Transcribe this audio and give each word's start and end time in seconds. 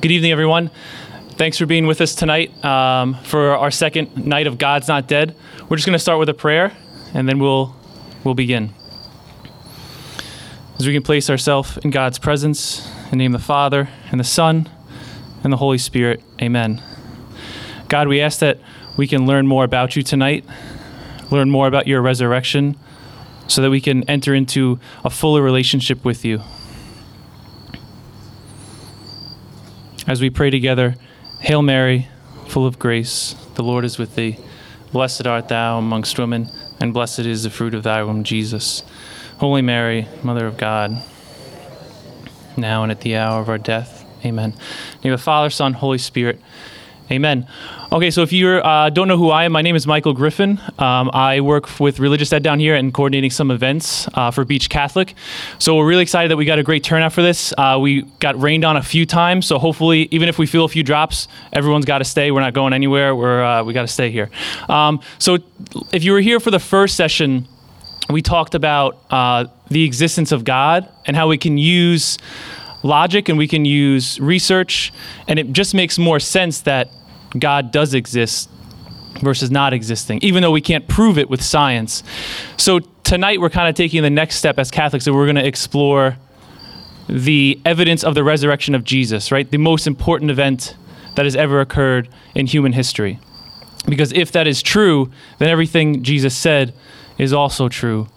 Good 0.00 0.10
evening, 0.10 0.32
everyone. 0.32 0.70
Thanks 1.30 1.56
for 1.56 1.66
being 1.66 1.86
with 1.86 2.00
us 2.00 2.14
tonight 2.14 2.64
um, 2.64 3.14
for 3.24 3.56
our 3.56 3.70
second 3.70 4.26
night 4.26 4.46
of 4.46 4.58
God's 4.58 4.88
Not 4.88 5.08
Dead. 5.08 5.34
We're 5.68 5.76
just 5.76 5.86
going 5.86 5.94
to 5.94 5.98
start 5.98 6.18
with 6.18 6.28
a 6.28 6.34
prayer, 6.34 6.76
and 7.14 7.28
then 7.28 7.38
we'll 7.38 7.74
we'll 8.22 8.34
begin. 8.34 8.74
As 10.78 10.86
we 10.86 10.92
can 10.92 11.02
place 11.02 11.30
ourselves 11.30 11.78
in 11.78 11.90
God's 11.90 12.18
presence, 12.18 12.86
in 13.04 13.10
the 13.10 13.16
name 13.16 13.34
of 13.34 13.40
the 13.40 13.46
Father 13.46 13.88
and 14.10 14.20
the 14.20 14.24
Son 14.24 14.68
and 15.42 15.52
the 15.52 15.56
Holy 15.56 15.78
Spirit. 15.78 16.22
Amen. 16.40 16.82
God, 17.88 18.08
we 18.08 18.20
ask 18.20 18.40
that 18.40 18.58
we 18.96 19.06
can 19.06 19.26
learn 19.26 19.46
more 19.46 19.64
about 19.64 19.96
you 19.96 20.02
tonight, 20.02 20.44
learn 21.30 21.50
more 21.50 21.66
about 21.66 21.86
your 21.86 22.02
resurrection, 22.02 22.76
so 23.48 23.62
that 23.62 23.70
we 23.70 23.80
can 23.80 24.08
enter 24.08 24.34
into 24.34 24.78
a 25.04 25.10
fuller 25.10 25.42
relationship 25.42 26.04
with 26.04 26.24
you. 26.24 26.42
As 30.06 30.20
we 30.20 30.28
pray 30.28 30.50
together, 30.50 30.96
Hail 31.40 31.62
Mary, 31.62 32.08
full 32.48 32.66
of 32.66 32.78
grace, 32.78 33.34
the 33.54 33.62
Lord 33.62 33.86
is 33.86 33.96
with 33.96 34.16
thee. 34.16 34.36
Blessed 34.92 35.26
art 35.26 35.48
thou 35.48 35.78
amongst 35.78 36.18
women, 36.18 36.50
and 36.78 36.92
blessed 36.92 37.20
is 37.20 37.42
the 37.42 37.50
fruit 37.50 37.72
of 37.72 37.84
thy 37.84 38.02
womb, 38.02 38.22
Jesus. 38.22 38.82
Holy 39.38 39.62
Mary, 39.62 40.06
Mother 40.22 40.46
of 40.46 40.58
God, 40.58 41.02
now 42.58 42.82
and 42.82 42.92
at 42.92 43.00
the 43.00 43.16
hour 43.16 43.40
of 43.40 43.48
our 43.48 43.56
death. 43.56 44.04
Amen. 44.26 44.54
In 45.02 45.10
the 45.10 45.16
Father, 45.16 45.48
Son, 45.48 45.72
Holy 45.72 45.98
Spirit. 45.98 46.38
Amen. 47.14 47.46
Okay, 47.92 48.10
so 48.10 48.22
if 48.22 48.32
you 48.32 48.48
uh, 48.48 48.90
don't 48.90 49.06
know 49.06 49.16
who 49.16 49.30
I 49.30 49.44
am, 49.44 49.52
my 49.52 49.62
name 49.62 49.76
is 49.76 49.86
Michael 49.86 50.14
Griffin. 50.14 50.60
Um, 50.80 51.12
I 51.12 51.42
work 51.42 51.78
with 51.78 52.00
Religious 52.00 52.32
Ed 52.32 52.42
down 52.42 52.58
here 52.58 52.74
and 52.74 52.92
coordinating 52.92 53.30
some 53.30 53.52
events 53.52 54.08
uh, 54.14 54.32
for 54.32 54.44
Beach 54.44 54.68
Catholic. 54.68 55.14
So 55.60 55.76
we're 55.76 55.86
really 55.86 56.02
excited 56.02 56.32
that 56.32 56.36
we 56.36 56.44
got 56.44 56.58
a 56.58 56.64
great 56.64 56.82
turnout 56.82 57.12
for 57.12 57.22
this. 57.22 57.54
Uh, 57.56 57.78
we 57.80 58.02
got 58.18 58.36
rained 58.42 58.64
on 58.64 58.76
a 58.76 58.82
few 58.82 59.06
times, 59.06 59.46
so 59.46 59.60
hopefully, 59.60 60.08
even 60.10 60.28
if 60.28 60.40
we 60.40 60.46
feel 60.46 60.64
a 60.64 60.68
few 60.68 60.82
drops, 60.82 61.28
everyone's 61.52 61.84
got 61.84 61.98
to 61.98 62.04
stay. 62.04 62.32
We're 62.32 62.40
not 62.40 62.52
going 62.52 62.72
anywhere. 62.72 63.14
We're 63.14 63.44
uh, 63.44 63.62
we 63.62 63.72
got 63.72 63.82
to 63.82 63.86
stay 63.88 64.10
here. 64.10 64.28
Um, 64.68 65.00
so 65.20 65.38
if 65.92 66.02
you 66.02 66.10
were 66.10 66.20
here 66.20 66.40
for 66.40 66.50
the 66.50 66.58
first 66.58 66.96
session, 66.96 67.46
we 68.10 68.22
talked 68.22 68.56
about 68.56 68.98
uh, 69.08 69.44
the 69.70 69.84
existence 69.84 70.32
of 70.32 70.42
God 70.42 70.88
and 71.06 71.14
how 71.16 71.28
we 71.28 71.38
can 71.38 71.58
use 71.58 72.18
logic 72.82 73.28
and 73.28 73.38
we 73.38 73.46
can 73.46 73.64
use 73.64 74.18
research, 74.18 74.92
and 75.28 75.38
it 75.38 75.52
just 75.52 75.74
makes 75.74 75.96
more 75.96 76.18
sense 76.18 76.62
that 76.62 76.90
God 77.38 77.72
does 77.72 77.94
exist 77.94 78.50
versus 79.20 79.50
not 79.50 79.72
existing, 79.72 80.20
even 80.22 80.42
though 80.42 80.50
we 80.50 80.60
can't 80.60 80.86
prove 80.88 81.18
it 81.18 81.30
with 81.30 81.42
science. 81.42 82.02
So 82.56 82.80
tonight 83.02 83.40
we're 83.40 83.50
kind 83.50 83.68
of 83.68 83.74
taking 83.74 84.02
the 84.02 84.10
next 84.10 84.36
step 84.36 84.58
as 84.58 84.70
Catholics, 84.70 85.06
and 85.06 85.14
we're 85.14 85.26
going 85.26 85.36
to 85.36 85.46
explore 85.46 86.16
the 87.08 87.60
evidence 87.64 88.02
of 88.02 88.14
the 88.14 88.24
resurrection 88.24 88.74
of 88.74 88.84
Jesus, 88.84 89.30
right? 89.30 89.50
The 89.50 89.58
most 89.58 89.86
important 89.86 90.30
event 90.30 90.76
that 91.16 91.24
has 91.24 91.36
ever 91.36 91.60
occurred 91.60 92.08
in 92.34 92.46
human 92.46 92.72
history. 92.72 93.20
Because 93.86 94.12
if 94.12 94.32
that 94.32 94.46
is 94.46 94.62
true, 94.62 95.10
then 95.38 95.48
everything 95.48 96.02
Jesus 96.02 96.36
said 96.36 96.74
is 97.18 97.32
also 97.32 97.68
true, 97.68 98.08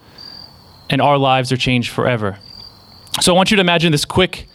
and 0.90 1.02
our 1.02 1.18
lives 1.18 1.52
are 1.52 1.58
changed 1.58 1.92
forever. 1.92 2.40
So 3.20 3.34
I 3.34 3.36
want 3.36 3.52
you 3.52 3.58
to 3.58 3.62
imagine 3.62 3.92
this 3.92 4.06
quick 4.06 4.48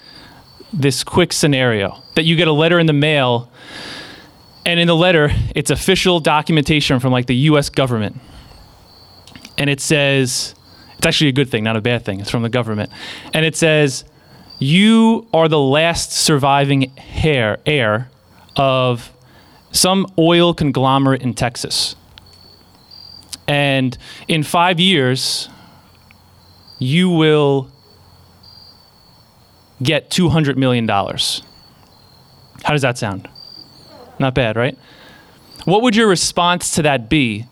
this 0.72 1.04
quick 1.04 1.34
scenario 1.34 2.02
that 2.14 2.24
you 2.24 2.34
get 2.34 2.48
a 2.48 2.52
letter 2.52 2.78
in 2.78 2.86
the 2.86 2.94
mail 2.94 3.50
and 4.64 4.78
in 4.80 4.86
the 4.86 4.96
letter 4.96 5.30
it's 5.54 5.70
official 5.70 6.20
documentation 6.20 7.00
from 7.00 7.12
like 7.12 7.26
the 7.26 7.34
US 7.34 7.68
government 7.68 8.20
and 9.58 9.68
it 9.68 9.80
says 9.80 10.54
it's 10.96 11.06
actually 11.06 11.28
a 11.28 11.32
good 11.32 11.48
thing 11.48 11.64
not 11.64 11.76
a 11.76 11.80
bad 11.80 12.04
thing 12.04 12.20
it's 12.20 12.30
from 12.30 12.42
the 12.42 12.48
government 12.48 12.90
and 13.34 13.44
it 13.44 13.56
says 13.56 14.04
you 14.58 15.26
are 15.32 15.48
the 15.48 15.58
last 15.58 16.12
surviving 16.12 16.92
heir 17.22 17.58
heir 17.66 18.10
of 18.56 19.10
some 19.72 20.06
oil 20.18 20.54
conglomerate 20.54 21.22
in 21.22 21.34
Texas 21.34 21.96
and 23.48 23.96
in 24.28 24.42
5 24.42 24.78
years 24.78 25.48
you 26.78 27.08
will 27.10 27.70
get 29.82 30.10
$200 30.10 30.56
million. 30.56 30.88
How 30.88 31.16
does 32.70 32.82
that 32.82 32.98
sound? 32.98 33.28
Not 34.18 34.34
bad, 34.34 34.56
right? 34.56 34.78
What 35.64 35.82
would 35.82 35.96
your 35.96 36.08
response 36.08 36.72
to 36.72 36.82
that 36.82 37.08
be? 37.08 37.46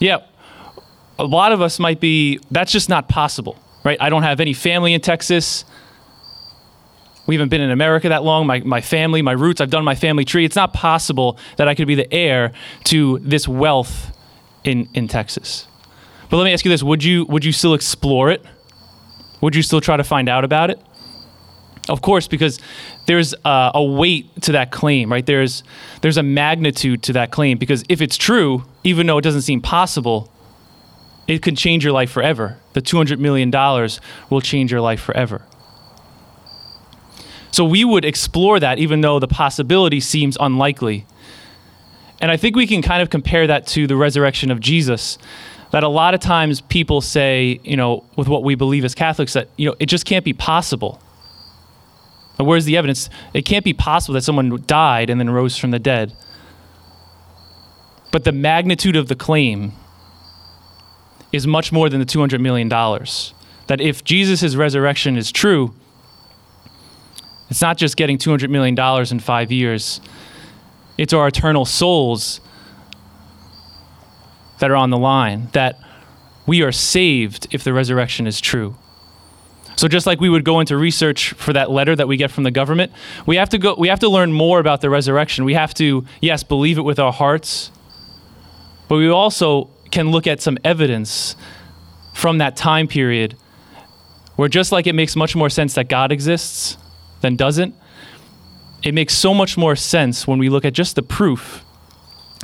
Yeah, 0.00 0.18
a 1.18 1.24
lot 1.24 1.52
of 1.52 1.60
us 1.60 1.78
might 1.78 2.00
be, 2.00 2.38
that's 2.50 2.70
just 2.70 2.88
not 2.88 3.08
possible, 3.08 3.58
right? 3.84 3.98
I 4.00 4.08
don't 4.08 4.22
have 4.22 4.40
any 4.40 4.52
family 4.52 4.94
in 4.94 5.00
Texas. 5.00 5.64
We 7.26 7.34
haven't 7.34 7.48
been 7.48 7.60
in 7.60 7.70
America 7.70 8.08
that 8.10 8.22
long. 8.22 8.46
My, 8.46 8.60
my 8.60 8.80
family, 8.80 9.20
my 9.20 9.32
roots, 9.32 9.60
I've 9.60 9.70
done 9.70 9.84
my 9.84 9.96
family 9.96 10.24
tree. 10.24 10.44
It's 10.44 10.56
not 10.56 10.72
possible 10.72 11.38
that 11.56 11.68
I 11.68 11.74
could 11.74 11.88
be 11.88 11.96
the 11.96 12.12
heir 12.12 12.52
to 12.84 13.18
this 13.18 13.48
wealth 13.48 14.16
in, 14.64 14.88
in 14.94 15.08
Texas. 15.08 15.66
But 16.30 16.36
let 16.36 16.44
me 16.44 16.52
ask 16.52 16.64
you 16.64 16.70
this 16.70 16.82
would 16.82 17.02
you, 17.02 17.24
would 17.26 17.44
you 17.44 17.52
still 17.52 17.74
explore 17.74 18.30
it? 18.30 18.44
Would 19.40 19.54
you 19.54 19.62
still 19.62 19.80
try 19.80 19.96
to 19.96 20.04
find 20.04 20.28
out 20.28 20.44
about 20.44 20.70
it? 20.70 20.80
Of 21.88 22.02
course, 22.02 22.28
because 22.28 22.60
there's 23.08 23.34
a 23.42 23.82
weight 23.82 24.42
to 24.42 24.52
that 24.52 24.70
claim, 24.70 25.10
right? 25.10 25.24
There's 25.24 25.64
there's 26.02 26.18
a 26.18 26.22
magnitude 26.22 27.02
to 27.04 27.14
that 27.14 27.30
claim 27.30 27.56
because 27.56 27.82
if 27.88 28.02
it's 28.02 28.18
true, 28.18 28.64
even 28.84 29.06
though 29.06 29.16
it 29.16 29.22
doesn't 29.22 29.42
seem 29.42 29.62
possible, 29.62 30.30
it 31.26 31.40
could 31.40 31.56
change 31.56 31.84
your 31.84 31.94
life 31.94 32.10
forever. 32.10 32.58
The 32.74 32.82
200 32.82 33.18
million 33.18 33.50
dollars 33.50 33.98
will 34.28 34.42
change 34.42 34.70
your 34.70 34.82
life 34.82 35.00
forever. 35.00 35.40
So 37.50 37.64
we 37.64 37.82
would 37.82 38.04
explore 38.04 38.60
that 38.60 38.78
even 38.78 39.00
though 39.00 39.18
the 39.18 39.26
possibility 39.26 40.00
seems 40.00 40.36
unlikely. 40.38 41.06
And 42.20 42.30
I 42.30 42.36
think 42.36 42.56
we 42.56 42.66
can 42.66 42.82
kind 42.82 43.00
of 43.00 43.08
compare 43.08 43.46
that 43.46 43.66
to 43.68 43.86
the 43.86 43.96
resurrection 43.96 44.50
of 44.50 44.60
Jesus 44.60 45.16
that 45.70 45.82
a 45.82 45.88
lot 45.88 46.12
of 46.12 46.20
times 46.20 46.60
people 46.60 47.00
say, 47.00 47.58
you 47.64 47.76
know, 47.76 48.04
with 48.16 48.28
what 48.28 48.42
we 48.42 48.54
believe 48.54 48.84
as 48.84 48.94
Catholics, 48.94 49.32
that, 49.32 49.48
you 49.56 49.66
know, 49.66 49.76
it 49.78 49.86
just 49.86 50.04
can't 50.04 50.26
be 50.26 50.34
possible. 50.34 51.00
Where's 52.38 52.64
the 52.64 52.76
evidence? 52.76 53.10
It 53.34 53.42
can't 53.42 53.64
be 53.64 53.74
possible 53.74 54.14
that 54.14 54.22
someone 54.22 54.62
died 54.66 55.10
and 55.10 55.20
then 55.20 55.28
rose 55.30 55.56
from 55.58 55.72
the 55.72 55.78
dead. 55.78 56.14
But 58.12 58.24
the 58.24 58.32
magnitude 58.32 58.96
of 58.96 59.08
the 59.08 59.16
claim 59.16 59.72
is 61.32 61.46
much 61.46 61.72
more 61.72 61.88
than 61.88 62.00
the 62.00 62.06
$200 62.06 62.40
million. 62.40 62.68
That 62.68 63.80
if 63.80 64.04
Jesus' 64.04 64.54
resurrection 64.54 65.16
is 65.16 65.30
true, 65.32 65.74
it's 67.50 67.60
not 67.60 67.76
just 67.76 67.96
getting 67.96 68.18
$200 68.18 68.50
million 68.50 68.78
in 69.10 69.20
five 69.20 69.50
years, 69.50 70.00
it's 70.96 71.12
our 71.12 71.28
eternal 71.28 71.64
souls 71.64 72.40
that 74.60 74.70
are 74.70 74.76
on 74.76 74.90
the 74.90 74.98
line, 74.98 75.48
that 75.52 75.78
we 76.46 76.62
are 76.62 76.72
saved 76.72 77.46
if 77.50 77.62
the 77.62 77.72
resurrection 77.72 78.26
is 78.26 78.40
true. 78.40 78.76
So 79.78 79.86
just 79.86 80.08
like 80.08 80.20
we 80.20 80.28
would 80.28 80.44
go 80.44 80.58
into 80.58 80.76
research 80.76 81.34
for 81.34 81.52
that 81.52 81.70
letter 81.70 81.94
that 81.94 82.08
we 82.08 82.16
get 82.16 82.32
from 82.32 82.42
the 82.42 82.50
government, 82.50 82.90
we 83.26 83.36
have 83.36 83.48
to 83.50 83.58
go 83.58 83.76
we 83.78 83.86
have 83.86 84.00
to 84.00 84.08
learn 84.08 84.32
more 84.32 84.58
about 84.58 84.80
the 84.80 84.90
resurrection. 84.90 85.44
We 85.44 85.54
have 85.54 85.72
to 85.74 86.04
yes, 86.20 86.42
believe 86.42 86.78
it 86.78 86.82
with 86.82 86.98
our 86.98 87.12
hearts, 87.12 87.70
but 88.88 88.96
we 88.96 89.08
also 89.08 89.70
can 89.92 90.10
look 90.10 90.26
at 90.26 90.42
some 90.42 90.58
evidence 90.64 91.36
from 92.12 92.38
that 92.38 92.56
time 92.56 92.88
period 92.88 93.36
where 94.34 94.48
just 94.48 94.72
like 94.72 94.88
it 94.88 94.94
makes 94.94 95.14
much 95.14 95.36
more 95.36 95.48
sense 95.48 95.74
that 95.74 95.88
God 95.88 96.10
exists 96.10 96.76
than 97.20 97.36
doesn't, 97.36 97.72
it 98.82 98.94
makes 98.94 99.14
so 99.14 99.32
much 99.32 99.56
more 99.56 99.76
sense 99.76 100.26
when 100.26 100.40
we 100.40 100.48
look 100.48 100.64
at 100.64 100.72
just 100.72 100.96
the 100.96 101.04
proof 101.04 101.64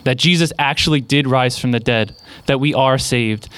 that 0.04 0.18
Jesus 0.18 0.52
actually 0.56 1.00
did 1.00 1.26
rise 1.26 1.58
from 1.58 1.72
the 1.72 1.80
dead, 1.80 2.14
that 2.46 2.60
we 2.60 2.74
are 2.74 2.96
saved, 2.96 3.48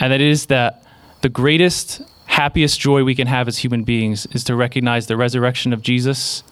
and 0.00 0.12
that 0.12 0.20
it 0.20 0.26
is 0.26 0.46
that 0.46 0.84
the 1.20 1.28
greatest, 1.28 2.02
happiest 2.30 2.78
joy 2.78 3.02
we 3.02 3.14
can 3.14 3.26
have 3.26 3.48
as 3.48 3.58
human 3.58 3.82
beings 3.82 4.26
is 4.32 4.44
to 4.44 4.54
recognize 4.54 5.08
the 5.08 5.16
resurrection 5.16 5.72
of 5.72 5.82
Jesus 5.82 6.44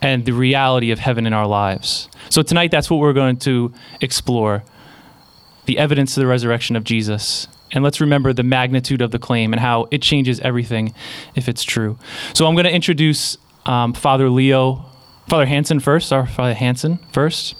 and 0.00 0.24
the 0.24 0.32
reality 0.32 0.92
of 0.92 1.00
heaven 1.00 1.26
in 1.26 1.32
our 1.32 1.46
lives. 1.46 2.08
So 2.30 2.42
tonight, 2.42 2.70
that's 2.70 2.88
what 2.88 3.00
we're 3.00 3.12
going 3.12 3.36
to 3.38 3.74
explore 4.00 4.62
the 5.66 5.76
evidence 5.76 6.16
of 6.16 6.20
the 6.20 6.26
resurrection 6.28 6.76
of 6.76 6.84
Jesus. 6.84 7.48
And 7.72 7.82
let's 7.84 8.00
remember 8.00 8.32
the 8.32 8.44
magnitude 8.44 9.02
of 9.02 9.10
the 9.10 9.18
claim 9.18 9.52
and 9.52 9.60
how 9.60 9.88
it 9.90 10.02
changes 10.02 10.38
everything 10.40 10.94
if 11.34 11.48
it's 11.48 11.64
true. 11.64 11.98
So 12.32 12.46
I'm 12.46 12.54
going 12.54 12.64
to 12.64 12.74
introduce 12.74 13.36
um, 13.66 13.92
Father 13.92 14.30
Leo 14.30 14.86
Father 15.28 15.46
Hansen 15.46 15.78
first, 15.78 16.12
our 16.12 16.26
Father 16.26 16.54
Hansen 16.54 16.98
first, 17.12 17.54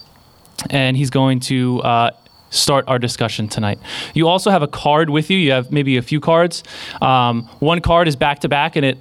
and 0.71 0.97
he's 0.97 1.11
going 1.11 1.39
to 1.41 1.81
uh, 1.83 2.11
start 2.51 2.85
our 2.89 2.99
discussion 2.99 3.49
tonight. 3.49 3.79
You 4.15 4.29
also 4.29 4.51
have 4.51 4.63
a 4.63 4.69
card 4.69 5.11
with 5.11 5.31
you. 5.31 5.39
You 5.39 5.53
have 5.53 5.73
maybe 5.73 5.97
a 5.97 6.03
few 6.03 6.21
cards. 6.21 6.63
Um, 7.01 7.45
one 7.61 7.81
card 7.81 8.09
is 8.09 8.17
back 8.17 8.41
to 8.41 8.49
back, 8.49 8.77
and 8.77 8.85
it 8.85 8.99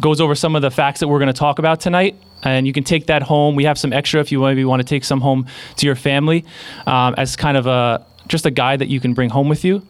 goes 0.00 0.20
over 0.20 0.34
some 0.34 0.56
of 0.56 0.62
the 0.62 0.70
facts 0.70 1.00
that 1.00 1.08
we're 1.08 1.18
going 1.18 1.32
to 1.32 1.38
talk 1.38 1.58
about 1.58 1.80
tonight. 1.80 2.16
And 2.42 2.66
you 2.66 2.72
can 2.72 2.84
take 2.84 3.06
that 3.06 3.22
home. 3.22 3.56
We 3.56 3.64
have 3.64 3.78
some 3.78 3.92
extra 3.92 4.20
if 4.20 4.30
you 4.30 4.40
maybe 4.40 4.64
want 4.64 4.80
to 4.80 4.86
take 4.86 5.04
some 5.04 5.20
home 5.20 5.46
to 5.76 5.86
your 5.86 5.96
family 5.96 6.44
um, 6.86 7.14
as 7.16 7.36
kind 7.36 7.56
of 7.56 7.66
a 7.66 8.06
just 8.26 8.46
a 8.46 8.50
guide 8.50 8.78
that 8.80 8.88
you 8.88 9.00
can 9.00 9.14
bring 9.14 9.30
home 9.30 9.48
with 9.48 9.64
you. 9.64 9.86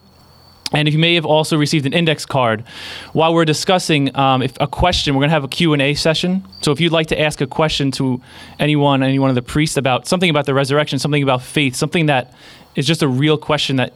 And 0.73 0.93
you 0.93 0.99
may 0.99 1.15
have 1.15 1.25
also 1.25 1.57
received 1.57 1.87
an 1.87 1.93
index 1.93 2.27
card. 2.27 2.65
While 3.13 3.33
we're 3.33 3.45
discussing 3.45 4.15
um, 4.17 4.43
if 4.43 4.57
a 4.61 4.67
question, 4.67 5.15
we're 5.15 5.21
going 5.21 5.29
to 5.29 5.35
have 5.35 5.45
a 5.45 5.49
Q&A 5.49 5.95
session. 5.95 6.45
So 6.63 6.73
if 6.73 6.81
you'd 6.81 6.91
like 6.91 7.09
to 7.09 7.21
ask 7.21 7.41
a 7.41 7.47
question 7.47 7.93
to 7.93 8.21
anyone, 8.59 9.03
any 9.03 9.21
one 9.21 9.29
of 9.29 9.37
the 9.37 9.43
priests 9.43 9.77
about 9.77 10.09
something 10.09 10.29
about 10.29 10.47
the 10.47 10.55
resurrection, 10.55 10.99
something 10.99 11.23
about 11.23 11.43
faith, 11.43 11.77
something 11.77 12.07
that 12.07 12.33
is 12.77 12.87
just 12.87 13.03
a 13.03 13.09
real 13.09 13.39
question 13.39 13.77
that 13.77 13.95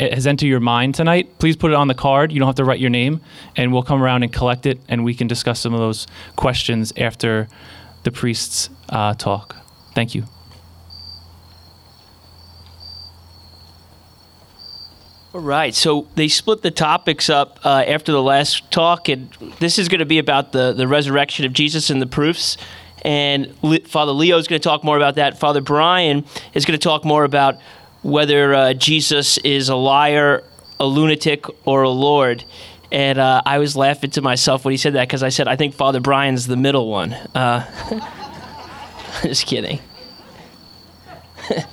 has 0.00 0.26
entered 0.26 0.46
your 0.46 0.60
mind 0.60 0.94
tonight, 0.94 1.38
please 1.38 1.56
put 1.56 1.70
it 1.70 1.74
on 1.74 1.88
the 1.88 1.94
card. 1.94 2.32
You 2.32 2.38
don't 2.38 2.48
have 2.48 2.56
to 2.56 2.64
write 2.64 2.80
your 2.80 2.90
name, 2.90 3.20
and 3.56 3.72
we'll 3.72 3.82
come 3.82 4.02
around 4.02 4.22
and 4.22 4.32
collect 4.32 4.66
it, 4.66 4.80
and 4.88 5.04
we 5.04 5.14
can 5.14 5.26
discuss 5.26 5.60
some 5.60 5.74
of 5.74 5.80
those 5.80 6.06
questions 6.36 6.92
after 6.96 7.48
the 8.04 8.10
priests 8.10 8.70
uh, 8.88 9.14
talk. 9.14 9.56
Thank 9.94 10.14
you. 10.14 10.24
All 15.34 15.40
right, 15.40 15.74
so 15.74 16.08
they 16.14 16.28
split 16.28 16.60
the 16.60 16.70
topics 16.70 17.30
up 17.30 17.58
uh, 17.64 17.84
after 17.86 18.12
the 18.12 18.22
last 18.22 18.70
talk, 18.70 19.08
and 19.08 19.30
this 19.60 19.78
is 19.78 19.88
going 19.88 20.00
to 20.00 20.04
be 20.04 20.18
about 20.18 20.52
the, 20.52 20.74
the 20.74 20.86
resurrection 20.86 21.46
of 21.46 21.54
Jesus 21.54 21.88
and 21.88 22.02
the 22.02 22.06
proofs. 22.06 22.58
And 23.02 23.54
Le- 23.62 23.80
Father 23.80 24.12
Leo 24.12 24.36
is 24.36 24.46
going 24.46 24.60
to 24.60 24.68
talk 24.68 24.84
more 24.84 24.96
about 24.96 25.14
that. 25.14 25.38
Father 25.38 25.62
Brian 25.62 26.26
is 26.52 26.66
going 26.66 26.78
to 26.78 26.82
talk 26.82 27.04
more 27.04 27.24
about 27.24 27.56
whether 28.02 28.54
uh, 28.54 28.74
Jesus 28.74 29.38
is 29.38 29.68
a 29.68 29.76
liar, 29.76 30.44
a 30.78 30.86
lunatic, 30.86 31.46
or 31.66 31.82
a 31.82 31.90
Lord. 31.90 32.44
And 32.90 33.18
uh, 33.18 33.42
I 33.46 33.58
was 33.58 33.76
laughing 33.76 34.10
to 34.10 34.22
myself 34.22 34.64
when 34.64 34.72
he 34.72 34.76
said 34.76 34.94
that 34.94 35.08
because 35.08 35.22
I 35.22 35.30
said, 35.30 35.48
I 35.48 35.56
think 35.56 35.74
Father 35.74 36.00
Brian's 36.00 36.46
the 36.46 36.56
middle 36.56 36.88
one. 36.90 37.12
Uh, 37.12 37.64
just 39.22 39.46
kidding. 39.46 39.80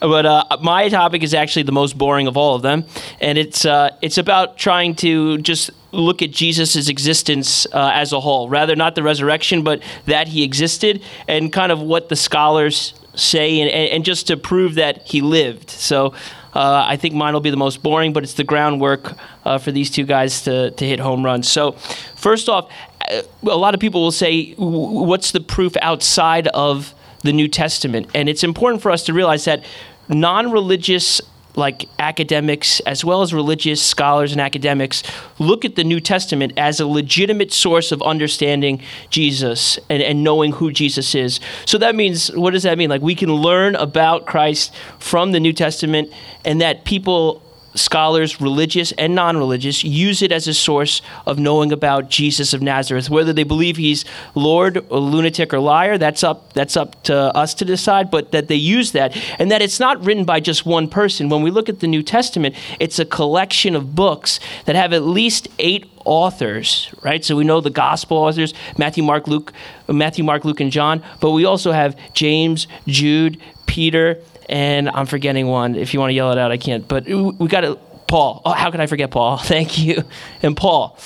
but 0.00 0.26
uh, 0.26 0.44
my 0.60 0.88
topic 0.88 1.22
is 1.22 1.32
actually 1.34 1.62
the 1.62 1.72
most 1.72 1.96
boring 1.96 2.26
of 2.26 2.36
all 2.36 2.54
of 2.54 2.62
them, 2.62 2.84
and 3.20 3.38
it's 3.38 3.64
uh, 3.64 3.96
it's 4.02 4.18
about 4.18 4.58
trying 4.58 4.94
to 4.96 5.38
just 5.38 5.70
look 5.92 6.22
at 6.22 6.30
Jesus' 6.30 6.88
existence 6.88 7.66
uh, 7.72 7.90
as 7.94 8.12
a 8.12 8.20
whole, 8.20 8.48
rather 8.48 8.76
not 8.76 8.94
the 8.94 9.02
resurrection, 9.02 9.62
but 9.62 9.82
that 10.06 10.28
he 10.28 10.42
existed, 10.42 11.02
and 11.28 11.52
kind 11.52 11.72
of 11.72 11.80
what 11.80 12.08
the 12.08 12.16
scholars 12.16 12.94
say, 13.16 13.60
and, 13.60 13.70
and 13.70 14.04
just 14.04 14.26
to 14.28 14.36
prove 14.36 14.74
that 14.74 15.02
he 15.06 15.20
lived. 15.20 15.70
So. 15.70 16.14
Uh, 16.54 16.84
I 16.86 16.96
think 16.96 17.14
mine 17.14 17.34
will 17.34 17.40
be 17.40 17.50
the 17.50 17.56
most 17.56 17.82
boring, 17.82 18.12
but 18.12 18.22
it's 18.22 18.34
the 18.34 18.44
groundwork 18.44 19.14
uh, 19.44 19.58
for 19.58 19.72
these 19.72 19.90
two 19.90 20.04
guys 20.04 20.42
to, 20.42 20.70
to 20.70 20.86
hit 20.86 21.00
home 21.00 21.24
runs. 21.24 21.48
So, 21.48 21.72
first 22.14 22.48
off, 22.48 22.70
uh, 23.10 23.22
a 23.42 23.56
lot 23.56 23.74
of 23.74 23.80
people 23.80 24.02
will 24.02 24.12
say, 24.12 24.52
What's 24.52 25.32
the 25.32 25.40
proof 25.40 25.76
outside 25.82 26.46
of 26.46 26.94
the 27.22 27.32
New 27.32 27.48
Testament? 27.48 28.06
And 28.14 28.28
it's 28.28 28.44
important 28.44 28.82
for 28.82 28.92
us 28.92 29.02
to 29.06 29.12
realize 29.12 29.46
that 29.46 29.64
non-religious 30.08 31.20
like 31.56 31.88
academics 31.98 32.80
as 32.80 33.04
well 33.04 33.22
as 33.22 33.32
religious 33.32 33.80
scholars 33.80 34.32
and 34.32 34.40
academics 34.40 35.02
look 35.38 35.64
at 35.64 35.76
the 35.76 35.84
New 35.84 36.00
Testament 36.00 36.52
as 36.56 36.80
a 36.80 36.86
legitimate 36.86 37.52
source 37.52 37.92
of 37.92 38.02
understanding 38.02 38.82
Jesus 39.10 39.78
and, 39.88 40.02
and 40.02 40.24
knowing 40.24 40.52
who 40.52 40.72
Jesus 40.72 41.14
is. 41.14 41.40
So 41.64 41.78
that 41.78 41.94
means, 41.94 42.28
what 42.32 42.52
does 42.52 42.64
that 42.64 42.78
mean? 42.78 42.90
Like 42.90 43.02
we 43.02 43.14
can 43.14 43.32
learn 43.32 43.76
about 43.76 44.26
Christ 44.26 44.74
from 44.98 45.32
the 45.32 45.40
New 45.40 45.52
Testament 45.52 46.12
and 46.44 46.60
that 46.60 46.84
people 46.84 47.43
scholars, 47.74 48.40
religious 48.40 48.92
and 48.92 49.14
non 49.14 49.36
religious, 49.36 49.84
use 49.84 50.22
it 50.22 50.32
as 50.32 50.48
a 50.48 50.54
source 50.54 51.02
of 51.26 51.38
knowing 51.38 51.72
about 51.72 52.08
Jesus 52.08 52.52
of 52.52 52.62
Nazareth. 52.62 53.10
Whether 53.10 53.32
they 53.32 53.44
believe 53.44 53.76
he's 53.76 54.04
Lord, 54.34 54.76
a 54.90 54.96
lunatic, 54.96 55.52
or 55.52 55.60
liar, 55.60 55.98
that's 55.98 56.22
up, 56.22 56.52
that's 56.52 56.76
up 56.76 57.02
to 57.04 57.14
us 57.36 57.54
to 57.54 57.64
decide, 57.64 58.10
but 58.10 58.32
that 58.32 58.48
they 58.48 58.54
use 58.54 58.92
that. 58.92 59.16
And 59.38 59.50
that 59.50 59.62
it's 59.62 59.80
not 59.80 60.04
written 60.04 60.24
by 60.24 60.40
just 60.40 60.64
one 60.64 60.88
person. 60.88 61.28
When 61.28 61.42
we 61.42 61.50
look 61.50 61.68
at 61.68 61.80
the 61.80 61.86
New 61.86 62.02
Testament, 62.02 62.54
it's 62.80 62.98
a 62.98 63.04
collection 63.04 63.74
of 63.74 63.94
books 63.94 64.40
that 64.66 64.76
have 64.76 64.92
at 64.92 65.02
least 65.02 65.48
eight 65.58 65.90
authors, 66.04 66.92
right? 67.02 67.24
So 67.24 67.36
we 67.36 67.44
know 67.44 67.60
the 67.60 67.70
gospel 67.70 68.18
authors, 68.18 68.54
Matthew, 68.76 69.02
Mark, 69.02 69.26
Luke, 69.26 69.52
Matthew, 69.88 70.24
Mark, 70.24 70.44
Luke, 70.44 70.60
and 70.60 70.70
John, 70.70 71.02
but 71.20 71.30
we 71.30 71.44
also 71.44 71.72
have 71.72 71.96
James, 72.12 72.66
Jude, 72.86 73.40
Peter, 73.66 74.20
and 74.48 74.88
I'm 74.88 75.06
forgetting 75.06 75.46
one. 75.46 75.74
If 75.74 75.94
you 75.94 76.00
want 76.00 76.10
to 76.10 76.14
yell 76.14 76.32
it 76.32 76.38
out, 76.38 76.52
I 76.52 76.56
can't. 76.56 76.86
But 76.86 77.06
we 77.06 77.48
got 77.48 77.64
it. 77.64 77.78
Paul. 78.06 78.42
Oh, 78.44 78.52
how 78.52 78.70
could 78.70 78.80
I 78.80 78.86
forget 78.86 79.10
Paul? 79.10 79.38
Thank 79.38 79.78
you. 79.78 80.04
And 80.42 80.56
Paul. 80.56 80.98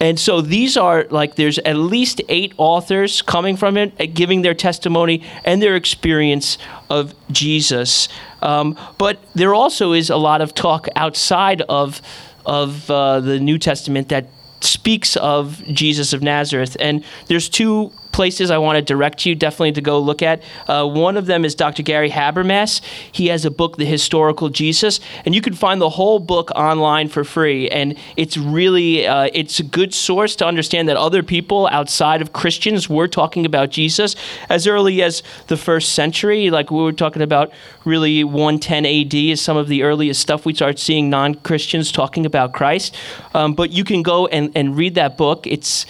And 0.00 0.18
so 0.18 0.40
these 0.40 0.76
are 0.76 1.06
like 1.10 1.34
there's 1.34 1.58
at 1.58 1.76
least 1.76 2.20
eight 2.28 2.54
authors 2.56 3.20
coming 3.20 3.56
from 3.56 3.76
it, 3.76 4.00
uh, 4.00 4.06
giving 4.12 4.42
their 4.42 4.54
testimony 4.54 5.24
and 5.44 5.60
their 5.60 5.74
experience 5.74 6.56
of 6.88 7.14
Jesus. 7.32 8.08
Um, 8.40 8.78
but 8.96 9.18
there 9.34 9.54
also 9.54 9.92
is 9.92 10.08
a 10.08 10.16
lot 10.16 10.40
of 10.40 10.54
talk 10.54 10.86
outside 10.94 11.62
of 11.62 12.00
of 12.46 12.90
uh, 12.90 13.20
the 13.20 13.40
New 13.40 13.58
Testament 13.58 14.08
that 14.08 14.26
speaks 14.60 15.16
of 15.16 15.62
Jesus 15.66 16.12
of 16.12 16.22
Nazareth. 16.22 16.76
And 16.80 17.04
there's 17.26 17.48
two 17.48 17.92
places 18.12 18.50
I 18.50 18.58
want 18.58 18.76
to 18.76 18.82
direct 18.82 19.26
you 19.26 19.34
definitely 19.34 19.72
to 19.72 19.80
go 19.80 19.98
look 19.98 20.22
at. 20.22 20.42
Uh, 20.66 20.86
one 20.86 21.16
of 21.16 21.26
them 21.26 21.44
is 21.44 21.54
Dr. 21.54 21.82
Gary 21.82 22.10
Habermas. 22.10 22.80
He 23.12 23.28
has 23.28 23.44
a 23.44 23.50
book, 23.50 23.76
The 23.76 23.84
Historical 23.84 24.48
Jesus, 24.48 25.00
and 25.24 25.34
you 25.34 25.40
can 25.40 25.54
find 25.54 25.80
the 25.80 25.90
whole 25.90 26.18
book 26.18 26.50
online 26.52 27.08
for 27.08 27.24
free. 27.24 27.68
And 27.68 27.96
it's 28.16 28.36
really 28.36 29.06
uh, 29.06 29.28
it's 29.32 29.60
a 29.60 29.62
good 29.62 29.94
source 29.94 30.36
to 30.36 30.46
understand 30.46 30.88
that 30.88 30.96
other 30.96 31.22
people 31.22 31.68
outside 31.68 32.22
of 32.22 32.32
Christians 32.32 32.88
were 32.88 33.08
talking 33.08 33.46
about 33.46 33.70
Jesus 33.70 34.16
as 34.48 34.66
early 34.66 35.02
as 35.02 35.22
the 35.46 35.56
first 35.56 35.92
century. 35.92 36.50
Like 36.50 36.70
we 36.70 36.82
were 36.82 36.92
talking 36.92 37.22
about, 37.22 37.52
really 37.84 38.24
110 38.24 38.86
AD 38.86 39.14
is 39.14 39.40
some 39.40 39.56
of 39.56 39.68
the 39.68 39.82
earliest 39.82 40.20
stuff 40.20 40.44
we 40.44 40.54
start 40.54 40.78
seeing 40.78 41.10
non-Christians 41.10 41.90
talking 41.90 42.26
about 42.26 42.52
Christ. 42.52 42.94
Um, 43.34 43.54
but 43.54 43.70
you 43.70 43.84
can 43.84 44.02
go 44.02 44.26
and, 44.26 44.52
and 44.54 44.76
read 44.76 44.94
that 44.94 45.16
book. 45.16 45.46
It's 45.46 45.86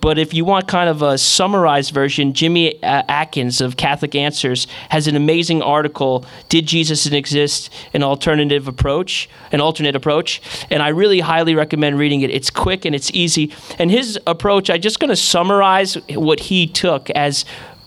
but 0.00 0.18
if 0.18 0.32
you 0.32 0.44
want 0.44 0.68
kind 0.68 0.88
of 0.88 1.02
a 1.02 1.18
summarized 1.18 1.92
version, 1.92 2.32
Jimmy 2.32 2.82
uh, 2.82 3.02
Atkins 3.08 3.60
of 3.60 3.76
Catholic 3.76 4.14
Answers 4.14 4.66
has 4.90 5.06
an 5.06 5.16
amazing 5.16 5.62
article. 5.62 6.24
Did 6.48 6.66
Jesus 6.66 7.06
exist? 7.06 7.70
An 7.92 8.02
alternative 8.02 8.68
approach, 8.68 9.28
an 9.52 9.60
alternate 9.60 9.96
approach, 9.96 10.40
and 10.70 10.82
I 10.82 10.88
really 10.88 11.20
highly 11.20 11.54
recommend 11.54 11.98
reading 11.98 12.20
it. 12.20 12.30
It's 12.30 12.50
quick 12.50 12.84
and 12.84 12.94
it's 12.94 13.10
easy. 13.12 13.52
And 13.78 13.90
his 13.90 14.18
approach, 14.26 14.70
I'm 14.70 14.80
just 14.80 15.00
going 15.00 15.10
to 15.10 15.16
summarize 15.16 15.94
what 16.10 16.40
he 16.40 16.66
took 16.66 17.10
as 17.10 17.44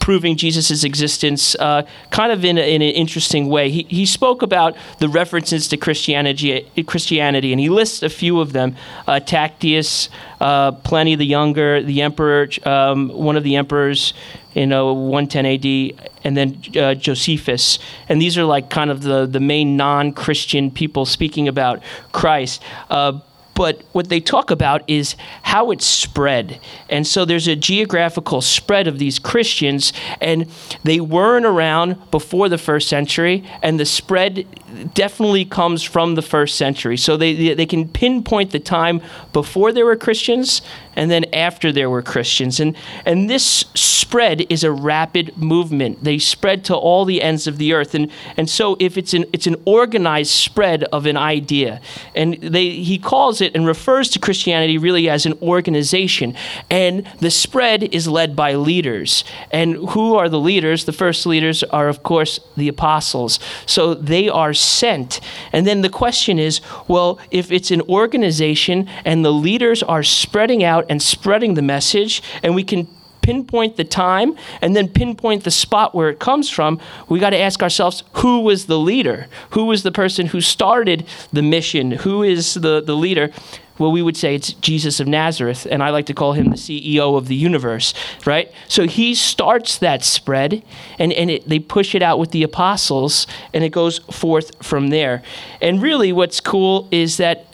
proving 0.07 0.37
Jesus' 0.37 0.85
existence 0.85 1.53
uh, 1.55 1.85
kind 2.11 2.31
of 2.31 2.45
in, 2.45 2.57
a, 2.57 2.61
in 2.61 2.81
an 2.81 2.93
interesting 2.93 3.49
way. 3.49 3.69
He, 3.69 3.83
he 3.89 4.05
spoke 4.05 4.41
about 4.41 4.77
the 4.99 5.09
references 5.09 5.67
to 5.67 5.75
Christianity, 5.75 6.65
Christianity, 6.87 7.51
and 7.51 7.59
he 7.59 7.67
lists 7.67 8.01
a 8.03 8.07
few 8.07 8.39
of 8.39 8.53
them 8.53 8.77
uh, 9.05 9.19
Tacitus, 9.19 10.07
uh, 10.39 10.71
Pliny 10.71 11.15
the 11.15 11.25
Younger, 11.25 11.83
the 11.83 12.03
Emperor, 12.03 12.47
um, 12.63 13.09
one 13.09 13.35
of 13.35 13.43
the 13.43 13.57
emperors 13.57 14.13
in 14.55 14.71
uh, 14.71 14.85
110 14.85 15.45
AD, 15.45 16.09
and 16.23 16.37
then 16.37 16.61
uh, 16.81 16.95
Josephus. 16.95 17.77
And 18.07 18.21
these 18.21 18.37
are 18.37 18.45
like 18.45 18.69
kind 18.69 18.89
of 18.89 19.01
the, 19.01 19.25
the 19.25 19.41
main 19.41 19.75
non 19.75 20.13
Christian 20.13 20.71
people 20.71 21.05
speaking 21.05 21.49
about 21.49 21.83
Christ. 22.13 22.63
Uh, 22.89 23.19
but 23.57 23.81
what 23.91 24.07
they 24.09 24.19
talk 24.19 24.51
about 24.51 24.87
is 24.87 25.15
how 25.41 25.71
it's 25.71 25.83
spread. 25.83 26.59
And 26.91 27.07
so 27.07 27.25
there's 27.25 27.47
a 27.47 27.55
geographical 27.55 28.39
spread 28.39 28.87
of 28.87 28.99
these 28.99 29.17
Christians, 29.17 29.93
and 30.21 30.45
they 30.83 30.99
weren't 30.99 31.47
around 31.47 32.11
before 32.11 32.49
the 32.49 32.59
first 32.59 32.87
century, 32.87 33.43
and 33.63 33.79
the 33.79 33.85
spread 33.85 34.45
definitely 34.93 35.43
comes 35.43 35.81
from 35.81 36.13
the 36.13 36.21
first 36.21 36.55
century. 36.55 36.97
So 36.97 37.17
they, 37.17 37.55
they 37.55 37.65
can 37.65 37.89
pinpoint 37.89 38.51
the 38.51 38.59
time 38.59 39.01
before 39.33 39.71
there 39.71 39.85
were 39.85 39.95
Christians 39.95 40.61
and 40.97 41.11
then 41.11 41.25
after 41.31 41.71
there 41.71 41.89
were 41.91 42.01
Christians. 42.01 42.59
And, 42.59 42.75
and 43.05 43.29
this 43.29 43.65
spread 43.75 44.51
is 44.51 44.63
a 44.63 44.71
rapid 44.71 45.37
movement. 45.37 46.03
They 46.03 46.17
spread 46.17 46.65
to 46.65 46.75
all 46.75 47.05
the 47.05 47.21
ends 47.21 47.45
of 47.45 47.59
the 47.59 47.73
earth. 47.73 47.93
And, 47.93 48.11
and 48.35 48.49
so 48.49 48.75
if 48.79 48.97
it's 48.97 49.13
an, 49.13 49.25
it's 49.31 49.45
an 49.45 49.57
organized 49.65 50.31
spread 50.31 50.85
of 50.85 51.05
an 51.05 51.15
idea. 51.15 51.81
And 52.15 52.33
they, 52.41 52.71
he 52.71 52.97
calls 52.97 53.41
it 53.41 53.55
and 53.55 53.67
refers 53.67 54.09
to 54.09 54.19
Christianity 54.19 54.79
really 54.79 55.07
as 55.07 55.27
an 55.27 55.37
organization. 55.39 56.35
And 56.71 57.07
the 57.19 57.29
spread 57.29 57.83
is 57.83 58.07
led 58.07 58.35
by 58.35 58.55
leaders. 58.55 59.23
And 59.51 59.75
who 59.89 60.15
are 60.15 60.29
the 60.29 60.39
leaders? 60.39 60.85
The 60.85 60.93
first 60.93 61.27
leaders 61.27 61.61
are, 61.63 61.89
of 61.89 62.01
course, 62.01 62.39
the 62.55 62.69
apostles. 62.69 63.39
So 63.67 63.93
they 63.93 64.29
are 64.29 64.53
sent. 64.53 65.21
And 65.53 65.67
then 65.67 65.81
the 65.81 65.89
question 65.89 66.39
is 66.39 66.59
well, 66.87 67.19
if 67.29 67.51
it's 67.51 67.69
an 67.69 67.81
organization 67.81 68.89
and 69.05 69.23
the 69.23 69.31
leaders 69.31 69.83
are 69.83 70.01
spreading 70.01 70.63
out 70.63 70.86
and 70.89 71.01
spreading 71.01 71.53
the 71.53 71.61
message, 71.61 72.21
and 72.43 72.55
we 72.55 72.63
can 72.63 72.87
pinpoint 73.21 73.75
the 73.75 73.83
time 73.83 74.33
and 74.61 74.73
then 74.73 74.87
pinpoint 74.87 75.43
the 75.43 75.51
spot 75.51 75.93
where 75.93 76.09
it 76.09 76.17
comes 76.17 76.49
from, 76.49 76.79
we 77.09 77.19
got 77.19 77.31
to 77.31 77.37
ask 77.37 77.61
ourselves 77.61 78.03
who 78.13 78.39
was 78.39 78.67
the 78.67 78.79
leader? 78.79 79.27
Who 79.49 79.65
was 79.65 79.83
the 79.83 79.91
person 79.91 80.27
who 80.27 80.39
started 80.39 81.05
the 81.33 81.41
mission? 81.41 81.91
Who 81.91 82.23
is 82.23 82.53
the, 82.53 82.81
the 82.81 82.95
leader? 82.95 83.31
well, 83.77 83.91
we 83.91 84.01
would 84.01 84.17
say 84.17 84.35
it's 84.35 84.53
Jesus 84.53 84.99
of 84.99 85.07
Nazareth, 85.07 85.67
and 85.69 85.83
I 85.83 85.89
like 85.89 86.07
to 86.07 86.13
call 86.13 86.33
him 86.33 86.49
the 86.49 86.55
CEO 86.55 87.17
of 87.17 87.27
the 87.27 87.35
universe, 87.35 87.93
right? 88.25 88.51
So 88.67 88.87
he 88.87 89.13
starts 89.13 89.77
that 89.79 90.03
spread, 90.03 90.63
and, 90.97 91.13
and 91.13 91.29
it, 91.29 91.47
they 91.47 91.59
push 91.59 91.93
it 91.93 92.01
out 92.01 92.19
with 92.19 92.31
the 92.31 92.43
apostles, 92.43 93.27
and 93.53 93.63
it 93.63 93.69
goes 93.69 93.99
forth 93.99 94.63
from 94.63 94.89
there. 94.89 95.21
And 95.61 95.81
really, 95.81 96.11
what's 96.11 96.39
cool 96.39 96.87
is 96.91 97.17
that 97.17 97.45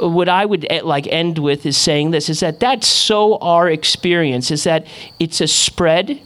what 0.00 0.28
I 0.28 0.44
would 0.44 0.66
eh, 0.70 0.80
like 0.82 1.06
end 1.08 1.38
with 1.38 1.66
is 1.66 1.76
saying 1.76 2.10
this 2.10 2.28
is 2.28 2.40
that 2.40 2.60
that's 2.60 2.86
so 2.86 3.36
our 3.38 3.68
experience 3.68 4.50
is 4.50 4.64
that 4.64 4.86
it's 5.18 5.40
a 5.40 5.48
spread 5.48 6.20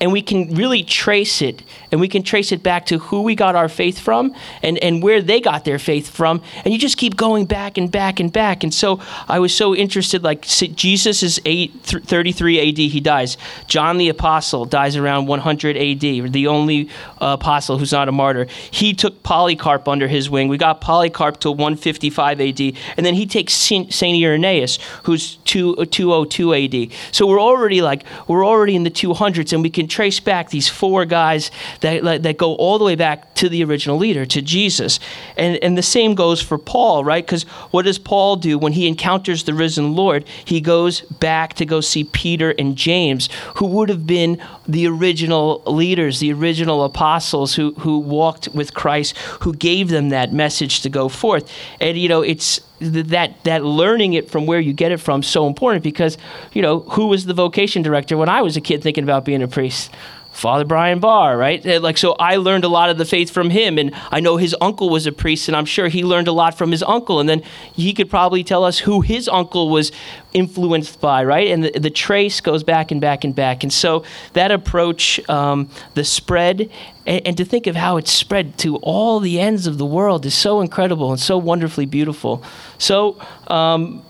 and 0.00 0.12
we 0.12 0.22
can 0.22 0.54
really 0.54 0.82
trace 0.82 1.42
it. 1.42 1.62
And 1.90 2.00
we 2.00 2.08
can 2.08 2.22
trace 2.22 2.52
it 2.52 2.62
back 2.62 2.86
to 2.86 2.98
who 2.98 3.22
we 3.22 3.34
got 3.34 3.54
our 3.54 3.68
faith 3.68 3.98
from 3.98 4.34
and, 4.62 4.78
and 4.78 5.02
where 5.02 5.20
they 5.20 5.40
got 5.40 5.64
their 5.64 5.78
faith 5.78 6.08
from. 6.08 6.42
And 6.64 6.72
you 6.72 6.80
just 6.80 6.96
keep 6.96 7.16
going 7.16 7.44
back 7.44 7.76
and 7.76 7.90
back 7.90 8.18
and 8.18 8.32
back. 8.32 8.64
And 8.64 8.72
so 8.72 9.00
i 9.28 9.38
was 9.38 9.54
so 9.54 9.74
interested 9.74 10.22
like 10.22 10.42
jesus 10.42 11.22
is 11.22 11.40
8, 11.44 11.72
33 11.82 12.68
ad 12.68 12.78
he 12.78 13.00
dies. 13.00 13.36
John 13.66 13.98
the 13.98 14.08
apostle 14.08 14.64
dies 14.64 14.96
around 14.96 15.26
100 15.26 15.76
ad 15.76 16.32
the 16.32 16.46
only 16.46 16.88
uh, 17.20 17.36
apostle 17.38 17.78
who's 17.78 17.92
not 17.92 18.08
a 18.08 18.12
martyr. 18.12 18.46
He 18.70 18.94
took 18.94 19.22
polycarp 19.22 19.86
under 19.86 20.08
his 20.08 20.30
wing. 20.30 20.48
We 20.48 20.56
got 20.56 20.80
polycarp 20.80 21.40
to 21.40 21.50
155 21.50 22.40
ad 22.40 22.60
and 22.96 23.06
then 23.06 23.14
he 23.14 23.26
takes 23.26 23.52
saint 23.52 23.92
irenaeus 24.02 24.78
who's 25.04 25.36
2, 25.44 25.86
202 25.86 26.54
ad 26.54 26.92
so 27.10 27.26
we're 27.26 27.40
already 27.40 27.82
like 27.82 28.04
we're 28.28 28.46
already 28.46 28.74
in 28.76 28.84
the 28.84 28.90
200s 28.90 29.52
and 29.52 29.62
we 29.62 29.70
can 29.70 29.81
trace 29.88 30.20
back 30.20 30.50
these 30.50 30.68
four 30.68 31.04
guys 31.04 31.50
that, 31.80 32.22
that 32.22 32.36
go 32.36 32.54
all 32.54 32.78
the 32.78 32.84
way 32.84 32.94
back 32.94 33.34
to 33.34 33.48
the 33.48 33.64
original 33.64 33.96
leader, 33.96 34.24
to 34.26 34.42
Jesus. 34.42 35.00
And, 35.36 35.56
and 35.62 35.76
the 35.76 35.82
same 35.82 36.14
goes 36.14 36.40
for 36.40 36.58
Paul, 36.58 37.04
right? 37.04 37.24
Because 37.24 37.42
what 37.72 37.84
does 37.84 37.98
Paul 37.98 38.36
do 38.36 38.58
when 38.58 38.72
he 38.72 38.86
encounters 38.86 39.44
the 39.44 39.54
risen 39.54 39.94
Lord? 39.94 40.24
He 40.44 40.60
goes 40.60 41.00
back 41.00 41.54
to 41.54 41.66
go 41.66 41.80
see 41.80 42.04
Peter 42.04 42.54
and 42.58 42.76
James, 42.76 43.28
who 43.56 43.66
would 43.66 43.88
have 43.88 44.06
been 44.06 44.42
the 44.66 44.86
original 44.86 45.62
leaders, 45.66 46.20
the 46.20 46.32
original 46.32 46.84
apostles 46.84 47.54
who, 47.54 47.74
who 47.74 47.98
walked 47.98 48.48
with 48.48 48.74
Christ, 48.74 49.16
who 49.40 49.52
gave 49.54 49.88
them 49.88 50.10
that 50.10 50.32
message 50.32 50.80
to 50.82 50.88
go 50.88 51.08
forth. 51.08 51.50
And, 51.80 51.98
you 51.98 52.08
know, 52.08 52.22
it's 52.22 52.60
that 52.82 53.44
that 53.44 53.64
learning 53.64 54.14
it 54.14 54.30
from 54.30 54.46
where 54.46 54.60
you 54.60 54.72
get 54.72 54.92
it 54.92 54.98
from 54.98 55.22
so 55.22 55.46
important 55.46 55.84
because 55.84 56.18
you 56.52 56.62
know 56.62 56.80
who 56.80 57.06
was 57.06 57.26
the 57.26 57.34
vocation 57.34 57.82
director 57.82 58.16
when 58.16 58.28
I 58.28 58.42
was 58.42 58.56
a 58.56 58.60
kid 58.60 58.82
thinking 58.82 59.04
about 59.04 59.24
being 59.24 59.42
a 59.42 59.48
priest 59.48 59.90
Father 60.32 60.64
Brian 60.64 60.98
Barr, 60.98 61.36
right? 61.36 61.62
Like, 61.82 61.98
so 61.98 62.16
I 62.18 62.36
learned 62.36 62.64
a 62.64 62.68
lot 62.68 62.88
of 62.88 62.96
the 62.96 63.04
faith 63.04 63.30
from 63.30 63.50
him, 63.50 63.78
and 63.78 63.92
I 64.10 64.20
know 64.20 64.38
his 64.38 64.56
uncle 64.62 64.88
was 64.88 65.06
a 65.06 65.12
priest, 65.12 65.46
and 65.46 65.54
I'm 65.54 65.66
sure 65.66 65.88
he 65.88 66.02
learned 66.02 66.26
a 66.26 66.32
lot 66.32 66.56
from 66.56 66.70
his 66.70 66.82
uncle. 66.82 67.20
And 67.20 67.28
then 67.28 67.42
he 67.74 67.92
could 67.92 68.08
probably 68.08 68.42
tell 68.42 68.64
us 68.64 68.78
who 68.78 69.02
his 69.02 69.28
uncle 69.28 69.68
was 69.68 69.92
influenced 70.32 71.00
by, 71.02 71.22
right? 71.22 71.48
And 71.48 71.64
the, 71.64 71.78
the 71.78 71.90
trace 71.90 72.40
goes 72.40 72.64
back 72.64 72.90
and 72.90 73.00
back 73.00 73.24
and 73.24 73.34
back. 73.34 73.62
And 73.62 73.70
so 73.70 74.04
that 74.32 74.50
approach, 74.50 75.20
um, 75.28 75.68
the 75.94 76.02
spread, 76.02 76.70
and, 77.06 77.26
and 77.26 77.36
to 77.36 77.44
think 77.44 77.66
of 77.66 77.76
how 77.76 77.96
it's 77.96 78.10
spread 78.12 78.58
to 78.58 78.76
all 78.76 79.20
the 79.20 79.40
ends 79.40 79.66
of 79.66 79.78
the 79.78 79.86
world 79.86 80.26
is 80.26 80.34
so 80.34 80.60
incredible 80.60 81.10
and 81.10 81.20
so 81.20 81.38
wonderfully 81.38 81.86
beautiful. 81.86 82.42
So, 82.78 83.20
um, 83.48 84.04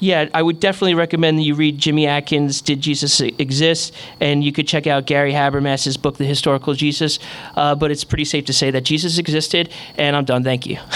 yeah, 0.00 0.28
I 0.32 0.42
would 0.42 0.60
definitely 0.60 0.94
recommend 0.94 1.38
that 1.38 1.42
you 1.42 1.54
read 1.56 1.78
Jimmy 1.78 2.06
Atkins' 2.06 2.60
Did 2.60 2.80
Jesus 2.80 3.20
Exist? 3.20 3.92
And 4.20 4.44
you 4.44 4.52
could 4.52 4.68
check 4.68 4.86
out 4.86 5.06
Gary 5.06 5.32
Habermas's 5.32 5.96
book, 5.96 6.18
The 6.18 6.24
Historical 6.24 6.74
Jesus. 6.74 7.18
Uh, 7.56 7.74
but 7.74 7.90
it's 7.90 8.04
pretty 8.04 8.24
safe 8.24 8.44
to 8.44 8.52
say 8.52 8.70
that 8.70 8.82
Jesus 8.82 9.18
existed, 9.18 9.70
and 9.96 10.14
I'm 10.14 10.24
done. 10.24 10.44
Thank 10.44 10.66
you. 10.66 10.76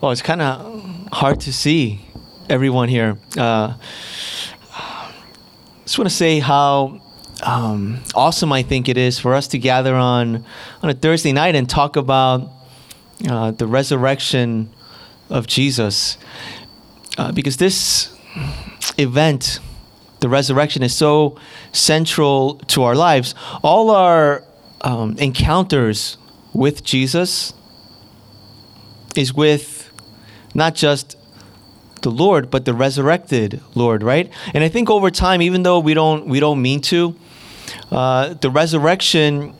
well, 0.00 0.12
it's 0.12 0.22
kind 0.22 0.42
of 0.42 1.08
hard 1.12 1.40
to 1.40 1.52
see 1.52 2.05
everyone 2.48 2.88
here. 2.88 3.18
Uh, 3.36 3.74
just 5.84 5.98
want 5.98 6.08
to 6.08 6.14
say 6.14 6.38
how 6.38 7.00
um, 7.42 8.00
awesome 8.14 8.52
I 8.52 8.62
think 8.62 8.88
it 8.88 8.96
is 8.96 9.18
for 9.18 9.34
us 9.34 9.48
to 9.48 9.58
gather 9.58 9.94
on 9.94 10.44
on 10.82 10.90
a 10.90 10.94
Thursday 10.94 11.32
night 11.32 11.54
and 11.54 11.68
talk 11.68 11.96
about 11.96 12.50
uh, 13.28 13.50
the 13.50 13.66
resurrection 13.66 14.70
of 15.28 15.46
Jesus, 15.46 16.18
uh, 17.18 17.32
because 17.32 17.56
this 17.56 18.16
event, 18.96 19.58
the 20.20 20.28
resurrection, 20.28 20.82
is 20.82 20.94
so 20.94 21.38
central 21.72 22.56
to 22.68 22.82
our 22.84 22.94
lives. 22.94 23.34
All 23.62 23.90
our 23.90 24.44
um, 24.82 25.16
encounters 25.18 26.16
with 26.52 26.84
Jesus 26.84 27.52
is 29.16 29.34
with 29.34 29.90
not 30.54 30.74
just 30.74 31.16
the 32.02 32.10
Lord, 32.10 32.50
but 32.50 32.64
the 32.64 32.74
resurrected 32.74 33.60
Lord, 33.74 34.02
right? 34.02 34.30
And 34.54 34.62
I 34.62 34.68
think 34.68 34.90
over 34.90 35.10
time, 35.10 35.42
even 35.42 35.62
though 35.62 35.78
we 35.78 35.94
don't 35.94 36.26
we 36.26 36.40
don't 36.40 36.60
mean 36.62 36.80
to, 36.82 37.16
uh, 37.90 38.34
the 38.34 38.50
resurrection, 38.50 39.54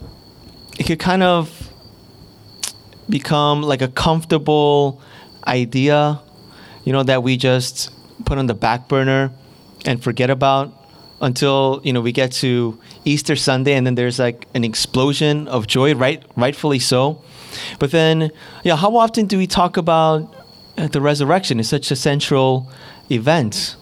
it 0.79 0.85
could 0.85 0.99
kind 0.99 1.23
of 1.23 1.73
become 3.09 3.63
like 3.63 3.83
a 3.83 3.89
comfortable 3.89 5.01
idea, 5.47 6.21
you 6.85 6.93
know, 6.93 7.03
that 7.03 7.23
we 7.23 7.37
just 7.37 7.91
put 8.25 8.39
on 8.39 8.47
the 8.47 8.55
back 8.55 8.89
burner 8.89 9.31
and 9.85 10.03
forget 10.03 10.31
about 10.31 10.73
until 11.21 11.81
you 11.85 11.93
know 11.93 12.01
we 12.01 12.13
get 12.13 12.31
to 12.31 12.79
Easter 13.05 13.37
Sunday, 13.37 13.75
and 13.75 13.87
then 13.87 13.95
there's 13.95 14.19
like 14.19 14.47
an 14.55 14.65
explosion 14.65 15.49
of 15.49 15.67
joy, 15.67 15.95
right? 15.95 16.23
Rightfully 16.37 16.79
so. 16.79 17.23
But 17.79 17.91
then, 17.91 18.31
yeah, 18.65 18.77
how 18.77 18.97
often 18.97 19.27
do 19.27 19.39
we 19.39 19.47
talk 19.47 19.77
about 19.77 20.35
the 20.77 21.01
resurrection? 21.01 21.61
is 21.61 21.69
such 21.69 21.91
a 21.91 21.97
central 21.97 22.71
event 23.11 23.77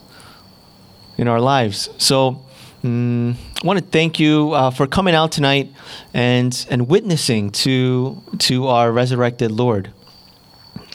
in 1.18 1.28
our 1.28 1.40
lives. 1.40 1.88
So 1.98 2.44
Mm, 2.84 3.34
I 3.62 3.66
want 3.66 3.78
to 3.78 3.84
thank 3.84 4.20
you 4.20 4.52
uh, 4.52 4.70
for 4.70 4.86
coming 4.86 5.14
out 5.14 5.32
tonight 5.32 5.72
and 6.12 6.66
and 6.68 6.86
witnessing 6.86 7.50
to 7.64 8.22
to 8.40 8.66
our 8.66 8.92
resurrected 8.92 9.50
Lord. 9.50 9.90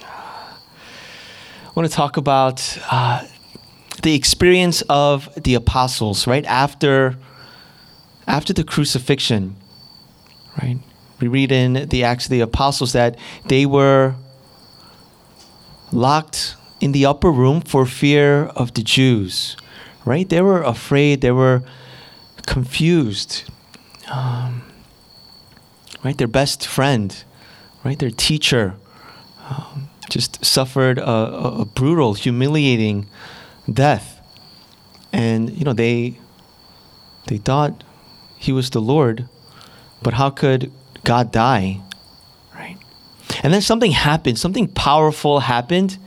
I 0.06 1.72
want 1.74 1.90
to 1.90 1.96
talk 1.96 2.18
about 2.18 2.78
uh, 2.92 3.26
the 4.04 4.14
experience 4.14 4.84
of 4.88 5.30
the 5.36 5.56
apostles 5.56 6.28
right 6.28 6.46
after 6.46 7.18
after 8.28 8.54
the 8.54 8.64
crucifixion. 8.64 9.56
Right, 10.62 10.78
we 11.20 11.28
read 11.28 11.52
in 11.52 11.90
the 11.90 12.04
Acts 12.04 12.26
of 12.26 12.30
the 12.32 12.42
Apostles 12.42 12.94
that 12.94 13.18
they 13.48 13.66
were 13.66 14.14
locked 15.92 16.56
in 16.80 16.92
the 16.92 17.06
upper 17.06 17.32
room 17.32 17.62
for 17.62 17.86
fear 17.86 18.46
of 18.56 18.74
the 18.74 18.84
Jews 18.84 19.56
right? 20.10 20.28
They 20.28 20.42
were 20.42 20.64
afraid, 20.64 21.22
they 21.22 21.32
were 21.32 21.62
confused. 22.46 23.44
Um, 24.12 24.64
right? 26.04 26.18
Their 26.18 26.28
best 26.28 26.66
friend, 26.66 27.24
right? 27.84 28.00
Their 28.00 28.10
teacher 28.10 28.76
um, 29.48 29.90
just 30.10 30.44
suffered 30.44 30.98
a, 30.98 31.10
a, 31.10 31.62
a, 31.62 31.66
brutal, 31.66 32.16
humiliating 32.16 33.08
death. 33.72 34.20
And, 35.14 35.52
you 35.52 35.64
know, 35.64 35.74
they, 35.74 36.18
they 37.28 37.38
thought 37.38 37.84
he 38.38 38.52
was 38.52 38.72
the 38.72 38.82
Lord, 38.82 39.30
but 40.02 40.16
how 40.16 40.32
could 40.32 40.72
God 41.04 41.32
die? 41.32 41.82
And 43.44 43.54
then 43.54 43.62
something 43.62 43.92
happened, 43.92 44.38
something 44.38 44.68
powerful 44.68 45.42
happened 45.42 45.98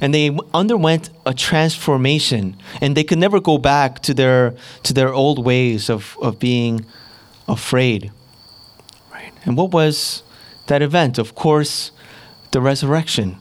and 0.00 0.14
they 0.14 0.36
underwent 0.52 1.10
a 1.24 1.32
transformation 1.32 2.56
and 2.80 2.96
they 2.96 3.04
could 3.04 3.18
never 3.18 3.40
go 3.40 3.58
back 3.58 4.00
to 4.00 4.14
their 4.14 4.54
to 4.82 4.92
their 4.92 5.12
old 5.12 5.44
ways 5.44 5.88
of, 5.88 6.16
of 6.20 6.38
being 6.38 6.84
afraid. 7.48 8.12
Right. 9.12 9.32
And 9.44 9.56
what 9.56 9.70
was 9.70 10.22
that 10.66 10.82
event? 10.82 11.18
Of 11.18 11.34
course 11.34 11.92
the 12.50 12.60
resurrection. 12.60 13.38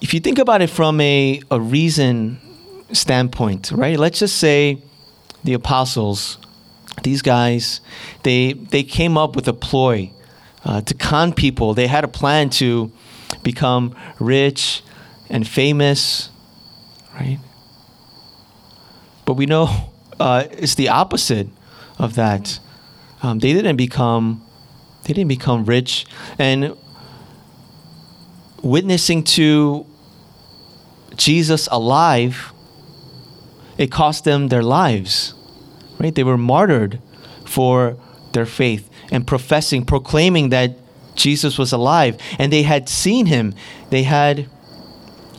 If 0.00 0.14
you 0.14 0.20
think 0.20 0.38
about 0.38 0.62
it 0.62 0.70
from 0.70 1.00
a, 1.00 1.40
a 1.50 1.60
reason 1.60 2.40
standpoint 2.92 3.70
right? 3.72 3.98
Let's 3.98 4.18
just 4.18 4.38
say 4.38 4.82
the 5.44 5.54
apostles 5.54 6.38
these 7.02 7.22
guys 7.22 7.80
they 8.22 8.52
they 8.52 8.82
came 8.82 9.16
up 9.16 9.36
with 9.36 9.48
a 9.48 9.52
ploy 9.52 10.10
uh, 10.64 10.80
to 10.82 10.94
con 10.94 11.32
people. 11.32 11.74
They 11.74 11.86
had 11.86 12.04
a 12.04 12.08
plan 12.08 12.50
to 12.50 12.92
become 13.42 13.94
rich 14.18 14.82
and 15.28 15.46
famous, 15.46 16.30
right? 17.14 17.38
But 19.24 19.34
we 19.34 19.46
know 19.46 19.92
uh, 20.20 20.44
it's 20.50 20.74
the 20.74 20.88
opposite 20.88 21.48
of 21.98 22.14
that. 22.14 22.58
Um, 23.22 23.38
they 23.38 23.52
didn't 23.52 23.76
become 23.76 24.42
they 25.04 25.14
didn't 25.14 25.28
become 25.28 25.64
rich 25.64 26.06
and 26.38 26.76
witnessing 28.62 29.24
to 29.24 29.86
Jesus 31.16 31.68
alive. 31.70 32.52
It 33.78 33.90
cost 33.90 34.24
them 34.24 34.48
their 34.48 34.62
lives, 34.62 35.34
right? 36.00 36.14
They 36.14 36.24
were 36.24 36.38
martyred 36.38 36.98
for 37.44 37.96
their 38.32 38.46
faith 38.46 38.88
and 39.12 39.26
professing, 39.26 39.84
proclaiming 39.84 40.48
that 40.48 40.78
Jesus 41.14 41.58
was 41.58 41.72
alive. 41.72 42.16
And 42.38 42.52
they 42.52 42.62
had 42.62 42.88
seen 42.88 43.26
him. 43.26 43.54
They 43.90 44.04
had 44.04 44.48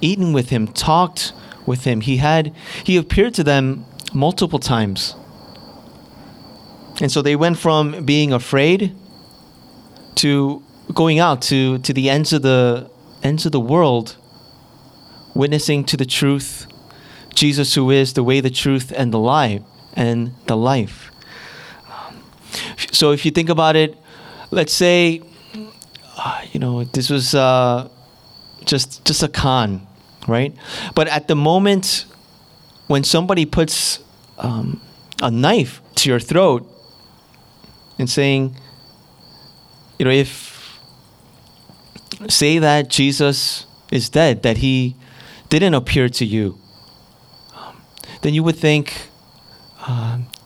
eaten 0.01 0.33
with 0.33 0.49
him, 0.49 0.67
talked 0.67 1.33
with 1.65 1.83
him. 1.85 2.01
He 2.01 2.17
had 2.17 2.53
he 2.83 2.95
appeared 2.97 3.33
to 3.35 3.43
them 3.43 3.85
multiple 4.13 4.59
times. 4.59 5.15
And 7.01 7.11
so 7.11 7.21
they 7.21 7.35
went 7.35 7.57
from 7.57 8.05
being 8.05 8.31
afraid 8.31 8.95
to 10.15 10.61
going 10.93 11.17
out 11.17 11.41
to, 11.41 11.79
to 11.79 11.93
the 11.93 12.09
ends 12.09 12.33
of 12.33 12.43
the 12.43 12.89
ends 13.23 13.45
of 13.45 13.51
the 13.51 13.59
world, 13.59 14.17
witnessing 15.33 15.83
to 15.85 15.97
the 15.97 16.05
truth, 16.05 16.67
Jesus 17.33 17.73
who 17.73 17.89
is 17.89 18.13
the 18.13 18.23
way, 18.23 18.41
the 18.41 18.49
truth, 18.49 18.91
and 18.95 19.11
the 19.11 19.19
life 19.19 19.61
and 19.95 20.33
the 20.47 20.55
life. 20.55 21.11
So 22.91 23.11
if 23.11 23.25
you 23.25 23.31
think 23.31 23.49
about 23.49 23.75
it, 23.75 23.97
let's 24.51 24.73
say, 24.73 25.21
uh, 26.17 26.41
you 26.51 26.59
know, 26.59 26.83
this 26.83 27.09
was 27.09 27.33
uh, 27.33 27.89
just 28.65 29.05
just 29.05 29.23
a 29.23 29.27
con, 29.27 29.87
right? 30.27 30.53
But 30.95 31.07
at 31.07 31.27
the 31.27 31.35
moment 31.35 32.05
when 32.87 33.03
somebody 33.03 33.45
puts 33.45 33.99
um, 34.37 34.81
a 35.21 35.31
knife 35.31 35.81
to 35.95 36.09
your 36.09 36.19
throat 36.19 36.67
and 37.97 38.09
saying, 38.09 38.55
you 39.97 40.05
know, 40.05 40.11
if 40.11 40.79
say 42.27 42.59
that 42.59 42.89
Jesus 42.89 43.65
is 43.91 44.09
dead, 44.09 44.43
that 44.43 44.57
he 44.57 44.95
didn't 45.49 45.73
appear 45.73 46.09
to 46.09 46.25
you, 46.25 46.57
um, 47.55 47.81
then 48.21 48.33
you 48.33 48.43
would 48.43 48.57
think 48.57 49.10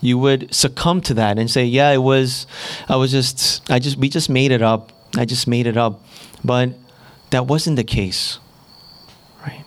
you 0.01 0.18
would 0.18 0.54
succumb 0.54 1.01
to 1.01 1.13
that 1.15 1.38
and 1.38 1.50
say, 1.50 1.65
yeah, 1.65 1.92
it 1.92 1.98
was, 1.98 2.48
I 2.88 2.96
was 2.96 3.12
just, 3.12 3.70
I 3.70 3.80
just, 3.80 3.98
we 3.98 4.10
just 4.10 4.30
made 4.30 4.51
it 4.51 4.62
up. 4.62 4.92
I 5.18 5.25
just 5.25 5.48
made 5.48 5.68
it 5.68 5.77
up. 5.77 6.04
But 6.44 6.70
that 7.32 7.48
wasn't 7.48 7.75
the 7.75 7.84
case, 7.84 8.39
right? 9.42 9.63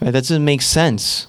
right? 0.00 0.12
That 0.12 0.12
doesn't 0.12 0.44
make 0.44 0.62
sense, 0.62 1.26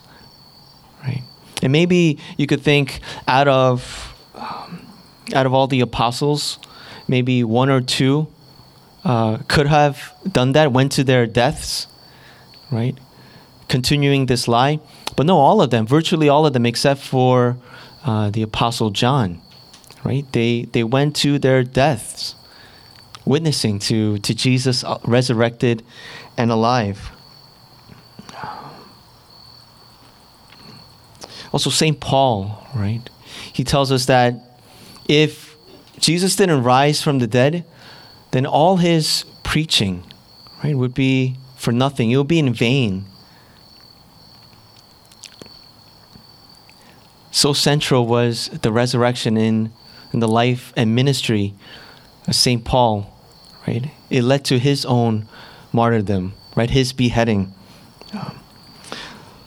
right? 1.03 1.23
And 1.61 1.71
maybe 1.71 2.19
you 2.37 2.47
could 2.47 2.61
think 2.61 2.99
out 3.27 3.47
of, 3.47 4.15
um, 4.35 4.87
out 5.33 5.45
of 5.45 5.53
all 5.53 5.67
the 5.67 5.81
apostles, 5.81 6.59
maybe 7.07 7.43
one 7.43 7.69
or 7.69 7.81
two 7.81 8.27
uh, 9.03 9.37
could 9.47 9.67
have 9.67 10.13
done 10.29 10.51
that, 10.53 10.71
went 10.71 10.91
to 10.93 11.03
their 11.03 11.25
deaths, 11.25 11.87
right? 12.71 12.97
Continuing 13.71 14.25
this 14.25 14.49
lie. 14.49 14.81
But 15.15 15.25
no, 15.25 15.37
all 15.37 15.61
of 15.61 15.69
them, 15.69 15.87
virtually 15.87 16.27
all 16.27 16.45
of 16.45 16.51
them, 16.51 16.65
except 16.65 16.99
for 16.99 17.55
uh, 18.03 18.29
the 18.29 18.41
Apostle 18.41 18.89
John, 18.89 19.39
right? 20.03 20.29
They, 20.33 20.63
they 20.63 20.83
went 20.83 21.15
to 21.17 21.39
their 21.39 21.63
deaths, 21.63 22.35
witnessing 23.23 23.79
to, 23.79 24.17
to 24.19 24.35
Jesus 24.35 24.83
uh, 24.83 24.97
resurrected 25.05 25.83
and 26.37 26.51
alive. 26.51 27.11
Also, 31.53 31.69
St. 31.69 31.97
Paul, 32.01 32.67
right? 32.75 33.09
He 33.53 33.63
tells 33.63 33.89
us 33.89 34.05
that 34.07 34.33
if 35.07 35.55
Jesus 35.97 36.35
didn't 36.35 36.63
rise 36.63 37.01
from 37.01 37.19
the 37.19 37.27
dead, 37.27 37.63
then 38.31 38.45
all 38.45 38.77
his 38.77 39.23
preaching, 39.43 40.03
right, 40.61 40.75
would 40.75 40.93
be 40.93 41.37
for 41.55 41.71
nothing. 41.71 42.11
It 42.11 42.17
would 42.17 42.27
be 42.27 42.39
in 42.39 42.53
vain. 42.53 43.05
So 47.31 47.53
central 47.53 48.05
was 48.05 48.49
the 48.61 48.71
resurrection 48.71 49.37
in, 49.37 49.71
in 50.13 50.19
the 50.19 50.27
life 50.27 50.73
and 50.75 50.93
ministry 50.93 51.55
of 52.27 52.35
St. 52.35 52.63
Paul, 52.63 53.17
right? 53.65 53.89
It 54.09 54.23
led 54.23 54.43
to 54.45 54.59
his 54.59 54.85
own 54.85 55.27
martyrdom, 55.71 56.33
right? 56.55 56.69
His 56.69 56.91
beheading. 56.91 57.53
Um, 58.13 58.39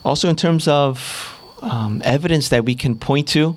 also, 0.05 0.29
in 0.29 0.37
terms 0.37 0.67
of 0.67 1.39
um, 1.63 2.01
evidence 2.05 2.49
that 2.49 2.65
we 2.65 2.75
can 2.75 2.97
point 2.97 3.29
to, 3.29 3.57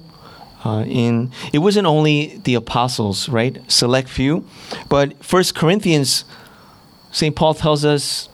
uh, 0.65 0.83
in 0.87 1.31
it 1.53 1.59
wasn't 1.59 1.87
only 1.87 2.41
the 2.43 2.55
apostles, 2.55 3.29
right? 3.29 3.59
Select 3.71 4.09
few, 4.09 4.45
but 4.89 5.23
First 5.23 5.55
Corinthians, 5.55 6.25
Saint 7.11 7.35
Paul 7.35 7.53
tells 7.53 7.85
us 7.85 8.27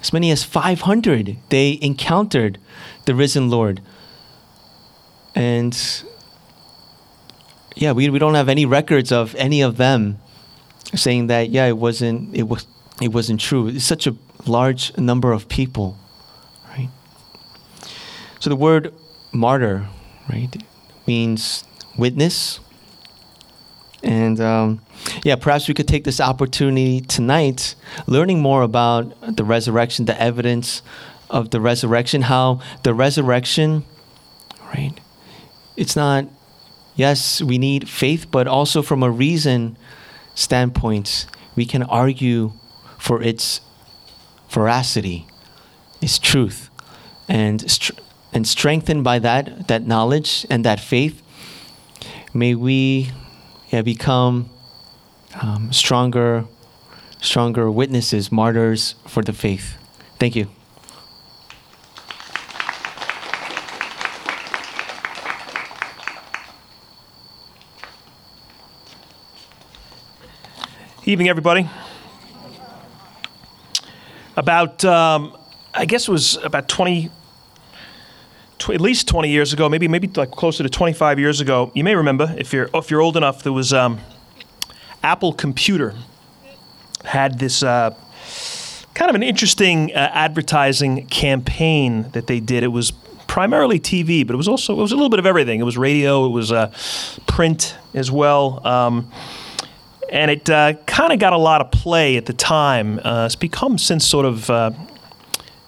as 0.00 0.12
many 0.12 0.30
as 0.30 0.44
500 0.44 1.36
they 1.48 1.78
encountered 1.82 2.58
the 3.04 3.14
risen 3.14 3.50
Lord, 3.50 3.80
and 5.36 6.02
yeah, 7.76 7.92
we 7.92 8.08
we 8.08 8.18
don't 8.18 8.34
have 8.34 8.48
any 8.48 8.66
records 8.66 9.12
of 9.12 9.34
any 9.36 9.60
of 9.60 9.76
them 9.76 10.18
saying 10.94 11.26
that 11.28 11.50
yeah 11.50 11.66
it 11.66 11.76
wasn't 11.76 12.34
it 12.34 12.44
was 12.44 12.66
it 13.00 13.12
wasn't 13.12 13.40
true. 13.40 13.68
It's 13.68 13.84
such 13.84 14.06
a 14.06 14.16
large 14.46 14.96
number 14.96 15.32
of 15.32 15.48
people, 15.48 15.98
right? 16.70 16.88
So 18.40 18.50
the 18.50 18.56
word 18.56 18.92
martyr, 19.32 19.86
right? 20.28 20.56
means 21.06 21.64
witness. 21.96 22.60
And 24.02 24.40
um, 24.40 24.80
yeah, 25.24 25.36
perhaps 25.36 25.68
we 25.68 25.74
could 25.74 25.88
take 25.88 26.04
this 26.04 26.20
opportunity 26.20 27.00
tonight, 27.00 27.74
learning 28.06 28.40
more 28.40 28.62
about 28.62 29.36
the 29.36 29.44
resurrection, 29.44 30.04
the 30.04 30.20
evidence 30.20 30.82
of 31.30 31.50
the 31.50 31.60
resurrection, 31.60 32.22
how 32.22 32.60
the 32.82 32.94
resurrection, 32.94 33.84
right? 34.74 34.92
It's 35.76 35.96
not, 35.96 36.26
yes, 36.94 37.42
we 37.42 37.58
need 37.58 37.88
faith, 37.88 38.30
but 38.30 38.46
also 38.46 38.82
from 38.82 39.02
a 39.02 39.10
reason 39.10 39.76
standpoint, 40.34 41.26
we 41.54 41.64
can 41.64 41.82
argue 41.82 42.52
for 42.98 43.22
its 43.22 43.60
veracity, 44.48 45.26
its 46.00 46.18
truth, 46.18 46.70
and 47.28 47.62
and 48.32 48.46
strengthened 48.46 49.02
by 49.02 49.18
that 49.18 49.68
that 49.68 49.86
knowledge 49.86 50.46
and 50.50 50.64
that 50.64 50.80
faith, 50.80 51.22
may 52.34 52.54
we 52.54 53.10
yeah, 53.70 53.82
become 53.82 54.48
um, 55.40 55.72
stronger, 55.72 56.44
stronger 57.20 57.70
witnesses, 57.70 58.30
martyrs 58.30 58.94
for 59.06 59.22
the 59.22 59.32
faith. 59.32 59.76
Thank 60.18 60.36
you. 60.36 60.55
Evening, 71.08 71.28
everybody. 71.28 71.68
About, 74.36 74.84
um, 74.84 75.36
I 75.72 75.84
guess 75.84 76.08
it 76.08 76.10
was 76.10 76.36
about 76.38 76.68
20, 76.68 77.10
tw- 78.58 78.70
at 78.70 78.80
least 78.80 79.06
20 79.06 79.28
years 79.28 79.52
ago, 79.52 79.68
maybe 79.68 79.86
maybe 79.86 80.08
like 80.16 80.32
closer 80.32 80.64
to 80.64 80.68
25 80.68 81.20
years 81.20 81.40
ago. 81.40 81.70
You 81.76 81.84
may 81.84 81.94
remember 81.94 82.34
if 82.36 82.52
you're 82.52 82.68
if 82.74 82.90
you're 82.90 83.00
old 83.00 83.16
enough, 83.16 83.44
there 83.44 83.52
was 83.52 83.72
um, 83.72 84.00
Apple 85.04 85.32
Computer 85.32 85.94
had 87.04 87.38
this 87.38 87.62
uh, 87.62 87.94
kind 88.94 89.08
of 89.08 89.14
an 89.14 89.22
interesting 89.22 89.94
uh, 89.94 90.10
advertising 90.12 91.06
campaign 91.06 92.10
that 92.14 92.26
they 92.26 92.40
did. 92.40 92.64
It 92.64 92.72
was 92.72 92.90
primarily 93.28 93.78
TV, 93.78 94.26
but 94.26 94.34
it 94.34 94.38
was 94.38 94.48
also 94.48 94.72
it 94.72 94.82
was 94.82 94.90
a 94.90 94.96
little 94.96 95.10
bit 95.10 95.20
of 95.20 95.26
everything. 95.26 95.60
It 95.60 95.64
was 95.64 95.78
radio, 95.78 96.26
it 96.26 96.30
was 96.30 96.50
uh, 96.50 96.72
print 97.28 97.76
as 97.94 98.10
well. 98.10 98.66
Um, 98.66 99.12
and 100.10 100.30
it 100.30 100.48
uh, 100.48 100.74
kind 100.86 101.12
of 101.12 101.18
got 101.18 101.32
a 101.32 101.38
lot 101.38 101.60
of 101.60 101.70
play 101.70 102.16
at 102.16 102.26
the 102.26 102.32
time. 102.32 103.00
Uh, 103.04 103.26
it's 103.26 103.36
become 103.36 103.78
since 103.78 104.06
sort 104.06 104.26
of 104.26 104.48
uh, 104.50 104.70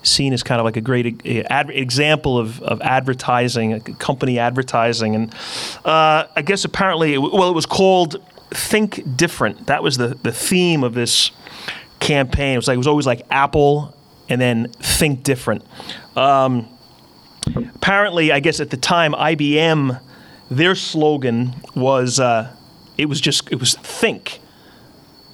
seen 0.02 0.32
as 0.32 0.42
kind 0.42 0.60
of 0.60 0.64
like 0.64 0.76
a 0.76 0.80
great 0.80 1.46
ad- 1.50 1.70
example 1.70 2.38
of, 2.38 2.60
of 2.62 2.80
advertising, 2.80 3.80
company 3.98 4.38
advertising. 4.38 5.14
And 5.14 5.34
uh, 5.84 6.26
I 6.34 6.42
guess 6.44 6.64
apparently, 6.64 7.18
well, 7.18 7.50
it 7.50 7.54
was 7.54 7.66
called 7.66 8.16
Think 8.50 9.16
Different. 9.16 9.66
That 9.66 9.82
was 9.82 9.96
the, 9.96 10.08
the 10.08 10.32
theme 10.32 10.84
of 10.84 10.94
this 10.94 11.30
campaign. 12.00 12.54
It 12.54 12.58
was 12.58 12.68
like 12.68 12.74
it 12.74 12.78
was 12.78 12.86
always 12.86 13.06
like 13.06 13.22
Apple 13.30 13.94
and 14.28 14.40
then 14.40 14.68
Think 14.80 15.22
Different. 15.22 15.64
Um, 16.16 16.68
apparently, 17.56 18.32
I 18.32 18.40
guess 18.40 18.60
at 18.60 18.70
the 18.70 18.76
time, 18.76 19.12
IBM, 19.12 20.00
their 20.50 20.74
slogan 20.74 21.54
was 21.74 22.20
uh, 22.20 22.54
it 22.98 23.06
was 23.06 23.20
just 23.20 23.50
it 23.50 23.58
was 23.58 23.74
think 23.74 24.40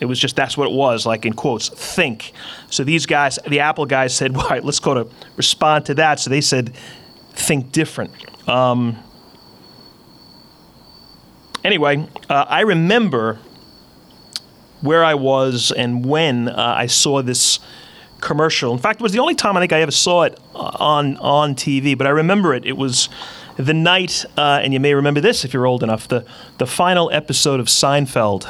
it 0.00 0.07
was 0.07 0.18
just 0.18 0.37
that's 0.37 0.57
what 0.57 0.70
it 0.70 0.74
was, 0.74 1.07
like 1.07 1.24
in 1.24 1.33
quotes, 1.33 1.68
think. 1.68 2.33
So 2.68 2.85
these 2.85 3.07
guys, 3.07 3.38
the 3.46 3.61
Apple 3.61 3.87
guys 3.87 4.14
said, 4.14 4.37
"All 4.37 4.48
right, 4.48 4.62
let's 4.64 4.81
go 4.81 4.94
to 4.94 5.09
respond 5.37 5.87
to 5.87 5.94
that." 5.94 6.20
So 6.20 6.31
they 6.31 6.40
said, 6.40 6.74
"Think 7.31 7.72
different." 7.72 8.12
Um, 8.48 8.98
anyway, 11.64 12.07
uh, 12.29 12.44
I 12.48 12.61
remember 12.61 13.38
where 14.81 15.03
I 15.03 15.14
was 15.14 15.72
and 15.72 16.05
when 16.05 16.48
uh, 16.48 16.74
I 16.77 16.87
saw 16.87 17.22
this 17.22 17.61
commercial. 18.20 18.72
In 18.72 18.79
fact, 18.79 19.00
it 19.00 19.03
was 19.03 19.12
the 19.12 19.20
only 19.20 19.35
time 19.35 19.57
I 19.57 19.61
think 19.61 19.72
I 19.72 19.81
ever 19.81 19.90
saw 19.90 20.24
it 20.24 20.38
uh, 20.55 20.77
on 20.79 21.16
on 21.18 21.55
TV. 21.55 21.96
But 21.96 22.07
I 22.07 22.11
remember 22.11 22.53
it. 22.53 22.66
It 22.66 22.77
was 22.77 23.09
the 23.57 23.75
night, 23.75 24.25
uh, 24.37 24.61
and 24.62 24.73
you 24.73 24.81
may 24.81 24.95
remember 24.95 25.21
this 25.21 25.45
if 25.45 25.53
you're 25.53 25.67
old 25.67 25.83
enough, 25.83 26.09
the, 26.09 26.25
the 26.59 26.67
final 26.67 27.11
episode 27.11 27.61
of 27.61 27.67
Seinfeld. 27.67 28.47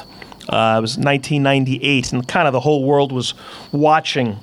Uh, 0.49 0.77
it 0.79 0.83
was 0.83 0.97
1998, 0.97 2.12
and 2.12 2.29
kind 2.29 2.47
of 2.47 2.53
the 2.53 2.61
whole 2.61 2.85
world 2.85 3.12
was 3.12 3.35
watching. 3.73 4.38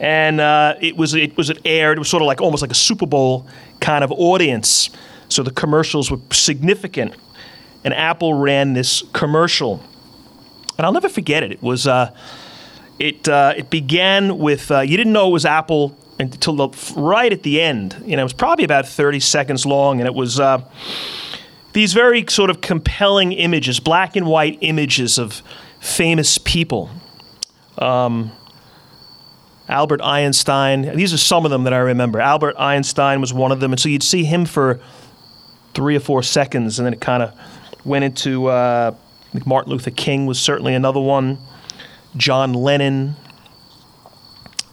And 0.00 0.40
uh, 0.40 0.76
it 0.80 0.96
was 0.96 1.14
it 1.14 1.36
was 1.36 1.50
it 1.50 1.60
aired. 1.64 1.98
It 1.98 2.00
was 2.00 2.08
sort 2.08 2.22
of 2.22 2.26
like 2.26 2.40
almost 2.40 2.62
like 2.62 2.70
a 2.70 2.76
Super 2.76 3.06
Bowl 3.06 3.46
kind 3.80 4.02
of 4.02 4.10
audience. 4.12 4.90
So 5.28 5.42
the 5.42 5.50
commercials 5.50 6.10
were 6.10 6.18
significant. 6.30 7.14
And 7.84 7.94
Apple 7.94 8.34
ran 8.34 8.74
this 8.74 9.02
commercial, 9.12 9.82
and 10.78 10.86
I'll 10.86 10.92
never 10.92 11.08
forget 11.08 11.42
it. 11.42 11.52
It 11.52 11.62
was 11.62 11.86
uh, 11.86 12.14
it 12.98 13.28
uh, 13.28 13.54
it 13.56 13.70
began 13.70 14.38
with 14.38 14.70
uh, 14.70 14.80
you 14.80 14.96
didn't 14.96 15.12
know 15.12 15.28
it 15.28 15.32
was 15.32 15.44
Apple 15.44 15.96
until 16.18 16.54
the, 16.54 16.92
right 16.96 17.32
at 17.32 17.42
the 17.42 17.60
end. 17.60 18.02
You 18.04 18.16
know, 18.16 18.22
it 18.22 18.24
was 18.24 18.32
probably 18.32 18.64
about 18.64 18.86
30 18.86 19.20
seconds 19.20 19.66
long, 19.66 20.00
and 20.00 20.06
it 20.06 20.14
was 20.14 20.38
uh, 20.38 20.62
these 21.72 21.92
very 21.92 22.24
sort 22.28 22.50
of 22.50 22.60
compelling 22.60 23.32
images, 23.32 23.80
black 23.80 24.16
and 24.16 24.26
white 24.26 24.58
images 24.60 25.18
of 25.18 25.42
famous 25.80 26.38
people. 26.38 26.90
Um, 27.78 28.32
Albert 29.68 30.02
Einstein. 30.02 30.96
These 30.96 31.14
are 31.14 31.18
some 31.18 31.44
of 31.44 31.50
them 31.50 31.64
that 31.64 31.72
I 31.72 31.78
remember. 31.78 32.20
Albert 32.20 32.56
Einstein 32.58 33.20
was 33.20 33.32
one 33.32 33.52
of 33.52 33.60
them, 33.60 33.72
and 33.72 33.80
so 33.80 33.88
you'd 33.88 34.02
see 34.02 34.24
him 34.24 34.44
for 34.44 34.80
three 35.72 35.96
or 35.96 36.00
four 36.00 36.22
seconds, 36.22 36.78
and 36.78 36.86
then 36.86 36.92
it 36.92 37.00
kind 37.00 37.22
of 37.22 37.32
went 37.84 38.04
into. 38.04 38.46
Uh, 38.46 38.94
Martin 39.46 39.72
Luther 39.72 39.90
King 39.90 40.26
was 40.26 40.38
certainly 40.38 40.74
another 40.74 41.00
one. 41.00 41.38
John 42.16 42.52
Lennon, 42.52 43.16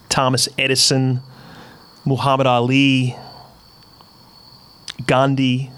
Thomas 0.10 0.50
Edison, 0.58 1.22
Muhammad 2.06 2.48
Ali, 2.48 3.16
Gandhi, 5.06 5.72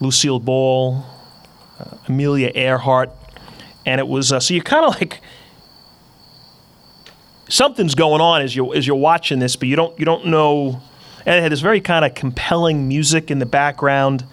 Lucille 0.00 0.40
Ball, 0.40 1.04
uh, 1.78 1.96
Amelia 2.08 2.50
Earhart, 2.54 3.10
and 3.86 4.00
it 4.00 4.08
was 4.08 4.32
uh, 4.32 4.40
so 4.40 4.54
you're 4.54 4.62
kind 4.62 4.84
of 4.84 4.94
like 4.94 5.20
something's 7.48 7.94
going 7.94 8.20
on 8.20 8.42
as 8.42 8.56
you 8.56 8.72
as 8.74 8.86
you're 8.86 8.96
watching 8.96 9.38
this, 9.38 9.56
but 9.56 9.68
you 9.68 9.76
don't 9.76 9.96
you 9.98 10.04
don't 10.04 10.26
know. 10.26 10.80
And 11.24 11.36
it 11.36 11.42
had 11.42 11.52
this 11.52 11.60
very 11.60 11.80
kind 11.80 12.04
of 12.04 12.14
compelling 12.14 12.88
music 12.88 13.30
in 13.30 13.38
the 13.38 13.46
background, 13.46 14.24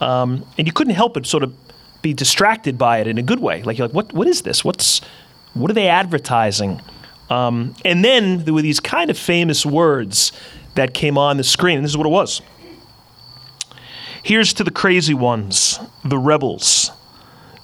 um, 0.00 0.44
and 0.58 0.66
you 0.66 0.72
couldn't 0.72 0.94
help 0.94 1.14
but 1.14 1.24
sort 1.26 1.42
of 1.42 1.54
be 2.02 2.12
distracted 2.12 2.76
by 2.76 2.98
it 2.98 3.06
in 3.06 3.16
a 3.16 3.22
good 3.22 3.40
way. 3.40 3.62
Like 3.62 3.78
you're 3.78 3.88
like, 3.88 3.94
what 3.94 4.12
what 4.12 4.26
is 4.26 4.42
this? 4.42 4.64
What's 4.64 5.00
what 5.54 5.70
are 5.70 5.74
they 5.74 5.88
advertising? 5.88 6.82
Um, 7.28 7.74
and 7.84 8.04
then 8.04 8.44
there 8.44 8.54
were 8.54 8.62
these 8.62 8.80
kind 8.80 9.10
of 9.10 9.18
famous 9.18 9.66
words 9.66 10.32
that 10.74 10.94
came 10.94 11.18
on 11.18 11.36
the 11.36 11.44
screen. 11.44 11.82
This 11.82 11.90
is 11.90 11.96
what 11.96 12.06
it 12.06 12.10
was. 12.10 12.42
Here's 14.22 14.52
to 14.54 14.64
the 14.64 14.70
crazy 14.70 15.14
ones, 15.14 15.78
the 16.04 16.18
rebels, 16.18 16.90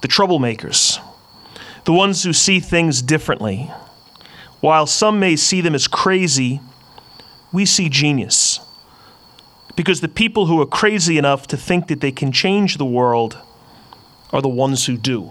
the 0.00 0.08
troublemakers, 0.08 1.00
the 1.84 1.92
ones 1.92 2.22
who 2.22 2.32
see 2.32 2.60
things 2.60 3.02
differently. 3.02 3.70
While 4.60 4.86
some 4.86 5.18
may 5.18 5.34
see 5.34 5.60
them 5.60 5.74
as 5.74 5.88
crazy, 5.88 6.60
we 7.52 7.66
see 7.66 7.88
genius. 7.88 8.60
Because 9.74 10.00
the 10.00 10.08
people 10.08 10.46
who 10.46 10.60
are 10.60 10.66
crazy 10.66 11.18
enough 11.18 11.46
to 11.48 11.56
think 11.56 11.88
that 11.88 12.00
they 12.00 12.12
can 12.12 12.30
change 12.30 12.76
the 12.76 12.84
world 12.84 13.38
are 14.32 14.40
the 14.42 14.48
ones 14.48 14.86
who 14.86 14.96
do. 14.96 15.30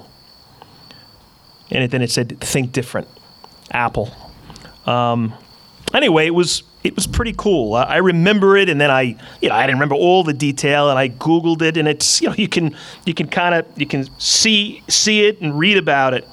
And 1.69 1.89
then 1.89 2.01
it 2.01 2.11
said, 2.11 2.39
think 2.41 2.73
different. 2.73 3.07
Apple. 3.71 4.13
Um, 4.85 5.33
anyway, 5.93 6.27
it 6.27 6.35
was 6.35 6.63
it 6.83 6.95
was 6.95 7.05
pretty 7.05 7.33
cool. 7.37 7.75
I 7.75 7.97
remember 7.97 8.57
it, 8.57 8.67
and 8.67 8.81
then 8.81 8.89
I, 8.89 9.15
you 9.39 9.49
know, 9.49 9.55
I 9.55 9.67
didn't 9.67 9.75
remember 9.75 9.95
all 9.95 10.23
the 10.23 10.33
detail, 10.33 10.89
and 10.89 10.97
I 10.97 11.09
Googled 11.09 11.61
it, 11.61 11.77
and 11.77 11.87
it's, 11.87 12.21
you 12.21 12.29
know, 12.29 12.35
you 12.35 12.47
can 12.47 12.75
you 13.05 13.13
can 13.13 13.27
kind 13.27 13.53
of 13.53 13.65
you 13.79 13.85
can 13.85 14.07
see 14.19 14.83
see 14.87 15.25
it 15.25 15.41
and 15.41 15.57
read 15.57 15.77
about 15.77 16.13
it. 16.13 16.27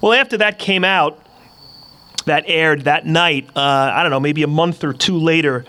Well, 0.00 0.12
after 0.12 0.36
that 0.38 0.58
came 0.58 0.84
out, 0.84 1.24
that 2.26 2.44
aired 2.46 2.82
that 2.82 3.06
night. 3.06 3.48
Uh, 3.54 3.60
I 3.94 4.02
don't 4.02 4.10
know, 4.10 4.20
maybe 4.20 4.42
a 4.42 4.48
month 4.48 4.82
or 4.82 4.92
two 4.92 5.18
later, 5.18 5.64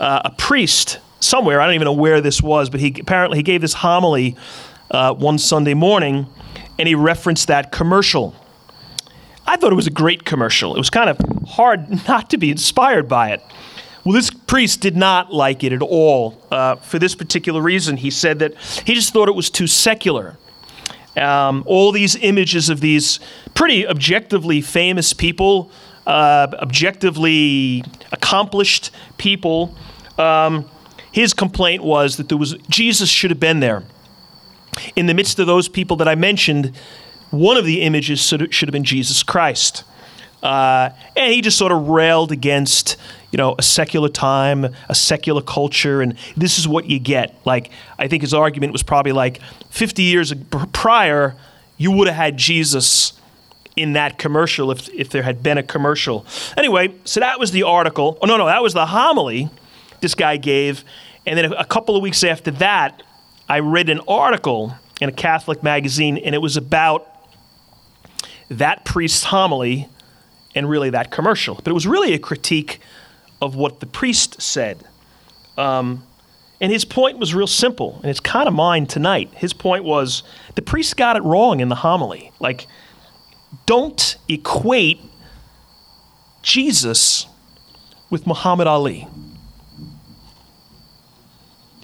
uh, 0.00 0.22
a 0.24 0.30
priest 0.30 0.98
somewhere, 1.20 1.60
I 1.60 1.66
don't 1.66 1.74
even 1.74 1.86
know 1.86 1.92
where 1.92 2.20
this 2.20 2.42
was, 2.42 2.70
but 2.70 2.80
he 2.80 2.94
apparently 3.00 3.38
he 3.38 3.42
gave 3.42 3.60
this 3.60 3.74
homily 3.74 4.36
uh, 4.90 5.14
one 5.14 5.38
Sunday 5.38 5.74
morning, 5.74 6.26
and 6.78 6.88
he 6.88 6.94
referenced 6.94 7.48
that 7.48 7.72
commercial 7.72 8.34
I 9.46 9.56
thought 9.56 9.72
it 9.72 9.76
was 9.76 9.86
a 9.86 9.92
great 9.92 10.24
commercial. 10.24 10.74
It 10.74 10.78
was 10.78 10.90
kind 10.90 11.08
of 11.08 11.18
hard 11.48 11.88
not 12.08 12.30
to 12.30 12.38
be 12.38 12.50
inspired 12.50 13.08
by 13.08 13.30
it. 13.30 13.42
Well, 14.04 14.12
this 14.12 14.30
priest 14.30 14.80
did 14.80 14.96
not 14.96 15.32
like 15.32 15.64
it 15.64 15.72
at 15.72 15.82
all. 15.82 16.40
Uh, 16.50 16.76
for 16.76 16.98
this 16.98 17.14
particular 17.14 17.60
reason, 17.60 17.96
he 17.96 18.10
said 18.10 18.38
that 18.38 18.54
he 18.84 18.94
just 18.94 19.12
thought 19.12 19.28
it 19.28 19.34
was 19.34 19.50
too 19.50 19.66
secular. 19.66 20.38
Um, 21.16 21.64
all 21.66 21.92
these 21.92 22.14
images 22.16 22.68
of 22.68 22.80
these 22.80 23.18
pretty 23.54 23.86
objectively 23.86 24.60
famous 24.60 25.12
people, 25.12 25.70
uh, 26.06 26.46
objectively 26.54 27.82
accomplished 28.12 28.90
people. 29.16 29.74
Um, 30.18 30.68
his 31.10 31.32
complaint 31.32 31.82
was 31.82 32.16
that 32.18 32.28
there 32.28 32.38
was 32.38 32.54
Jesus 32.68 33.08
should 33.08 33.30
have 33.30 33.40
been 33.40 33.60
there. 33.60 33.82
In 34.94 35.06
the 35.06 35.14
midst 35.14 35.38
of 35.38 35.46
those 35.46 35.68
people 35.68 35.96
that 35.96 36.06
I 36.06 36.14
mentioned, 36.14 36.78
one 37.30 37.56
of 37.56 37.64
the 37.64 37.82
images 37.82 38.20
should 38.20 38.40
have 38.40 38.72
been 38.72 38.84
Jesus 38.84 39.22
Christ. 39.22 39.84
Uh, 40.42 40.90
and 41.16 41.32
he 41.32 41.40
just 41.40 41.58
sort 41.58 41.72
of 41.72 41.88
railed 41.88 42.30
against, 42.30 42.96
you 43.32 43.36
know, 43.36 43.54
a 43.58 43.62
secular 43.62 44.08
time, 44.08 44.66
a 44.88 44.94
secular 44.94 45.42
culture, 45.42 46.02
and 46.02 46.16
this 46.36 46.58
is 46.58 46.68
what 46.68 46.86
you 46.86 46.98
get. 46.98 47.34
Like, 47.44 47.70
I 47.98 48.06
think 48.06 48.22
his 48.22 48.32
argument 48.32 48.72
was 48.72 48.82
probably 48.82 49.12
like 49.12 49.40
50 49.70 50.02
years 50.02 50.32
prior, 50.72 51.34
you 51.78 51.90
would 51.90 52.06
have 52.06 52.16
had 52.16 52.36
Jesus 52.36 53.14
in 53.74 53.92
that 53.94 54.18
commercial 54.18 54.70
if, 54.70 54.88
if 54.90 55.10
there 55.10 55.22
had 55.22 55.42
been 55.42 55.58
a 55.58 55.62
commercial. 55.62 56.24
Anyway, 56.56 56.94
so 57.04 57.20
that 57.20 57.38
was 57.38 57.50
the 57.50 57.62
article. 57.62 58.18
Oh, 58.22 58.26
no, 58.26 58.36
no, 58.36 58.46
that 58.46 58.62
was 58.62 58.72
the 58.72 58.86
homily 58.86 59.50
this 60.00 60.14
guy 60.14 60.36
gave. 60.36 60.84
And 61.26 61.38
then 61.38 61.52
a 61.52 61.64
couple 61.64 61.96
of 61.96 62.02
weeks 62.02 62.22
after 62.24 62.50
that, 62.52 63.02
I 63.48 63.60
read 63.60 63.88
an 63.88 64.00
article 64.06 64.74
in 65.00 65.08
a 65.08 65.12
Catholic 65.12 65.62
magazine, 65.62 66.16
and 66.18 66.34
it 66.34 66.38
was 66.38 66.56
about 66.56 67.06
that 68.48 68.84
priest's 68.84 69.24
homily 69.24 69.88
and 70.54 70.68
really 70.68 70.90
that 70.90 71.10
commercial. 71.10 71.54
But 71.56 71.68
it 71.68 71.74
was 71.74 71.86
really 71.86 72.14
a 72.14 72.18
critique 72.18 72.80
of 73.40 73.54
what 73.56 73.80
the 73.80 73.86
priest 73.86 74.40
said. 74.40 74.84
Um, 75.58 76.04
and 76.60 76.72
his 76.72 76.84
point 76.84 77.18
was 77.18 77.34
real 77.34 77.46
simple, 77.46 77.96
and 77.96 78.06
it's 78.06 78.20
kind 78.20 78.48
of 78.48 78.54
mine 78.54 78.86
tonight. 78.86 79.30
His 79.34 79.52
point 79.52 79.84
was 79.84 80.22
the 80.54 80.62
priest 80.62 80.96
got 80.96 81.16
it 81.16 81.22
wrong 81.22 81.60
in 81.60 81.68
the 81.68 81.74
homily. 81.74 82.32
Like, 82.40 82.66
don't 83.66 84.16
equate 84.28 85.00
Jesus 86.42 87.26
with 88.08 88.26
Muhammad 88.26 88.66
Ali. 88.66 89.06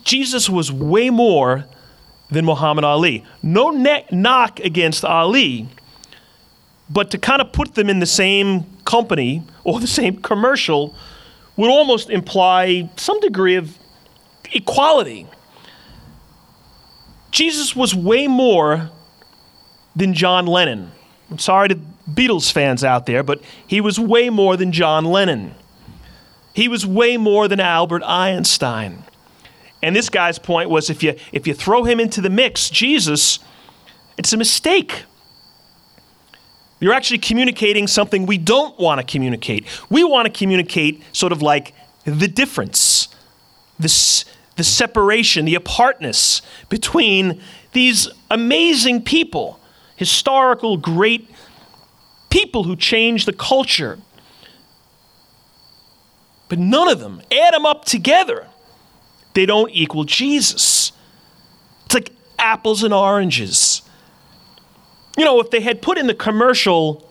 Jesus 0.05 0.49
was 0.49 0.73
way 0.73 1.11
more 1.11 1.67
than 2.31 2.45
Muhammad 2.45 2.85
Ali. 2.85 3.25
No 3.43 3.71
ne- 3.71 4.07
knock 4.11 4.59
against 4.61 5.05
Ali, 5.05 5.69
but 6.93 7.11
to 7.11 7.19
kind 7.19 7.41
of 7.41 7.53
put 7.53 7.75
them 7.75 7.89
in 7.89 8.01
the 8.01 8.07
same 8.07 8.65
company 8.85 9.43
or 9.65 9.81
the 9.81 9.87
same 9.87 10.17
commercial 10.17 10.95
would 11.57 11.71
almost 11.71 12.11
imply 12.11 12.91
some 12.97 13.19
degree 13.21 13.57
of 13.57 13.79
equality. 14.53 15.27
Jesus 17.31 17.75
was 17.75 17.95
way 17.95 18.29
more 18.29 18.91
than 19.97 20.13
John 20.13 20.47
Lennon. 20.47 20.93
I'm 21.31 21.39
sorry 21.39 21.69
to 21.69 21.79
Beatles 22.11 22.53
fans 22.53 22.85
out 22.85 23.07
there, 23.07 23.23
but 23.23 23.41
he 23.67 23.81
was 23.81 23.99
way 23.99 24.29
more 24.29 24.57
than 24.57 24.73
John 24.73 25.05
Lennon. 25.05 25.55
He 26.53 26.69
was 26.69 26.85
way 26.85 27.17
more 27.17 27.49
than 27.49 27.61
Albert 27.61 28.03
Einstein. 28.05 29.05
And 29.83 29.97
this 29.97 30.11
guy's 30.11 30.39
point 30.39 30.69
was 30.69 30.91
if 30.91 31.03
you 31.03 31.15
if 31.33 31.47
you 31.47 31.55
throw 31.55 31.85
him 31.85 31.99
into 31.99 32.21
the 32.21 32.31
mix, 32.31 32.69
Jesus, 32.69 33.39
it's 34.19 34.33
a 34.33 34.37
mistake. 34.37 35.05
You're 36.83 36.95
actually 36.95 37.19
communicating 37.19 37.87
something 37.87 38.27
we 38.27 38.39
don't 38.39 38.77
want 38.77 39.01
to 39.01 39.07
communicate. 39.07 39.67
We 39.89 40.03
want 40.03 40.27
to 40.27 40.37
communicate 40.37 41.01
sort 41.13 41.31
of 41.31 41.41
like 41.41 41.75
the 42.05 42.27
difference, 42.27 43.07
the, 43.79 44.25
the 44.57 44.65
separation, 44.65 45.45
the 45.45 45.55
apartness 45.55 46.43
between 46.69 47.41
these 47.73 48.09
amazing 48.33 49.05
people, 49.05 49.61
historical, 49.95 50.77
great 50.77 51.31
people 52.31 52.65
who 52.65 52.75
changed 52.75 53.29
the 53.29 53.33
culture. 53.33 54.01
But 56.49 56.59
none 56.59 56.89
of 56.89 56.99
them, 56.99 57.23
add 57.31 57.55
them 57.55 57.65
up 57.65 57.85
together, 57.85 58.49
they 59.35 59.47
don't 59.47 59.71
equal 59.71 60.03
Jesus. 60.03 60.91
It's 61.87 61.95
like 61.95 62.11
apples 62.41 62.83
and 62.83 62.93
oranges 62.93 63.72
you 65.17 65.25
know, 65.25 65.41
if 65.41 65.51
they 65.51 65.61
had 65.61 65.83
put 65.83 65.99
in 65.99 66.07
the 66.07 66.15
commercial 66.15 67.09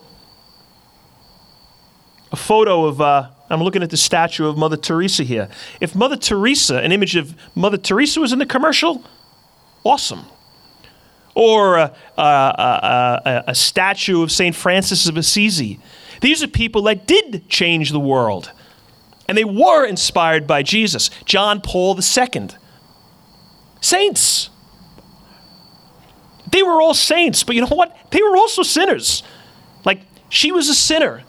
a 2.32 2.36
photo 2.36 2.86
of, 2.86 3.02
uh, 3.02 3.30
I'm 3.50 3.62
looking 3.62 3.84
at 3.84 3.90
the 3.90 3.98
statue 3.98 4.48
of 4.48 4.58
Mother 4.58 4.78
Teresa 4.78 5.24
here. 5.24 5.50
If 5.82 5.96
Mother 5.96 6.16
Teresa, 6.16 6.78
an 6.78 6.92
image 6.92 7.16
of 7.16 7.36
Mother 7.56 7.78
Teresa 7.78 8.22
was 8.22 8.32
in 8.32 8.40
the 8.40 8.46
commercial, 8.46 9.04
awesome. 9.84 10.26
Or 11.36 11.78
a, 11.78 11.96
a, 12.18 12.22
a, 12.22 13.44
a 13.48 13.56
statue 13.56 14.24
of 14.24 14.32
St. 14.32 14.56
Francis 14.56 15.08
of 15.08 15.18
Assisi. 15.18 15.80
These 16.22 16.44
are 16.44 16.48
people 16.48 16.84
that 16.84 17.08
did 17.08 17.48
change 17.50 17.92
the 17.92 18.00
world. 18.00 18.52
And 19.28 19.38
they 19.38 19.46
were 19.46 19.86
inspired 19.86 20.48
by 20.48 20.64
Jesus. 20.64 21.10
John 21.26 21.62
Paul 21.62 21.98
II. 21.98 22.50
Saints. 23.82 24.50
They 26.52 26.64
were 26.64 26.82
all 26.82 26.94
saints, 26.94 27.44
but 27.44 27.56
you 27.56 27.62
know 27.62 27.76
what? 27.76 27.96
They 28.12 28.22
were 28.22 28.36
also 28.36 28.64
sinners. 28.64 29.24
Like, 29.86 30.02
she 30.30 30.52
was 30.52 30.70
a 30.70 30.76
sinner. 30.76 31.24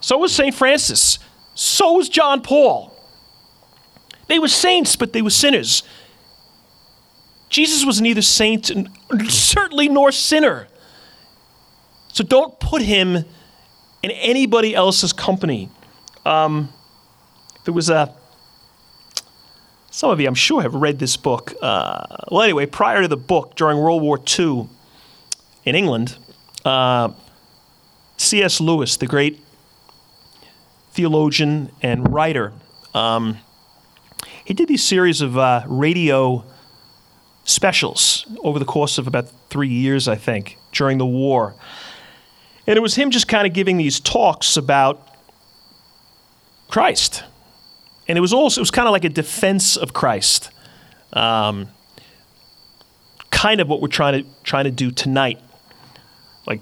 So 0.00 0.18
was 0.18 0.34
St. 0.34 0.54
Francis. 0.54 1.18
So 1.54 1.92
was 1.94 2.08
John 2.08 2.40
Paul. 2.42 2.94
They 4.28 4.38
were 4.38 4.48
saints, 4.48 4.96
but 4.96 5.12
they 5.12 5.22
were 5.22 5.30
sinners. 5.30 5.82
Jesus 7.48 7.84
was 7.84 8.00
neither 8.00 8.22
saint, 8.22 8.70
certainly 9.28 9.88
nor 9.88 10.10
sinner. 10.12 10.66
So 12.08 12.24
don't 12.24 12.58
put 12.58 12.82
him 12.82 13.16
in 14.02 14.10
anybody 14.10 14.74
else's 14.74 15.12
company. 15.12 15.68
Um, 16.24 16.72
there 17.64 17.74
was 17.74 17.90
a 17.90 18.14
some 19.94 20.10
of 20.10 20.20
you, 20.20 20.26
I'm 20.26 20.34
sure, 20.34 20.60
have 20.60 20.74
read 20.74 20.98
this 20.98 21.16
book. 21.16 21.54
Uh, 21.62 22.04
well, 22.28 22.42
anyway, 22.42 22.66
prior 22.66 23.02
to 23.02 23.06
the 23.06 23.16
book, 23.16 23.54
during 23.54 23.78
World 23.78 24.02
War 24.02 24.18
II 24.18 24.66
in 25.64 25.76
England, 25.76 26.16
uh, 26.64 27.10
C.S. 28.16 28.60
Lewis, 28.60 28.96
the 28.96 29.06
great 29.06 29.40
theologian 30.94 31.70
and 31.80 32.12
writer, 32.12 32.52
um, 32.92 33.38
he 34.44 34.52
did 34.52 34.66
these 34.66 34.82
series 34.82 35.20
of 35.20 35.38
uh, 35.38 35.62
radio 35.68 36.44
specials 37.44 38.26
over 38.42 38.58
the 38.58 38.64
course 38.64 38.98
of 38.98 39.06
about 39.06 39.28
three 39.48 39.68
years, 39.68 40.08
I 40.08 40.16
think, 40.16 40.58
during 40.72 40.98
the 40.98 41.06
war. 41.06 41.54
And 42.66 42.76
it 42.76 42.80
was 42.80 42.96
him 42.96 43.12
just 43.12 43.28
kind 43.28 43.46
of 43.46 43.52
giving 43.52 43.76
these 43.76 44.00
talks 44.00 44.56
about 44.56 45.06
Christ 46.66 47.22
and 48.06 48.18
it 48.18 48.20
was 48.20 48.32
also 48.32 48.60
it 48.60 48.62
was 48.62 48.70
kind 48.70 48.86
of 48.86 48.92
like 48.92 49.04
a 49.04 49.08
defense 49.08 49.76
of 49.76 49.92
Christ, 49.92 50.50
um, 51.12 51.68
kind 53.30 53.60
of 53.60 53.68
what 53.68 53.80
we're 53.80 53.88
trying 53.88 54.22
to 54.22 54.28
trying 54.42 54.64
to 54.64 54.70
do 54.70 54.90
tonight, 54.90 55.40
like 56.46 56.60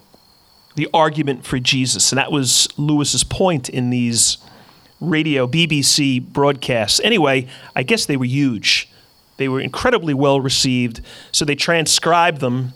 the 0.76 0.88
argument 0.94 1.44
for 1.44 1.58
Jesus, 1.58 2.12
and 2.12 2.18
that 2.18 2.30
was 2.30 2.68
Lewis's 2.76 3.24
point 3.24 3.68
in 3.68 3.90
these 3.90 4.38
radio 5.00 5.48
BBC 5.48 6.20
broadcasts. 6.20 7.00
Anyway, 7.02 7.48
I 7.74 7.82
guess 7.82 8.06
they 8.06 8.16
were 8.16 8.24
huge. 8.24 8.88
They 9.36 9.48
were 9.48 9.60
incredibly 9.60 10.14
well 10.14 10.40
received, 10.40 11.00
so 11.32 11.44
they 11.44 11.56
transcribed 11.56 12.40
them, 12.40 12.74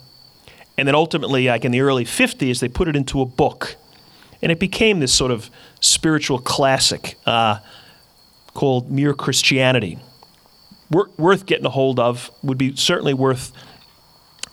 and 0.77 0.87
then 0.87 0.95
ultimately, 0.95 1.47
like 1.47 1.63
in 1.63 1.71
the 1.71 1.81
early 1.81 2.03
'50s, 2.03 2.59
they 2.59 2.67
put 2.67 2.89
it 2.89 2.97
into 2.97 3.21
a 3.21 3.25
book, 3.25 3.77
and 4.41 4.51
it 4.51 4.59
became 4.59 4.99
this 4.99 5.13
sort 5.13 5.31
of 5.31 5.49
spiritual 5.79 6.39
classic. 6.39 7.15
Uh, 7.25 7.59
called 8.57 8.89
Mere 8.89 9.13
Christianity. 9.13 9.99
worth 10.89 11.45
getting 11.45 11.65
a 11.67 11.69
hold 11.69 11.99
of, 11.99 12.31
would 12.41 12.57
be 12.57 12.75
certainly 12.75 13.13
worth, 13.13 13.51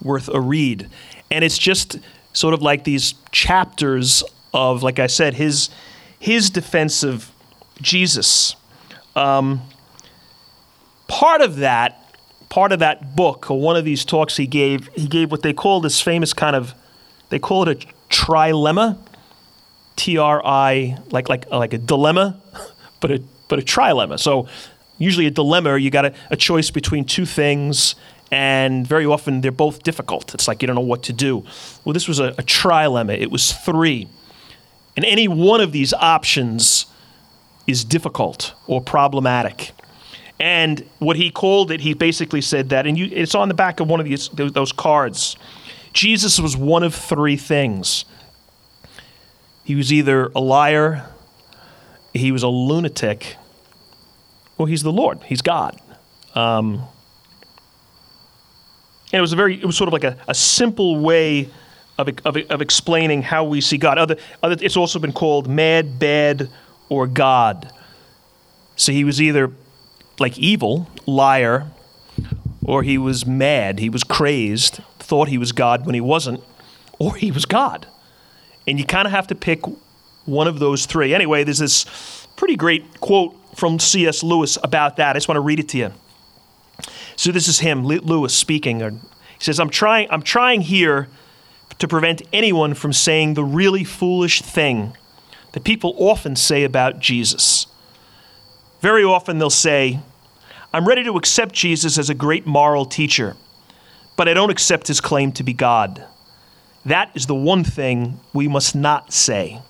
worth 0.02 0.28
a 0.28 0.38
read. 0.38 0.90
And 1.30 1.42
it's 1.42 1.56
just 1.56 1.98
sort 2.34 2.52
of 2.52 2.60
like 2.60 2.84
these 2.84 3.14
chapters 3.32 4.22
of, 4.52 4.82
like 4.82 4.98
I 4.98 5.06
said, 5.06 5.34
his, 5.34 5.70
his 6.18 6.50
defense 6.50 7.02
of 7.02 7.30
Jesus. 7.80 8.56
Um, 9.16 9.62
part 11.08 11.40
of 11.40 11.56
that, 11.56 12.14
part 12.50 12.72
of 12.72 12.80
that 12.80 13.16
book, 13.16 13.50
or 13.50 13.58
one 13.58 13.76
of 13.76 13.86
these 13.86 14.04
talks 14.04 14.36
he 14.36 14.46
gave, 14.46 14.88
he 14.88 15.06
gave 15.06 15.30
what 15.30 15.40
they 15.40 15.54
call 15.54 15.80
this 15.80 16.02
famous 16.02 16.34
kind 16.34 16.54
of, 16.54 16.74
they 17.30 17.38
call 17.38 17.66
it 17.66 17.84
a 17.84 17.86
trilemma, 18.10 18.98
T 19.96 20.18
R 20.18 20.44
I, 20.44 20.98
like 21.10 21.30
like 21.30 21.48
like 21.50 21.72
a 21.72 21.78
dilemma, 21.78 22.38
but 23.00 23.10
a 23.10 23.22
but 23.48 23.58
a 23.58 23.62
trilemma. 23.62 24.18
So 24.18 24.48
usually 24.98 25.26
a 25.26 25.30
dilemma, 25.30 25.76
you 25.76 25.90
got 25.90 26.06
a, 26.06 26.14
a 26.30 26.36
choice 26.36 26.70
between 26.70 27.04
two 27.04 27.26
things, 27.26 27.94
and 28.30 28.86
very 28.86 29.06
often 29.06 29.40
they're 29.40 29.52
both 29.52 29.82
difficult. 29.82 30.34
It's 30.34 30.48
like 30.48 30.62
you 30.62 30.66
don't 30.66 30.76
know 30.76 30.82
what 30.82 31.02
to 31.04 31.12
do. 31.12 31.44
Well, 31.84 31.92
this 31.92 32.08
was 32.08 32.20
a, 32.20 32.28
a 32.28 32.42
trilemma. 32.42 33.20
It 33.20 33.30
was 33.30 33.52
three, 33.52 34.08
and 34.96 35.04
any 35.04 35.28
one 35.28 35.60
of 35.60 35.72
these 35.72 35.92
options 35.92 36.86
is 37.66 37.84
difficult 37.84 38.54
or 38.66 38.80
problematic. 38.80 39.72
And 40.40 40.84
what 40.98 41.16
he 41.16 41.30
called 41.30 41.70
it, 41.70 41.80
he 41.80 41.94
basically 41.94 42.40
said 42.40 42.70
that, 42.70 42.86
and 42.86 42.98
you, 42.98 43.08
it's 43.10 43.34
on 43.34 43.48
the 43.48 43.54
back 43.54 43.80
of 43.80 43.88
one 43.88 44.00
of 44.00 44.06
these 44.06 44.28
those 44.30 44.72
cards. 44.72 45.36
Jesus 45.92 46.40
was 46.40 46.56
one 46.56 46.82
of 46.82 46.92
three 46.94 47.36
things. 47.36 48.04
He 49.62 49.76
was 49.76 49.92
either 49.92 50.30
a 50.34 50.40
liar, 50.40 51.06
he 52.14 52.32
was 52.32 52.42
a 52.42 52.48
lunatic. 52.48 53.36
Well, 54.56 54.66
he's 54.66 54.82
the 54.82 54.92
Lord. 54.92 55.20
He's 55.24 55.42
God. 55.42 55.78
Um, 56.34 56.86
and 59.12 59.18
it 59.18 59.20
was 59.20 59.32
a 59.32 59.36
very, 59.36 59.60
it 59.60 59.64
was 59.64 59.76
sort 59.76 59.88
of 59.88 59.92
like 59.92 60.04
a, 60.04 60.16
a 60.26 60.34
simple 60.34 61.00
way 61.00 61.50
of, 61.98 62.08
of, 62.24 62.36
of 62.50 62.62
explaining 62.62 63.22
how 63.22 63.44
we 63.44 63.60
see 63.60 63.78
God. 63.78 63.98
Other, 63.98 64.16
other, 64.42 64.56
it's 64.60 64.76
also 64.76 64.98
been 64.98 65.12
called 65.12 65.48
mad, 65.48 65.98
bad, 65.98 66.48
or 66.88 67.06
God. 67.06 67.70
So 68.76 68.92
he 68.92 69.04
was 69.04 69.20
either 69.20 69.52
like 70.18 70.38
evil, 70.38 70.88
liar, 71.06 71.66
or 72.64 72.82
he 72.82 72.96
was 72.96 73.26
mad, 73.26 73.78
he 73.78 73.88
was 73.88 74.04
crazed, 74.04 74.80
thought 74.98 75.28
he 75.28 75.38
was 75.38 75.52
God 75.52 75.84
when 75.84 75.94
he 75.94 76.00
wasn't, 76.00 76.42
or 76.98 77.14
he 77.16 77.30
was 77.30 77.44
God. 77.44 77.86
And 78.66 78.78
you 78.78 78.84
kind 78.84 79.06
of 79.06 79.12
have 79.12 79.26
to 79.28 79.34
pick 79.34 79.62
one 80.26 80.48
of 80.48 80.58
those 80.58 80.86
three. 80.86 81.14
Anyway, 81.14 81.44
there's 81.44 81.58
this 81.58 82.26
pretty 82.36 82.56
great 82.56 83.00
quote 83.00 83.36
from 83.56 83.78
C.S. 83.78 84.22
Lewis 84.22 84.58
about 84.62 84.96
that. 84.96 85.10
I 85.10 85.18
just 85.18 85.28
want 85.28 85.36
to 85.36 85.42
read 85.42 85.60
it 85.60 85.68
to 85.70 85.78
you. 85.78 85.92
So 87.16 87.30
this 87.30 87.46
is 87.46 87.60
him, 87.60 87.84
Lewis, 87.84 88.34
speaking. 88.34 88.80
He 88.80 88.98
says, 89.38 89.60
"I'm 89.60 89.70
trying. 89.70 90.08
I'm 90.10 90.22
trying 90.22 90.62
here 90.62 91.08
to 91.78 91.88
prevent 91.88 92.22
anyone 92.32 92.74
from 92.74 92.92
saying 92.92 93.34
the 93.34 93.44
really 93.44 93.84
foolish 93.84 94.42
thing 94.42 94.96
that 95.52 95.64
people 95.64 95.94
often 95.98 96.34
say 96.36 96.64
about 96.64 96.98
Jesus. 96.98 97.66
Very 98.80 99.04
often 99.04 99.38
they'll 99.38 99.50
say." 99.50 100.00
I'm 100.72 100.88
ready 100.88 101.04
to 101.04 101.16
accept 101.16 101.54
Jesus 101.54 101.98
as 101.98 102.10
a 102.10 102.14
great 102.14 102.46
moral 102.46 102.84
teacher, 102.84 103.36
but 104.16 104.28
I 104.28 104.34
don't 104.34 104.50
accept 104.50 104.88
his 104.88 105.00
claim 105.00 105.30
to 105.34 105.44
be 105.44 105.52
God. 105.52 106.02
That 106.84 107.12
is 107.14 107.26
the 107.26 107.34
one 107.36 107.62
thing 107.62 108.18
we 108.32 108.48
must 108.48 108.74
not 108.74 109.12
say. 109.12 109.60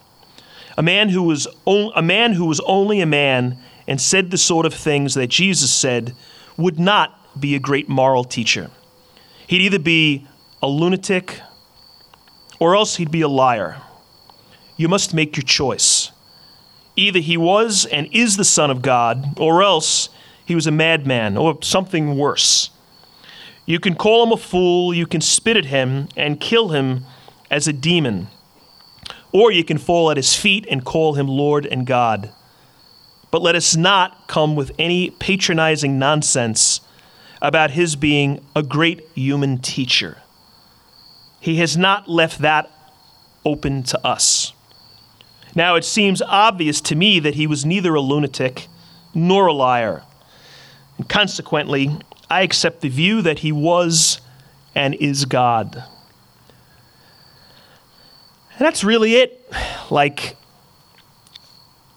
A 0.76 0.82
man 0.82 1.08
who 1.08 1.22
was 1.22 1.46
on, 1.64 1.92
a 1.94 2.02
man 2.02 2.32
who 2.32 2.46
was 2.46 2.60
only 2.60 3.00
a 3.00 3.06
man 3.06 3.58
and 3.86 4.00
said 4.00 4.30
the 4.30 4.38
sort 4.38 4.66
of 4.66 4.74
things 4.74 5.14
that 5.14 5.28
Jesus 5.28 5.72
said 5.72 6.14
would 6.56 6.78
not 6.78 7.40
be 7.40 7.54
a 7.54 7.60
great 7.60 7.88
moral 7.88 8.24
teacher. 8.24 8.70
He'd 9.46 9.60
either 9.60 9.78
be 9.78 10.26
a 10.62 10.68
lunatic 10.68 11.40
or 12.58 12.74
else 12.74 12.96
he'd 12.96 13.10
be 13.10 13.20
a 13.20 13.28
liar. 13.28 13.82
You 14.76 14.88
must 14.88 15.14
make 15.14 15.36
your 15.36 15.44
choice. 15.44 16.10
Either 16.96 17.18
he 17.18 17.36
was 17.36 17.84
and 17.86 18.08
is 18.12 18.36
the 18.36 18.44
Son 18.44 18.70
of 18.70 18.82
God, 18.82 19.38
or 19.38 19.62
else 19.62 20.08
he 20.44 20.54
was 20.54 20.66
a 20.66 20.70
madman 20.70 21.36
or 21.36 21.58
something 21.62 22.16
worse. 22.16 22.70
You 23.66 23.80
can 23.80 23.94
call 23.94 24.24
him 24.24 24.32
a 24.32 24.36
fool, 24.36 24.94
you 24.94 25.06
can 25.06 25.20
spit 25.20 25.56
at 25.56 25.66
him 25.66 26.08
and 26.16 26.40
kill 26.40 26.68
him 26.68 27.04
as 27.50 27.66
a 27.66 27.72
demon. 27.72 28.28
Or 29.34 29.50
you 29.50 29.64
can 29.64 29.78
fall 29.78 30.12
at 30.12 30.16
his 30.16 30.36
feet 30.36 30.64
and 30.70 30.84
call 30.84 31.14
him 31.14 31.26
Lord 31.26 31.66
and 31.66 31.84
God. 31.84 32.30
But 33.32 33.42
let 33.42 33.56
us 33.56 33.74
not 33.74 34.28
come 34.28 34.54
with 34.54 34.70
any 34.78 35.10
patronizing 35.10 35.98
nonsense 35.98 36.80
about 37.42 37.72
his 37.72 37.96
being 37.96 38.40
a 38.54 38.62
great 38.62 39.02
human 39.12 39.58
teacher. 39.58 40.18
He 41.40 41.56
has 41.56 41.76
not 41.76 42.08
left 42.08 42.38
that 42.38 42.70
open 43.44 43.82
to 43.82 44.06
us. 44.06 44.52
Now, 45.56 45.74
it 45.74 45.84
seems 45.84 46.22
obvious 46.22 46.80
to 46.82 46.94
me 46.94 47.18
that 47.18 47.34
he 47.34 47.48
was 47.48 47.64
neither 47.64 47.94
a 47.96 48.00
lunatic 48.00 48.68
nor 49.14 49.48
a 49.48 49.52
liar. 49.52 50.04
And 50.96 51.08
consequently, 51.08 51.90
I 52.30 52.42
accept 52.42 52.82
the 52.82 52.88
view 52.88 53.20
that 53.22 53.40
he 53.40 53.50
was 53.50 54.20
and 54.76 54.94
is 54.94 55.24
God. 55.24 55.82
And 58.56 58.66
that's 58.66 58.84
really 58.84 59.16
it. 59.16 59.52
Like, 59.90 60.36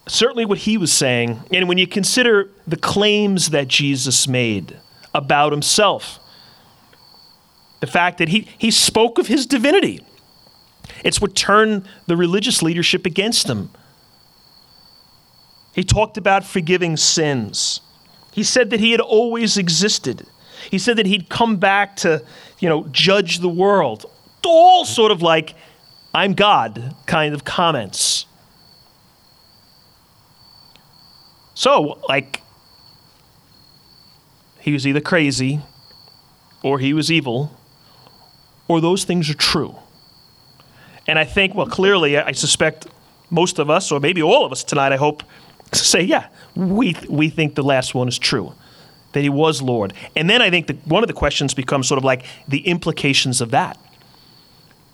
certainly 0.08 0.46
what 0.46 0.60
he 0.60 0.78
was 0.78 0.91
saying. 0.91 1.41
And 1.52 1.67
when 1.67 1.78
you 1.78 1.88
consider 1.88 2.50
the 2.65 2.78
claims 2.78 3.50
that 3.50 3.67
Jesus 3.67 4.28
made 4.28 4.78
about 5.13 5.52
himself, 5.52 6.20
the 7.80 7.88
fact 7.88 8.17
that 8.17 8.30
he, 8.30 8.48
he 8.58 8.72
spoke 8.72 9.20
of 9.20 9.28
his 9.28 9.46
divinity, 9.46 10.04
it's 11.04 11.22
what 11.22 11.36
turned 11.36 11.88
the 12.08 12.17
religious 12.17 12.62
leadership 12.63 13.06
against 13.06 13.48
him. 13.48 13.70
He 15.74 15.84
talked 15.84 16.17
about 16.17 16.43
forgiving 16.43 16.98
sins. 16.98 17.82
He 18.32 18.43
said 18.43 18.72
that 18.72 18.80
he 18.80 18.91
had 18.91 19.00
always 19.00 19.58
existed. 19.58 20.26
He 20.72 20.80
said 20.80 20.98
that 20.98 21.06
he'd 21.06 21.30
come 21.30 21.58
back 21.58 21.96
to, 21.98 22.24
you 22.60 22.67
know, 22.67 22.88
judge 22.91 23.39
the 23.39 23.50
world. 23.50 24.06
All 24.43 24.86
sort 24.86 25.12
of 25.12 25.22
like, 25.22 25.54
I'm 26.13 26.34
God 26.34 26.96
kind 27.06 27.34
of 27.34 27.43
comments. 27.43 28.26
So, 31.54 32.00
like, 32.08 32.41
he 34.60 34.74
was 34.74 34.86
either 34.86 35.02
crazy 35.02 35.62
or 36.63 36.80
he 36.80 36.93
was 36.93 37.12
evil 37.12 37.58
or 38.67 38.82
those 38.82 39.06
things 39.06 39.30
are 39.30 39.36
true. 39.36 39.76
And 41.08 41.17
I 41.17 41.24
think, 41.26 41.56
well, 41.56 41.67
clearly, 41.67 42.17
I 42.17 42.34
suspect 42.34 42.88
most 43.30 43.60
of 43.60 43.70
us, 43.70 43.91
or 43.91 44.00
maybe 44.00 44.22
all 44.22 44.46
of 44.46 44.52
us 44.52 44.63
tonight, 44.63 44.91
I 44.91 44.98
hope, 44.98 45.24
say, 45.74 46.02
yeah, 46.02 46.28
we, 46.56 46.96
we 47.10 47.30
think 47.30 47.56
the 47.56 47.63
last 47.63 47.96
one 47.96 48.08
is 48.08 48.20
true, 48.20 48.54
that 49.13 49.22
he 49.22 49.30
was 49.30 49.62
Lord. 49.62 49.93
And 50.15 50.30
then 50.30 50.41
I 50.41 50.50
think 50.50 50.67
that 50.67 50.86
one 50.86 51.04
of 51.04 51.08
the 51.08 51.13
questions 51.13 51.54
becomes 51.54 51.88
sort 51.88 51.98
of 51.98 52.04
like 52.04 52.26
the 52.48 52.60
implications 52.67 53.41
of 53.41 53.52
that. 53.52 53.78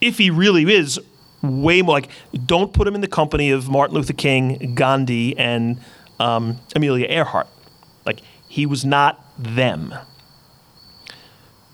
If 0.03 0.17
he 0.17 0.29
really 0.29 0.71
is 0.73 0.99
way 1.41 1.81
more 1.81 1.95
like, 1.95 2.09
don't 2.45 2.73
put 2.73 2.87
him 2.87 2.95
in 2.95 2.99
the 2.99 3.07
company 3.07 3.51
of 3.51 3.69
Martin 3.69 3.95
Luther 3.95 4.11
King, 4.13 4.75
Gandhi, 4.75 5.37
and 5.37 5.79
um, 6.19 6.59
Amelia 6.75 7.07
Earhart. 7.07 7.47
Like, 8.05 8.19
he 8.49 8.65
was 8.65 8.83
not 8.83 9.23
them. 9.37 9.95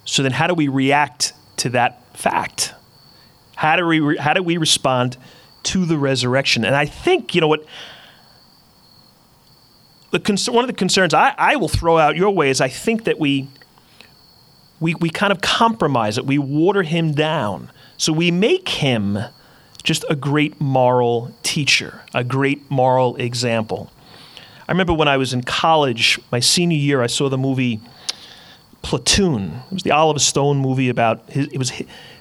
So 0.06 0.22
then, 0.22 0.32
how 0.32 0.46
do 0.46 0.54
we 0.54 0.68
react 0.68 1.34
to 1.58 1.70
that 1.70 2.18
fact? 2.18 2.74
How 3.56 3.76
do 3.76 3.86
we, 3.86 4.00
re- 4.00 4.18
how 4.18 4.34
do 4.34 4.44
we 4.44 4.58
respond 4.58 5.18
to 5.64 5.86
the 5.86 5.98
resurrection? 5.98 6.64
And 6.64 6.76
I 6.76 6.86
think, 6.86 7.34
you 7.34 7.42
know 7.42 7.48
what? 7.48 7.66
The 10.12 10.20
concern, 10.20 10.56
one 10.56 10.64
of 10.64 10.68
the 10.68 10.76
concerns 10.76 11.14
I, 11.14 11.34
I 11.38 11.56
will 11.56 11.68
throw 11.68 11.98
out 11.98 12.16
your 12.16 12.32
way 12.32 12.50
is 12.50 12.62
I 12.62 12.70
think 12.70 13.06
that 13.06 13.20
we, 13.20 13.48
we, 14.80 14.96
we 14.96 15.10
kind 15.10 15.32
of 15.32 15.42
compromise 15.42 16.18
it. 16.18 16.26
We 16.26 16.38
water 16.38 16.84
him 16.84 17.12
down. 17.14 17.72
So 18.00 18.14
we 18.14 18.32
make 18.32 18.70
him 18.70 19.20
just 19.84 20.06
a 20.10 20.16
great 20.16 20.60
moral 20.62 21.36
teacher, 21.44 22.02
a 22.14 22.24
great 22.24 22.72
moral 22.72 23.18
example. 23.18 23.92
I 24.70 24.72
remember 24.72 24.94
when 24.94 25.10
I 25.10 25.18
was 25.18 25.34
in 25.34 25.44
college, 25.44 26.18
my 26.32 26.40
senior 26.40 26.78
year, 26.78 27.02
I 27.02 27.08
saw 27.08 27.28
the 27.28 27.38
movie 27.38 27.82
Platoon. 28.84 29.64
It 29.70 29.74
was 29.74 29.84
the 29.84 29.92
Oliver 29.92 30.20
Stone 30.20 30.60
movie 30.60 30.88
about 30.88 31.30
his, 31.30 31.48
it 31.48 31.58
was 31.58 31.74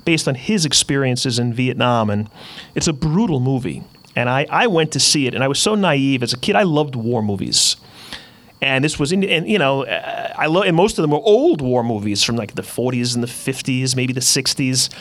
based 0.04 0.26
on 0.26 0.34
his 0.34 0.66
experiences 0.66 1.38
in 1.38 1.54
Vietnam, 1.54 2.10
and 2.10 2.28
it's 2.74 2.88
a 2.88 2.92
brutal 2.92 3.38
movie. 3.38 3.84
And 4.16 4.28
I, 4.28 4.46
I 4.50 4.66
went 4.66 4.90
to 4.92 5.00
see 5.00 5.28
it, 5.28 5.34
and 5.34 5.44
I 5.44 5.48
was 5.48 5.60
so 5.60 5.76
naive 5.76 6.24
as 6.24 6.32
a 6.32 6.38
kid. 6.38 6.56
I 6.56 6.64
loved 6.64 6.96
war 6.96 7.22
movies, 7.22 7.76
and 8.60 8.84
this 8.84 8.98
was 8.98 9.12
in, 9.12 9.22
and 9.22 9.48
you 9.48 9.60
know, 9.60 9.86
I 9.86 10.46
love, 10.46 10.64
and 10.64 10.74
most 10.74 10.98
of 10.98 11.02
them 11.02 11.12
were 11.12 11.22
old 11.22 11.62
war 11.62 11.84
movies 11.84 12.24
from 12.24 12.34
like 12.34 12.56
the 12.56 12.62
40s 12.62 13.14
and 13.14 13.22
the 13.22 13.28
50s, 13.28 13.94
maybe 13.94 14.12
the 14.12 14.18
60s. 14.18 14.92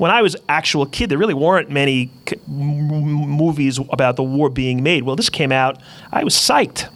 When 0.00 0.10
I 0.10 0.22
was 0.22 0.34
actual 0.48 0.86
kid, 0.86 1.10
there 1.10 1.18
really 1.18 1.34
weren't 1.34 1.68
many 1.68 2.10
movies 2.46 3.78
about 3.90 4.16
the 4.16 4.22
war 4.22 4.48
being 4.48 4.82
made. 4.82 5.02
Well, 5.02 5.14
this 5.14 5.28
came 5.28 5.52
out, 5.52 5.78
I 6.10 6.24
was 6.24 6.34
psyched, 6.34 6.88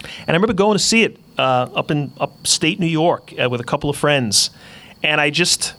and 0.00 0.28
I 0.28 0.32
remember 0.34 0.52
going 0.52 0.78
to 0.78 0.82
see 0.84 1.02
it 1.02 1.18
uh, 1.36 1.66
up 1.74 1.90
in 1.90 2.12
upstate 2.20 2.78
New 2.78 2.86
York 2.86 3.34
uh, 3.36 3.50
with 3.50 3.60
a 3.60 3.64
couple 3.64 3.90
of 3.90 3.96
friends, 3.96 4.50
and 5.02 5.20
I 5.20 5.30
just 5.30 5.74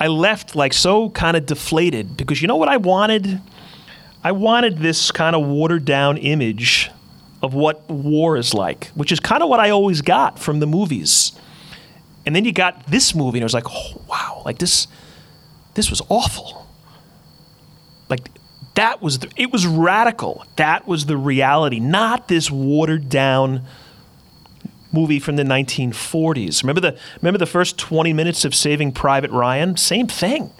I 0.00 0.08
left 0.08 0.56
like 0.56 0.72
so 0.72 1.10
kind 1.10 1.36
of 1.36 1.46
deflated 1.46 2.16
because 2.16 2.42
you 2.42 2.48
know 2.48 2.56
what 2.56 2.68
I 2.68 2.76
wanted? 2.76 3.40
I 4.24 4.32
wanted 4.32 4.78
this 4.78 5.12
kind 5.12 5.36
of 5.36 5.46
watered 5.46 5.84
down 5.84 6.16
image 6.16 6.90
of 7.40 7.54
what 7.54 7.88
war 7.88 8.36
is 8.36 8.52
like, 8.52 8.88
which 8.96 9.12
is 9.12 9.20
kind 9.20 9.44
of 9.44 9.48
what 9.48 9.60
I 9.60 9.70
always 9.70 10.02
got 10.02 10.40
from 10.40 10.58
the 10.58 10.66
movies. 10.66 11.38
And 12.26 12.34
then 12.34 12.44
you 12.44 12.52
got 12.52 12.86
this 12.88 13.14
movie, 13.14 13.38
and 13.38 13.42
it 13.42 13.44
was 13.44 13.54
like, 13.54 13.70
oh, 13.70 14.02
wow, 14.08 14.42
like 14.44 14.58
this, 14.58 14.88
this 15.74 15.88
was 15.88 16.02
awful. 16.08 16.66
Like 18.08 18.28
that 18.74 19.00
was 19.00 19.20
the, 19.20 19.30
it 19.36 19.52
was 19.52 19.66
radical. 19.66 20.44
That 20.56 20.86
was 20.86 21.06
the 21.06 21.16
reality, 21.16 21.80
not 21.80 22.28
this 22.28 22.50
watered 22.50 23.08
down 23.08 23.62
movie 24.92 25.18
from 25.18 25.36
the 25.36 25.42
1940s. 25.42 26.62
Remember 26.62 26.80
the 26.80 26.98
remember 27.20 27.38
the 27.38 27.46
first 27.46 27.78
20 27.78 28.12
minutes 28.12 28.44
of 28.44 28.54
Saving 28.54 28.92
Private 28.92 29.30
Ryan? 29.30 29.76
Same 29.76 30.06
thing. 30.06 30.50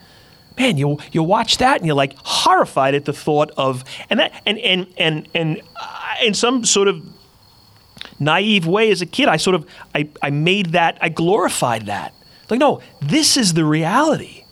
Man, 0.59 0.79
you 0.79 0.99
you 1.13 1.23
watch 1.23 1.59
that 1.59 1.79
and 1.79 1.87
you're 1.87 1.95
like 1.95 2.17
horrified 2.19 2.95
at 2.95 3.05
the 3.05 3.13
thought 3.13 3.51
of 3.57 3.85
and 4.09 4.21
that 4.21 4.33
and 4.47 4.59
and 4.59 4.87
and 4.97 5.29
and 5.35 5.63
uh, 5.77 6.15
in 6.25 6.33
some 6.33 6.65
sort 6.65 6.89
of 6.89 7.03
naive 8.19 8.67
way 8.67 8.91
as 8.91 9.03
a 9.03 9.07
kid, 9.07 9.29
I 9.29 9.37
sort 9.37 9.55
of 9.55 9.67
I, 9.95 10.09
I 10.23 10.31
made 10.31 10.73
that 10.73 10.99
I 11.01 11.09
glorified 11.09 11.87
that. 11.87 12.15
Like 12.51 12.61
no, 12.61 12.81
this 13.01 13.37
is 13.37 13.55
the 13.55 13.65
reality. 13.65 14.45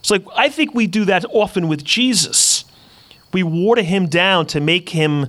It's 0.00 0.10
like 0.10 0.24
I 0.34 0.48
think 0.48 0.74
we 0.74 0.86
do 0.86 1.04
that 1.06 1.24
often 1.30 1.68
with 1.68 1.84
Jesus 1.84 2.66
we 3.36 3.42
water 3.42 3.82
him 3.82 4.06
down 4.06 4.46
to 4.46 4.60
make 4.60 4.88
him 4.88 5.26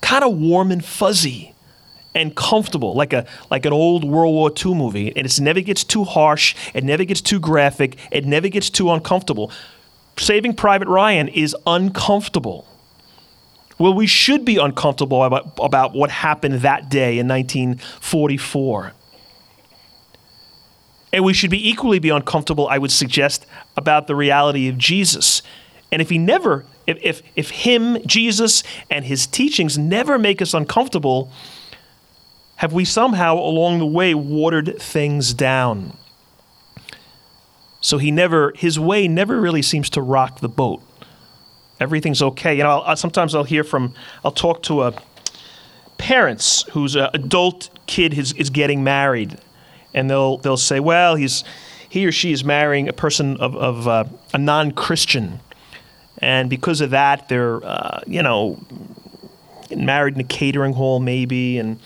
kind 0.00 0.22
of 0.22 0.36
warm 0.38 0.70
and 0.70 0.84
fuzzy 0.84 1.52
and 2.14 2.34
comfortable, 2.36 2.94
like 2.94 3.12
a 3.12 3.26
like 3.50 3.66
an 3.66 3.72
old 3.72 4.04
World 4.04 4.32
War 4.32 4.52
II 4.64 4.74
movie. 4.74 5.08
And 5.16 5.26
it 5.26 5.40
never 5.40 5.60
gets 5.60 5.82
too 5.82 6.04
harsh, 6.04 6.54
it 6.74 6.84
never 6.84 7.04
gets 7.04 7.20
too 7.20 7.40
graphic, 7.40 7.98
it 8.12 8.24
never 8.24 8.48
gets 8.48 8.70
too 8.70 8.92
uncomfortable. 8.92 9.50
Saving 10.16 10.54
Private 10.54 10.86
Ryan 10.86 11.26
is 11.26 11.56
uncomfortable. 11.66 12.68
Well, 13.78 13.92
we 13.94 14.06
should 14.06 14.44
be 14.44 14.56
uncomfortable 14.56 15.22
about, 15.22 15.58
about 15.58 15.92
what 15.92 16.10
happened 16.10 16.60
that 16.62 16.88
day 16.88 17.18
in 17.18 17.28
1944. 17.28 18.92
And 21.12 21.24
we 21.24 21.32
should 21.32 21.50
be 21.50 21.68
equally 21.68 21.98
be 21.98 22.08
uncomfortable, 22.08 22.68
I 22.68 22.78
would 22.78 22.90
suggest, 22.90 23.46
about 23.76 24.06
the 24.06 24.14
reality 24.14 24.68
of 24.68 24.78
Jesus 24.78 25.42
and 25.92 26.02
if 26.02 26.10
he 26.10 26.18
never, 26.18 26.64
if, 26.86 26.98
if, 27.02 27.22
if 27.36 27.50
him, 27.50 27.98
Jesus, 28.06 28.62
and 28.90 29.04
his 29.04 29.26
teachings 29.26 29.78
never 29.78 30.18
make 30.18 30.42
us 30.42 30.52
uncomfortable, 30.52 31.30
have 32.56 32.72
we 32.72 32.84
somehow 32.84 33.38
along 33.38 33.78
the 33.78 33.86
way 33.86 34.14
watered 34.14 34.80
things 34.80 35.32
down? 35.32 35.96
So 37.80 37.98
he 37.98 38.10
never, 38.10 38.52
his 38.56 38.80
way 38.80 39.06
never 39.06 39.40
really 39.40 39.62
seems 39.62 39.88
to 39.90 40.02
rock 40.02 40.40
the 40.40 40.48
boat. 40.48 40.82
Everything's 41.80 42.22
okay. 42.22 42.56
You 42.56 42.62
know, 42.62 42.80
I'll, 42.80 42.96
sometimes 42.96 43.34
I'll 43.34 43.44
hear 43.44 43.64
from, 43.64 43.94
I'll 44.24 44.32
talk 44.32 44.62
to 44.64 44.82
a 44.82 44.94
parents 45.98 46.64
whose 46.70 46.96
uh, 46.96 47.10
adult 47.14 47.70
kid 47.86 48.16
is, 48.16 48.32
is 48.34 48.50
getting 48.50 48.84
married, 48.84 49.38
and 49.94 50.10
they'll 50.10 50.38
they'll 50.38 50.56
say, 50.56 50.80
well, 50.80 51.16
he's 51.16 51.44
he 51.88 52.06
or 52.06 52.12
she 52.12 52.32
is 52.32 52.44
marrying 52.44 52.88
a 52.88 52.92
person 52.92 53.36
of, 53.38 53.56
of 53.56 53.88
uh, 53.88 54.04
a 54.34 54.38
non-Christian, 54.38 55.40
and 56.18 56.50
because 56.50 56.80
of 56.80 56.90
that, 56.90 57.28
they're 57.28 57.64
uh, 57.64 58.00
you 58.06 58.22
know 58.22 58.58
married 59.74 60.14
in 60.14 60.20
a 60.20 60.24
catering 60.24 60.72
hall 60.72 61.00
maybe, 61.00 61.58
and 61.58 61.78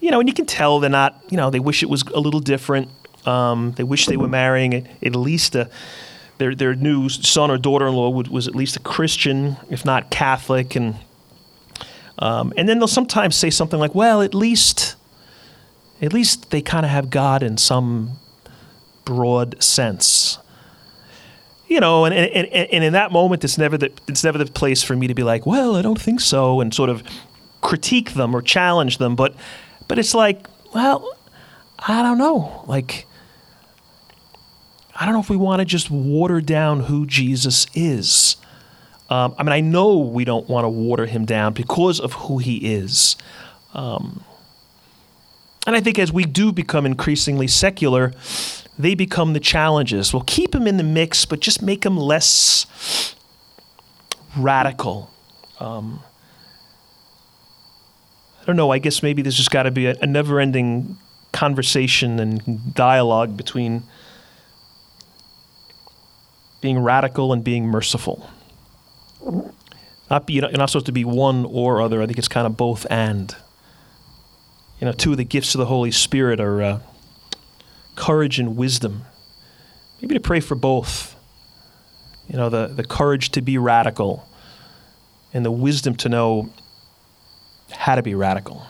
you 0.00 0.10
know, 0.10 0.20
and 0.20 0.28
you 0.28 0.34
can 0.34 0.46
tell 0.46 0.80
they're 0.80 0.90
not. 0.90 1.20
You 1.30 1.36
know, 1.36 1.50
they 1.50 1.60
wish 1.60 1.82
it 1.82 1.90
was 1.90 2.02
a 2.14 2.20
little 2.20 2.40
different. 2.40 2.88
Um, 3.26 3.72
they 3.72 3.82
wish 3.82 4.06
they 4.06 4.16
were 4.16 4.28
marrying 4.28 4.88
at 5.02 5.16
least 5.16 5.56
a 5.56 5.68
their 6.38 6.54
their 6.54 6.74
new 6.74 7.08
son 7.08 7.50
or 7.50 7.58
daughter-in-law 7.58 8.10
was 8.10 8.48
at 8.48 8.54
least 8.54 8.76
a 8.76 8.80
Christian, 8.80 9.56
if 9.70 9.84
not 9.84 10.10
Catholic, 10.10 10.76
and 10.76 10.96
um, 12.18 12.52
and 12.56 12.68
then 12.68 12.78
they'll 12.78 12.88
sometimes 12.88 13.36
say 13.36 13.50
something 13.50 13.78
like, 13.78 13.94
"Well, 13.94 14.22
at 14.22 14.34
least, 14.34 14.96
at 16.00 16.12
least 16.12 16.50
they 16.50 16.62
kind 16.62 16.84
of 16.84 16.90
have 16.90 17.10
God 17.10 17.42
in 17.42 17.56
some 17.56 18.18
broad 19.04 19.62
sense." 19.62 20.38
you 21.68 21.80
know, 21.80 22.04
and, 22.04 22.14
and, 22.14 22.46
and 22.46 22.84
in 22.84 22.92
that 22.92 23.10
moment, 23.10 23.42
it's 23.42 23.58
never 23.58 23.76
the 23.76 23.90
it's 24.06 24.22
never 24.22 24.38
the 24.38 24.46
place 24.46 24.82
for 24.82 24.94
me 24.94 25.06
to 25.08 25.14
be 25.14 25.22
like, 25.22 25.46
well, 25.46 25.76
I 25.76 25.82
don't 25.82 26.00
think 26.00 26.20
so, 26.20 26.60
and 26.60 26.72
sort 26.72 26.90
of 26.90 27.02
critique 27.60 28.12
them 28.14 28.34
or 28.34 28.42
challenge 28.42 28.98
them. 28.98 29.16
But 29.16 29.34
but 29.88 29.98
it's 29.98 30.14
like, 30.14 30.46
well, 30.74 31.16
I 31.78 32.02
don't 32.02 32.18
know, 32.18 32.64
like. 32.66 33.05
I 34.98 35.04
don't 35.04 35.14
know 35.14 35.20
if 35.20 35.30
we 35.30 35.36
want 35.36 35.60
to 35.60 35.64
just 35.64 35.90
water 35.90 36.40
down 36.40 36.80
who 36.80 37.06
Jesus 37.06 37.66
is. 37.74 38.36
Um, 39.08 39.34
I 39.38 39.42
mean, 39.42 39.52
I 39.52 39.60
know 39.60 39.98
we 39.98 40.24
don't 40.24 40.48
want 40.48 40.64
to 40.64 40.68
water 40.68 41.06
him 41.06 41.24
down 41.24 41.52
because 41.52 42.00
of 42.00 42.12
who 42.14 42.38
he 42.38 42.74
is. 42.74 43.16
Um, 43.74 44.24
and 45.66 45.76
I 45.76 45.80
think 45.80 45.98
as 45.98 46.12
we 46.12 46.24
do 46.24 46.50
become 46.50 46.86
increasingly 46.86 47.46
secular, 47.46 48.12
they 48.78 48.94
become 48.94 49.32
the 49.32 49.40
challenges. 49.40 50.12
We'll 50.12 50.22
keep 50.22 50.54
him 50.54 50.66
in 50.66 50.76
the 50.76 50.84
mix, 50.84 51.24
but 51.24 51.40
just 51.40 51.62
make 51.62 51.84
him 51.84 51.96
less 51.96 53.14
radical. 54.36 55.10
Um, 55.60 56.00
I 58.40 58.44
don't 58.44 58.56
know. 58.56 58.70
I 58.70 58.78
guess 58.78 59.02
maybe 59.02 59.22
there's 59.22 59.36
just 59.36 59.50
got 59.50 59.64
to 59.64 59.70
be 59.70 59.86
a, 59.86 59.96
a 60.00 60.06
never 60.06 60.40
ending 60.40 60.96
conversation 61.32 62.18
and 62.18 62.74
dialogue 62.74 63.36
between 63.36 63.82
being 66.66 66.80
radical 66.80 67.32
and 67.32 67.44
being 67.44 67.64
merciful. 67.64 68.28
Not 70.10 70.26
be, 70.26 70.32
you're 70.32 70.50
not 70.50 70.68
supposed 70.68 70.86
to 70.86 70.92
be 70.92 71.04
one 71.04 71.44
or 71.44 71.80
other. 71.80 72.02
I 72.02 72.06
think 72.06 72.18
it's 72.18 72.26
kind 72.26 72.44
of 72.44 72.56
both 72.56 72.84
and. 72.90 73.32
You 74.80 74.86
know, 74.86 74.92
two 74.92 75.12
of 75.12 75.16
the 75.16 75.24
gifts 75.24 75.54
of 75.54 75.60
the 75.60 75.66
Holy 75.66 75.92
Spirit 75.92 76.40
are 76.40 76.60
uh, 76.60 76.80
courage 77.94 78.40
and 78.40 78.56
wisdom. 78.56 79.04
Maybe 80.02 80.14
to 80.14 80.20
pray 80.20 80.40
for 80.40 80.56
both. 80.56 81.14
You 82.26 82.36
know, 82.36 82.48
the, 82.48 82.66
the 82.66 82.84
courage 82.84 83.30
to 83.30 83.40
be 83.40 83.58
radical 83.58 84.28
and 85.32 85.44
the 85.44 85.52
wisdom 85.52 85.94
to 85.98 86.08
know 86.08 86.50
how 87.70 87.94
to 87.94 88.02
be 88.02 88.16
radical. 88.16 88.66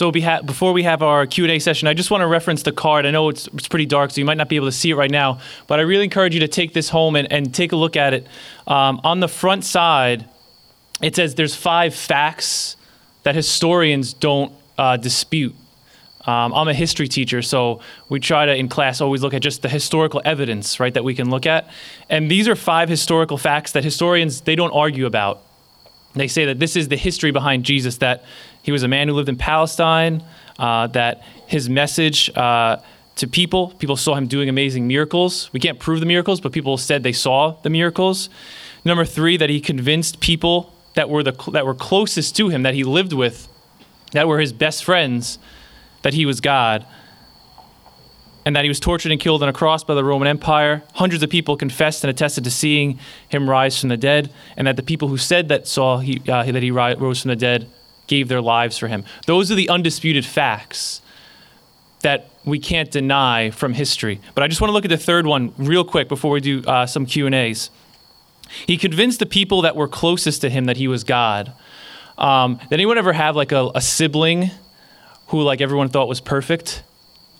So 0.00 0.10
beha- 0.10 0.40
before 0.42 0.72
we 0.72 0.84
have 0.84 1.02
our 1.02 1.26
Q&A 1.26 1.58
session, 1.58 1.86
I 1.86 1.92
just 1.92 2.10
want 2.10 2.22
to 2.22 2.26
reference 2.26 2.62
the 2.62 2.72
card. 2.72 3.04
I 3.04 3.10
know 3.10 3.28
it's, 3.28 3.48
it's 3.48 3.68
pretty 3.68 3.84
dark, 3.84 4.10
so 4.10 4.18
you 4.18 4.24
might 4.24 4.38
not 4.38 4.48
be 4.48 4.56
able 4.56 4.68
to 4.68 4.72
see 4.72 4.88
it 4.88 4.94
right 4.94 5.10
now, 5.10 5.40
but 5.66 5.78
I 5.78 5.82
really 5.82 6.04
encourage 6.04 6.32
you 6.32 6.40
to 6.40 6.48
take 6.48 6.72
this 6.72 6.88
home 6.88 7.16
and, 7.16 7.30
and 7.30 7.54
take 7.54 7.72
a 7.72 7.76
look 7.76 7.98
at 7.98 8.14
it. 8.14 8.26
Um, 8.66 9.02
on 9.04 9.20
the 9.20 9.28
front 9.28 9.62
side, 9.62 10.26
it 11.02 11.16
says 11.16 11.34
there's 11.34 11.54
five 11.54 11.94
facts 11.94 12.76
that 13.24 13.34
historians 13.34 14.14
don't 14.14 14.54
uh, 14.78 14.96
dispute. 14.96 15.54
Um, 16.24 16.54
I'm 16.54 16.68
a 16.68 16.72
history 16.72 17.06
teacher, 17.06 17.42
so 17.42 17.82
we 18.08 18.20
try 18.20 18.46
to, 18.46 18.56
in 18.56 18.70
class, 18.70 19.02
always 19.02 19.20
look 19.20 19.34
at 19.34 19.42
just 19.42 19.60
the 19.60 19.68
historical 19.68 20.22
evidence, 20.24 20.80
right, 20.80 20.94
that 20.94 21.04
we 21.04 21.14
can 21.14 21.28
look 21.28 21.44
at. 21.44 21.68
And 22.08 22.30
these 22.30 22.48
are 22.48 22.56
five 22.56 22.88
historical 22.88 23.36
facts 23.36 23.72
that 23.72 23.84
historians, 23.84 24.40
they 24.40 24.56
don't 24.56 24.72
argue 24.72 25.04
about. 25.04 25.42
They 26.14 26.26
say 26.26 26.46
that 26.46 26.58
this 26.58 26.74
is 26.74 26.88
the 26.88 26.96
history 26.96 27.32
behind 27.32 27.64
Jesus, 27.64 27.98
that 27.98 28.24
he 28.62 28.72
was 28.72 28.82
a 28.82 28.88
man 28.88 29.08
who 29.08 29.14
lived 29.14 29.28
in 29.28 29.36
Palestine, 29.36 30.22
uh, 30.58 30.86
that 30.88 31.22
his 31.46 31.68
message 31.68 32.30
uh, 32.36 32.76
to 33.16 33.26
people, 33.26 33.68
people 33.78 33.96
saw 33.96 34.14
him 34.14 34.26
doing 34.26 34.48
amazing 34.48 34.86
miracles. 34.86 35.50
We 35.52 35.60
can't 35.60 35.78
prove 35.78 36.00
the 36.00 36.06
miracles, 36.06 36.40
but 36.40 36.52
people 36.52 36.76
said 36.76 37.02
they 37.02 37.12
saw 37.12 37.52
the 37.62 37.70
miracles. 37.70 38.28
Number 38.84 39.04
three, 39.04 39.36
that 39.36 39.50
he 39.50 39.60
convinced 39.60 40.20
people 40.20 40.72
that 40.94 41.08
were, 41.08 41.22
the, 41.22 41.32
that 41.52 41.66
were 41.66 41.74
closest 41.74 42.36
to 42.36 42.48
him, 42.48 42.62
that 42.62 42.74
he 42.74 42.84
lived 42.84 43.12
with, 43.12 43.48
that 44.12 44.26
were 44.26 44.40
his 44.40 44.52
best 44.52 44.84
friends, 44.84 45.38
that 46.02 46.14
he 46.14 46.26
was 46.26 46.40
God 46.40 46.86
and 48.44 48.56
that 48.56 48.64
he 48.64 48.68
was 48.68 48.80
tortured 48.80 49.12
and 49.12 49.20
killed 49.20 49.42
on 49.42 49.48
a 49.48 49.52
cross 49.52 49.84
by 49.84 49.94
the 49.94 50.04
Roman 50.04 50.26
Empire. 50.26 50.82
Hundreds 50.94 51.22
of 51.22 51.30
people 51.30 51.56
confessed 51.56 52.02
and 52.02 52.10
attested 52.10 52.44
to 52.44 52.50
seeing 52.50 52.98
him 53.28 53.48
rise 53.48 53.78
from 53.78 53.90
the 53.90 53.96
dead, 53.96 54.32
and 54.56 54.66
that 54.66 54.76
the 54.76 54.82
people 54.82 55.08
who 55.08 55.18
said 55.18 55.48
that 55.48 55.66
saw 55.66 55.98
he, 55.98 56.22
uh, 56.28 56.44
that 56.50 56.62
he 56.62 56.70
rose 56.70 57.22
from 57.22 57.28
the 57.28 57.36
dead 57.36 57.68
gave 58.10 58.28
their 58.28 58.42
lives 58.42 58.76
for 58.76 58.88
him. 58.88 59.04
Those 59.26 59.50
are 59.50 59.54
the 59.54 59.68
undisputed 59.68 60.26
facts 60.26 61.00
that 62.00 62.28
we 62.44 62.58
can't 62.58 62.90
deny 62.90 63.50
from 63.50 63.72
history. 63.72 64.20
But 64.34 64.42
I 64.42 64.48
just 64.48 64.60
want 64.60 64.70
to 64.70 64.72
look 64.72 64.84
at 64.84 64.90
the 64.90 64.98
third 64.98 65.26
one 65.26 65.54
real 65.56 65.84
quick 65.84 66.08
before 66.08 66.32
we 66.32 66.40
do 66.40 66.62
uh, 66.66 66.86
some 66.86 67.06
Q 67.06 67.26
and 67.26 67.34
A's. 67.34 67.70
He 68.66 68.76
convinced 68.76 69.20
the 69.20 69.26
people 69.26 69.62
that 69.62 69.76
were 69.76 69.86
closest 69.86 70.40
to 70.40 70.50
him 70.50 70.64
that 70.64 70.76
he 70.76 70.88
was 70.88 71.04
God. 71.04 71.52
Um, 72.18 72.56
did 72.56 72.72
anyone 72.72 72.98
ever 72.98 73.12
have 73.12 73.36
like 73.36 73.52
a, 73.52 73.70
a 73.74 73.80
sibling 73.80 74.50
who 75.28 75.42
like 75.42 75.60
everyone 75.60 75.88
thought 75.88 76.08
was 76.08 76.20
perfect? 76.20 76.82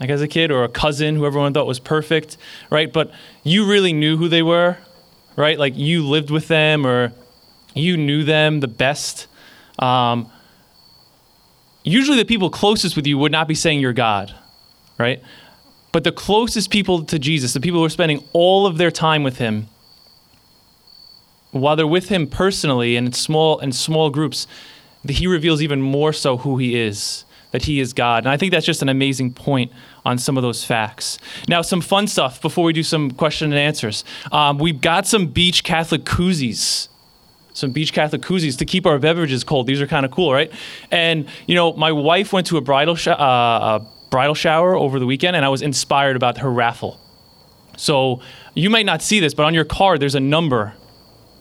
like 0.00 0.08
as 0.08 0.22
a 0.22 0.28
kid, 0.28 0.50
or 0.50 0.64
a 0.64 0.68
cousin 0.68 1.14
who 1.14 1.26
everyone 1.26 1.52
thought 1.52 1.66
was 1.66 1.78
perfect, 1.78 2.38
right? 2.70 2.90
But 2.90 3.12
you 3.44 3.66
really 3.66 3.92
knew 3.92 4.16
who 4.16 4.28
they 4.28 4.42
were, 4.42 4.78
right? 5.36 5.58
Like 5.58 5.76
you 5.76 6.08
lived 6.08 6.30
with 6.30 6.48
them 6.48 6.86
or 6.86 7.12
you 7.74 7.98
knew 7.98 8.24
them 8.24 8.60
the 8.60 8.68
best. 8.68 9.26
Um, 9.78 10.30
usually, 11.82 12.18
the 12.18 12.24
people 12.24 12.50
closest 12.50 12.96
with 12.96 13.06
you 13.06 13.18
would 13.18 13.32
not 13.32 13.48
be 13.48 13.54
saying 13.54 13.80
you're 13.80 13.92
God, 13.92 14.34
right? 14.98 15.22
But 15.92 16.04
the 16.04 16.12
closest 16.12 16.70
people 16.70 17.04
to 17.04 17.18
Jesus, 17.18 17.52
the 17.52 17.60
people 17.60 17.80
who 17.80 17.84
are 17.84 17.90
spending 17.90 18.22
all 18.32 18.66
of 18.66 18.78
their 18.78 18.90
time 18.90 19.22
with 19.22 19.38
Him, 19.38 19.66
while 21.50 21.76
they're 21.76 21.86
with 21.86 22.08
Him 22.08 22.26
personally 22.26 22.96
and 22.96 23.08
in 23.08 23.12
small 23.12 23.58
and 23.58 23.74
small 23.74 24.10
groups, 24.10 24.46
He 25.08 25.26
reveals 25.26 25.62
even 25.62 25.80
more 25.80 26.12
so 26.12 26.36
who 26.36 26.58
He 26.58 26.78
is 26.78 27.24
that 27.50 27.62
he 27.62 27.80
is 27.80 27.92
God. 27.92 28.24
And 28.24 28.28
I 28.28 28.36
think 28.36 28.52
that's 28.52 28.66
just 28.66 28.82
an 28.82 28.88
amazing 28.88 29.32
point 29.32 29.72
on 30.04 30.18
some 30.18 30.36
of 30.36 30.42
those 30.42 30.64
facts. 30.64 31.18
Now, 31.48 31.62
some 31.62 31.80
fun 31.80 32.06
stuff 32.06 32.40
before 32.40 32.64
we 32.64 32.72
do 32.72 32.82
some 32.82 33.10
question 33.10 33.52
and 33.52 33.58
answers. 33.58 34.04
Um, 34.32 34.58
we've 34.58 34.80
got 34.80 35.06
some 35.06 35.26
beach 35.26 35.64
Catholic 35.64 36.04
koozies. 36.04 36.88
Some 37.60 37.72
beach 37.72 37.92
Catholic 37.92 38.22
koozies 38.22 38.58
to 38.58 38.64
keep 38.64 38.86
our 38.86 38.98
beverages 38.98 39.44
cold. 39.44 39.66
These 39.66 39.80
are 39.80 39.86
kind 39.86 40.04
of 40.06 40.10
cool, 40.10 40.32
right? 40.32 40.50
And 40.90 41.28
you 41.46 41.54
know, 41.54 41.72
my 41.74 41.92
wife 41.92 42.32
went 42.32 42.46
to 42.48 42.56
a 42.56 42.60
bridal 42.60 42.96
sh- 42.96 43.08
uh, 43.08 43.12
a 43.80 43.86
bridal 44.10 44.34
shower 44.34 44.74
over 44.74 44.98
the 44.98 45.06
weekend, 45.06 45.36
and 45.36 45.44
I 45.44 45.48
was 45.50 45.62
inspired 45.62 46.16
about 46.16 46.38
her 46.38 46.50
raffle. 46.50 46.98
So 47.76 48.20
you 48.54 48.70
might 48.70 48.86
not 48.86 49.02
see 49.02 49.20
this, 49.20 49.34
but 49.34 49.44
on 49.44 49.54
your 49.54 49.64
card 49.64 50.00
there's 50.00 50.14
a 50.14 50.20
number 50.20 50.74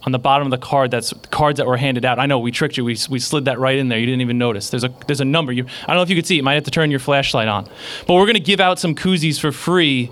on 0.02 0.12
the 0.12 0.18
bottom 0.18 0.46
of 0.46 0.50
the 0.50 0.64
card 0.66 0.90
that's 0.90 1.10
the 1.10 1.28
cards 1.28 1.58
that 1.58 1.66
were 1.66 1.76
handed 1.76 2.04
out. 2.04 2.18
I 2.18 2.26
know 2.26 2.38
we 2.38 2.50
tricked 2.50 2.76
you. 2.76 2.84
We, 2.84 2.96
we 3.10 3.18
slid 3.18 3.44
that 3.44 3.58
right 3.58 3.76
in 3.76 3.88
there. 3.88 3.98
You 3.98 4.06
didn't 4.06 4.22
even 4.22 4.38
notice. 4.38 4.70
There's 4.70 4.84
a 4.84 4.94
there's 5.06 5.20
a 5.20 5.26
number. 5.26 5.52
You 5.52 5.64
I 5.82 5.86
don't 5.88 5.96
know 5.96 6.02
if 6.02 6.10
you 6.10 6.16
could 6.16 6.26
see. 6.26 6.36
You 6.36 6.42
might 6.42 6.54
have 6.54 6.64
to 6.64 6.70
turn 6.70 6.90
your 6.90 7.00
flashlight 7.00 7.48
on. 7.48 7.64
But 8.06 8.14
we're 8.14 8.26
going 8.26 8.34
to 8.34 8.40
give 8.40 8.60
out 8.60 8.78
some 8.78 8.94
koozies 8.94 9.38
for 9.40 9.52
free 9.52 10.10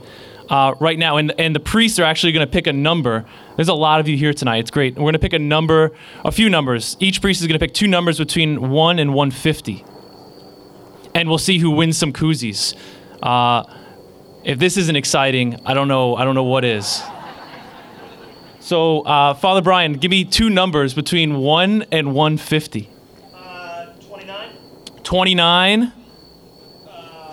uh, 0.48 0.74
right 0.80 0.98
now, 0.98 1.16
and 1.16 1.32
and 1.38 1.54
the 1.54 1.60
priests 1.60 1.98
are 1.98 2.04
actually 2.04 2.32
going 2.32 2.46
to 2.46 2.50
pick 2.50 2.66
a 2.66 2.72
number. 2.72 3.24
There's 3.56 3.68
a 3.68 3.74
lot 3.74 4.00
of 4.00 4.08
you 4.08 4.16
here 4.16 4.32
tonight. 4.32 4.58
It's 4.58 4.70
great. 4.70 4.94
We're 4.94 5.02
going 5.02 5.12
to 5.14 5.18
pick 5.18 5.32
a 5.32 5.38
number, 5.38 5.92
a 6.24 6.32
few 6.32 6.48
numbers. 6.48 6.96
Each 7.00 7.20
priest 7.20 7.40
is 7.40 7.46
going 7.46 7.58
to 7.58 7.64
pick 7.64 7.74
two 7.74 7.86
numbers 7.86 8.18
between 8.18 8.70
one 8.70 8.98
and 8.98 9.14
150, 9.14 9.84
and 11.14 11.28
we'll 11.28 11.38
see 11.38 11.58
who 11.58 11.70
wins 11.70 11.98
some 11.98 12.12
koozies. 12.12 12.74
Uh, 13.22 13.64
if 14.44 14.58
this 14.58 14.76
isn't 14.76 14.96
exciting, 14.96 15.60
I 15.66 15.74
don't 15.74 15.88
know. 15.88 16.16
I 16.16 16.24
don't 16.24 16.34
know 16.34 16.44
what 16.44 16.64
is. 16.64 17.02
So, 18.60 19.00
uh, 19.00 19.32
Father 19.32 19.62
Brian, 19.62 19.94
give 19.94 20.10
me 20.10 20.26
two 20.26 20.50
numbers 20.50 20.92
between 20.92 21.36
1 21.38 21.86
and 21.90 22.14
150. 22.14 22.90
Uh, 23.32 23.86
29, 24.06 24.50
29 25.02 25.92
uh, 26.86 27.32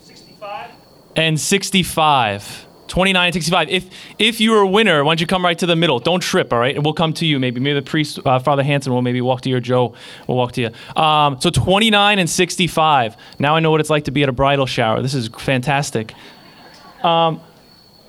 65. 0.00 0.70
And 1.16 1.38
65. 1.38 2.66
29 2.88 3.24
and 3.24 3.32
65. 3.32 3.70
If 3.70 3.88
if 4.18 4.38
you're 4.38 4.60
a 4.60 4.68
winner, 4.68 5.02
why 5.02 5.12
don't 5.12 5.20
you 5.20 5.26
come 5.26 5.42
right 5.42 5.58
to 5.58 5.64
the 5.64 5.76
middle? 5.76 5.98
Don't 5.98 6.20
trip, 6.20 6.52
all 6.52 6.58
right? 6.58 6.74
And 6.76 6.84
we'll 6.84 6.92
come 6.92 7.14
to 7.14 7.24
you 7.24 7.38
maybe. 7.38 7.58
Maybe 7.58 7.80
the 7.80 7.90
priest, 7.90 8.18
uh, 8.26 8.38
Father 8.38 8.62
Hanson, 8.62 8.92
will 8.92 9.00
maybe 9.00 9.22
walk 9.22 9.40
to 9.42 9.48
you, 9.48 9.56
or 9.56 9.60
Joe 9.60 9.94
will 10.26 10.36
walk 10.36 10.52
to 10.52 10.60
you. 10.60 11.00
Um, 11.02 11.40
so 11.40 11.48
29 11.48 12.18
and 12.18 12.28
65. 12.28 13.16
Now 13.38 13.56
I 13.56 13.60
know 13.60 13.70
what 13.70 13.80
it's 13.80 13.88
like 13.88 14.04
to 14.04 14.10
be 14.10 14.22
at 14.22 14.28
a 14.28 14.32
bridal 14.32 14.66
shower. 14.66 15.00
This 15.00 15.14
is 15.14 15.28
fantastic. 15.28 16.12
Um, 17.02 17.40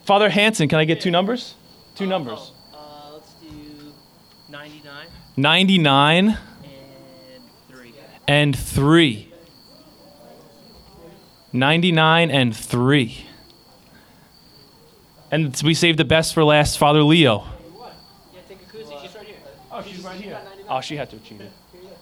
Father 0.04 0.30
Hanson, 0.30 0.68
can 0.68 0.80
I 0.80 0.86
get 0.86 1.00
two 1.00 1.12
numbers? 1.12 1.56
Two 1.96 2.06
numbers. 2.06 2.52
Uh, 2.74 3.14
let's 3.14 3.34
do 3.36 3.94
99 4.50 5.08
99 5.38 6.28
and 6.28 6.38
3. 7.70 7.94
and 8.28 8.58
3. 8.58 9.33
99 11.54 12.32
and 12.32 12.56
3. 12.56 13.26
And 15.32 15.62
we 15.64 15.74
saved 15.74 16.00
the 16.00 16.06
best 16.06 16.34
for 16.34 16.44
last, 16.44 16.78
Father 16.78 17.04
Leo. 17.04 17.44
Yeah, 18.34 18.40
take 18.48 18.62
a 18.62 18.66
koozie. 18.66 19.02
She's 19.02 19.16
right 19.16 19.26
here. 19.26 19.36
Oh, 19.72 19.82
she's 19.84 20.04
right 20.04 20.20
here. 20.20 20.40
Oh, 20.70 20.82
she 20.82 20.96
had 20.96 21.10
to 21.12 21.16
achieve 21.16 21.42
it. 21.42 21.52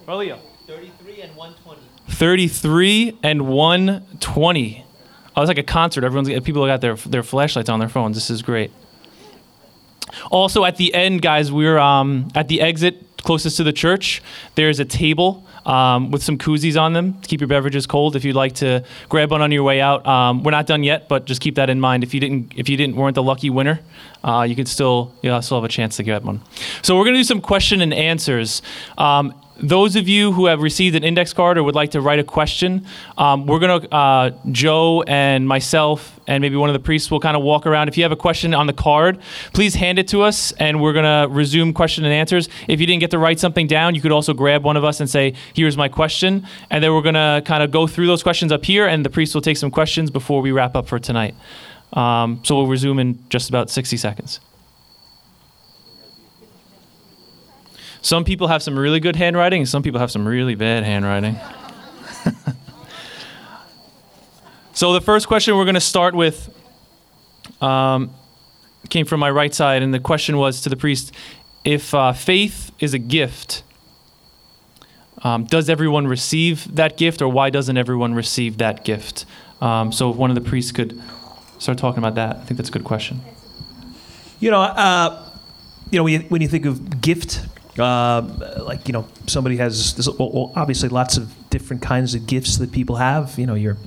Well, 0.07 0.17
Leo. 0.17 0.39
33 0.67 1.21
and 1.21 1.35
120. 1.35 1.81
33 2.09 3.19
and 3.23 3.47
120. 3.47 4.85
Oh, 5.35 5.41
it's 5.41 5.47
like 5.47 5.57
a 5.57 5.63
concert. 5.63 6.03
Everyone's 6.03 6.29
people 6.43 6.65
got 6.65 6.81
their 6.81 6.95
their 6.95 7.23
flashlights 7.23 7.69
on 7.69 7.79
their 7.79 7.89
phones. 7.89 8.15
This 8.15 8.29
is 8.29 8.41
great. 8.41 8.71
Also, 10.29 10.65
at 10.65 10.75
the 10.75 10.93
end, 10.93 11.21
guys, 11.21 11.51
we're 11.51 11.77
um, 11.77 12.27
at 12.35 12.47
the 12.47 12.61
exit 12.61 13.05
closest 13.23 13.57
to 13.57 13.63
the 13.63 13.73
church. 13.73 14.21
There's 14.55 14.79
a 14.79 14.85
table 14.85 15.45
um, 15.65 16.11
with 16.11 16.23
some 16.23 16.37
koozies 16.37 16.79
on 16.79 16.93
them 16.93 17.19
to 17.21 17.27
keep 17.27 17.41
your 17.41 17.47
beverages 17.47 17.85
cold. 17.85 18.15
If 18.15 18.23
you'd 18.23 18.35
like 18.35 18.55
to 18.55 18.83
grab 19.09 19.31
one 19.31 19.41
on 19.41 19.51
your 19.51 19.63
way 19.63 19.81
out, 19.81 20.05
um, 20.05 20.43
we're 20.43 20.51
not 20.51 20.67
done 20.67 20.83
yet, 20.83 21.07
but 21.07 21.25
just 21.25 21.41
keep 21.41 21.55
that 21.55 21.69
in 21.69 21.79
mind. 21.79 22.03
If 22.03 22.13
you 22.13 22.19
didn't, 22.19 22.53
if 22.55 22.69
you 22.69 22.77
didn't 22.77 22.95
weren't 22.95 23.15
the 23.15 23.23
lucky 23.23 23.49
winner, 23.49 23.79
uh, 24.23 24.45
you 24.47 24.55
could 24.55 24.67
still 24.67 25.13
you 25.21 25.29
know, 25.29 25.41
still 25.41 25.57
have 25.57 25.65
a 25.65 25.73
chance 25.73 25.97
to 25.97 26.03
get 26.03 26.23
one. 26.23 26.41
So 26.81 26.97
we're 26.97 27.05
gonna 27.05 27.17
do 27.17 27.23
some 27.23 27.41
question 27.41 27.81
and 27.81 27.93
answers. 27.93 28.61
Um, 28.97 29.33
those 29.61 29.95
of 29.95 30.07
you 30.07 30.31
who 30.31 30.47
have 30.47 30.61
received 30.61 30.95
an 30.95 31.03
index 31.03 31.33
card 31.33 31.57
or 31.57 31.63
would 31.63 31.75
like 31.75 31.91
to 31.91 32.01
write 32.01 32.19
a 32.19 32.23
question, 32.23 32.85
um, 33.17 33.45
we're 33.45 33.59
going 33.59 33.81
to, 33.81 33.93
uh, 33.93 34.31
Joe 34.51 35.03
and 35.03 35.47
myself 35.47 36.19
and 36.27 36.41
maybe 36.41 36.55
one 36.55 36.69
of 36.69 36.73
the 36.73 36.79
priests 36.79 37.11
will 37.11 37.19
kind 37.19 37.37
of 37.37 37.43
walk 37.43 37.65
around. 37.65 37.87
If 37.87 37.97
you 37.97 38.03
have 38.03 38.11
a 38.11 38.17
question 38.17 38.53
on 38.53 38.67
the 38.67 38.73
card, 38.73 39.19
please 39.53 39.75
hand 39.75 39.99
it 39.99 40.07
to 40.09 40.21
us 40.21 40.51
and 40.53 40.81
we're 40.81 40.93
going 40.93 41.05
to 41.05 41.33
resume 41.33 41.73
question 41.73 42.03
and 42.05 42.13
answers. 42.13 42.49
If 42.67 42.79
you 42.79 42.87
didn't 42.87 43.01
get 43.01 43.11
to 43.11 43.19
write 43.19 43.39
something 43.39 43.67
down, 43.67 43.95
you 43.95 44.01
could 44.01 44.11
also 44.11 44.33
grab 44.33 44.63
one 44.63 44.77
of 44.77 44.83
us 44.83 44.99
and 44.99 45.09
say, 45.09 45.33
here's 45.53 45.77
my 45.77 45.89
question. 45.89 46.47
And 46.69 46.83
then 46.83 46.93
we're 46.93 47.01
going 47.01 47.15
to 47.15 47.41
kind 47.45 47.63
of 47.63 47.71
go 47.71 47.87
through 47.87 48.07
those 48.07 48.23
questions 48.23 48.51
up 48.51 48.65
here 48.65 48.87
and 48.87 49.05
the 49.05 49.09
priest 49.09 49.35
will 49.35 49.41
take 49.41 49.57
some 49.57 49.71
questions 49.71 50.09
before 50.09 50.41
we 50.41 50.51
wrap 50.51 50.75
up 50.75 50.87
for 50.87 50.99
tonight. 50.99 51.35
Um, 51.93 52.41
so 52.43 52.55
we'll 52.55 52.67
resume 52.67 52.99
in 52.99 53.23
just 53.29 53.49
about 53.49 53.69
60 53.69 53.97
seconds. 53.97 54.39
Some 58.01 58.23
people 58.23 58.47
have 58.47 58.63
some 58.63 58.77
really 58.77 58.99
good 58.99 59.15
handwriting, 59.15 59.61
and 59.61 59.69
some 59.69 59.83
people 59.83 59.99
have 59.99 60.11
some 60.11 60.27
really 60.27 60.55
bad 60.55 60.83
handwriting. 60.83 61.37
So 64.81 64.93
the 64.93 65.01
first 65.01 65.27
question 65.27 65.55
we're 65.55 65.65
going 65.65 65.75
to 65.75 65.79
start 65.79 66.15
with 66.15 66.49
um, 67.61 68.09
came 68.89 69.05
from 69.05 69.19
my 69.19 69.29
right 69.29 69.53
side, 69.53 69.83
and 69.83 69.93
the 69.93 69.99
question 69.99 70.37
was 70.37 70.61
to 70.61 70.69
the 70.69 70.75
priest: 70.75 71.11
If 71.63 71.93
uh, 71.93 72.13
faith 72.13 72.71
is 72.79 72.95
a 72.95 72.97
gift, 72.97 73.61
um, 75.23 75.43
does 75.43 75.69
everyone 75.69 76.07
receive 76.07 76.73
that 76.75 76.97
gift, 76.97 77.21
or 77.21 77.27
why 77.27 77.51
doesn't 77.51 77.77
everyone 77.77 78.15
receive 78.15 78.57
that 78.57 78.83
gift? 78.83 79.25
Um, 79.61 79.91
so 79.91 80.09
if 80.09 80.15
one 80.15 80.31
of 80.31 80.35
the 80.35 80.49
priests 80.49 80.71
could 80.71 80.99
start 81.59 81.77
talking 81.77 81.99
about 81.99 82.15
that, 82.15 82.37
I 82.37 82.39
think 82.45 82.57
that's 82.57 82.69
a 82.69 82.73
good 82.73 82.83
question. 82.83 83.21
You 84.39 84.49
know, 84.49 84.61
uh, 84.61 85.29
you 85.91 85.99
know, 85.99 86.03
when 86.05 86.21
you, 86.21 86.27
when 86.29 86.41
you 86.41 86.47
think 86.47 86.65
of 86.65 87.01
gift, 87.01 87.45
uh, 87.79 88.21
like 88.65 88.87
you 88.87 88.93
know, 88.93 89.07
somebody 89.27 89.57
has 89.57 89.93
there's, 89.95 90.09
well, 90.17 90.51
obviously 90.55 90.89
lots 90.89 91.17
of 91.17 91.33
different 91.49 91.81
kinds 91.81 92.15
of 92.15 92.27
gifts 92.27 92.57
that 92.57 92.71
people 92.71 92.97
have. 92.97 93.37
You 93.37 93.45
know, 93.45 93.55
you're 93.55 93.77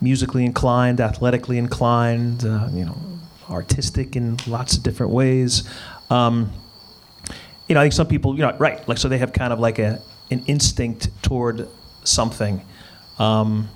musically 0.00 0.44
inclined, 0.44 1.00
athletically 1.00 1.58
inclined, 1.58 2.44
uh, 2.44 2.68
you 2.72 2.84
know, 2.84 2.96
artistic 3.48 4.16
in 4.16 4.36
lots 4.46 4.76
of 4.76 4.82
different 4.82 5.12
ways. 5.12 5.68
Um, 6.10 6.52
you 7.68 7.74
know, 7.74 7.80
I 7.80 7.84
think 7.84 7.94
some 7.94 8.06
people, 8.06 8.34
you 8.34 8.42
know, 8.42 8.54
right, 8.58 8.86
like 8.86 8.98
so 8.98 9.08
they 9.08 9.18
have 9.18 9.32
kind 9.32 9.52
of 9.52 9.58
like 9.58 9.78
a 9.78 10.00
an 10.30 10.44
instinct 10.46 11.10
toward 11.22 11.68
something. 12.04 12.62
Um, 13.18 13.68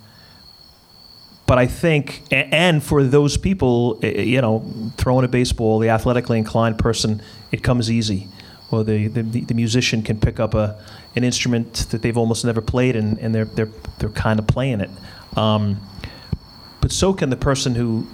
but 1.47 1.57
I 1.57 1.67
think, 1.67 2.25
and 2.31 2.83
for 2.83 3.03
those 3.03 3.39
people, 3.39 3.99
you 4.03 4.43
know, 4.43 4.93
throwing 4.99 5.25
a 5.25 5.29
baseball, 5.29 5.79
the 5.79 5.89
athletically 5.89 6.37
inclined 6.37 6.79
person, 6.79 7.23
it 7.51 7.63
comes 7.63 7.91
easy. 7.91 8.29
Or 8.71 8.85
the, 8.85 9.09
the, 9.09 9.23
the 9.23 9.55
musician 9.55 10.03
can 10.03 10.21
pick 10.21 10.39
up 10.39 10.55
a, 10.55 10.79
an 11.17 11.25
instrument 11.25 11.87
that 11.91 12.03
they've 12.03 12.19
almost 12.19 12.45
never 12.45 12.61
played 12.61 12.97
and, 12.97 13.19
and 13.19 13.35
they're, 13.35 13.47
they're, 13.47 13.71
they're 13.99 14.11
kind 14.11 14.39
of 14.39 14.47
playing 14.47 14.81
it. 14.81 14.91
Um, 15.37 15.81
but 16.81 16.93
so 16.93 17.13
can 17.15 17.31
the 17.31 17.37
person 17.37 17.75
who, 17.75 18.07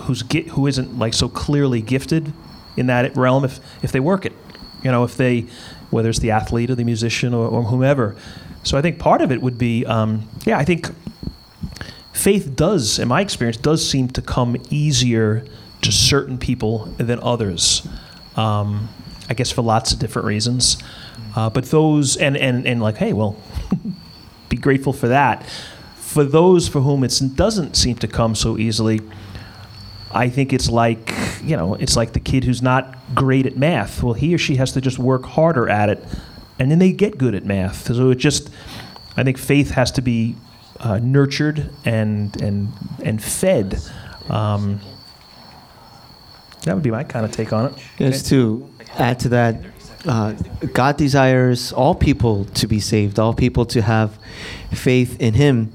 who's 0.00 0.22
get, 0.22 0.48
who 0.48 0.66
isn't 0.66 0.98
like 0.98 1.14
so 1.14 1.28
clearly 1.28 1.80
gifted 1.80 2.32
in 2.76 2.86
that 2.86 3.16
realm 3.16 3.44
if, 3.44 3.60
if 3.82 3.92
they 3.92 4.00
work 4.00 4.26
it. 4.26 4.32
You 4.82 4.90
know, 4.90 5.04
if 5.04 5.16
they, 5.16 5.46
whether 5.90 6.08
it's 6.08 6.18
the 6.18 6.30
athlete 6.30 6.70
or 6.70 6.74
the 6.74 6.84
musician 6.84 7.32
or, 7.34 7.46
or 7.46 7.62
whomever. 7.64 8.16
So 8.64 8.76
I 8.78 8.82
think 8.82 8.98
part 8.98 9.20
of 9.20 9.32
it 9.32 9.40
would 9.40 9.58
be, 9.58 9.86
um, 9.86 10.28
yeah, 10.44 10.58
I 10.58 10.64
think 10.64 10.90
faith 12.12 12.54
does, 12.56 12.98
in 12.98 13.08
my 13.08 13.20
experience, 13.20 13.56
does 13.56 13.88
seem 13.88 14.08
to 14.08 14.22
come 14.22 14.56
easier 14.70 15.44
to 15.82 15.92
certain 15.92 16.38
people 16.38 16.86
than 16.98 17.18
others. 17.20 17.86
Um, 18.36 18.88
I 19.32 19.34
guess 19.34 19.50
for 19.50 19.62
lots 19.62 19.92
of 19.94 19.98
different 19.98 20.26
reasons. 20.26 20.76
Uh, 21.34 21.48
but 21.48 21.64
those, 21.64 22.18
and, 22.18 22.36
and, 22.36 22.66
and 22.66 22.82
like, 22.82 22.98
hey, 22.98 23.14
well, 23.14 23.34
be 24.50 24.58
grateful 24.58 24.92
for 24.92 25.08
that. 25.08 25.48
For 25.96 26.22
those 26.22 26.68
for 26.68 26.82
whom 26.82 27.02
it 27.02 27.18
doesn't 27.34 27.74
seem 27.74 27.96
to 27.96 28.06
come 28.08 28.34
so 28.34 28.58
easily, 28.58 29.00
I 30.10 30.28
think 30.28 30.52
it's 30.52 30.68
like, 30.68 31.14
you 31.42 31.56
know, 31.56 31.76
it's 31.76 31.96
like 31.96 32.12
the 32.12 32.20
kid 32.20 32.44
who's 32.44 32.60
not 32.60 32.94
great 33.14 33.46
at 33.46 33.56
math. 33.56 34.02
Well, 34.02 34.12
he 34.12 34.34
or 34.34 34.38
she 34.38 34.56
has 34.56 34.72
to 34.72 34.82
just 34.82 34.98
work 34.98 35.24
harder 35.24 35.66
at 35.66 35.88
it, 35.88 36.04
and 36.58 36.70
then 36.70 36.78
they 36.78 36.92
get 36.92 37.16
good 37.16 37.34
at 37.34 37.46
math. 37.46 37.86
So 37.86 38.10
it 38.10 38.16
just, 38.16 38.50
I 39.16 39.24
think 39.24 39.38
faith 39.38 39.70
has 39.70 39.90
to 39.92 40.02
be 40.02 40.36
uh, 40.78 40.98
nurtured 40.98 41.70
and 41.86 42.38
and 42.42 42.68
and 43.02 43.24
fed. 43.24 43.80
Um, 44.28 44.80
that 46.64 46.74
would 46.74 46.82
be 46.82 46.90
my 46.90 47.04
kind 47.04 47.24
of 47.24 47.32
take 47.32 47.52
on 47.52 47.66
it. 47.66 47.74
Just 47.98 48.26
to 48.28 48.68
add 48.98 49.20
to 49.20 49.28
that, 49.30 49.56
uh, 50.06 50.32
God 50.72 50.96
desires 50.96 51.72
all 51.72 51.94
people 51.94 52.44
to 52.46 52.66
be 52.66 52.80
saved, 52.80 53.18
all 53.18 53.34
people 53.34 53.66
to 53.66 53.82
have 53.82 54.18
faith 54.72 55.20
in 55.20 55.34
Him, 55.34 55.72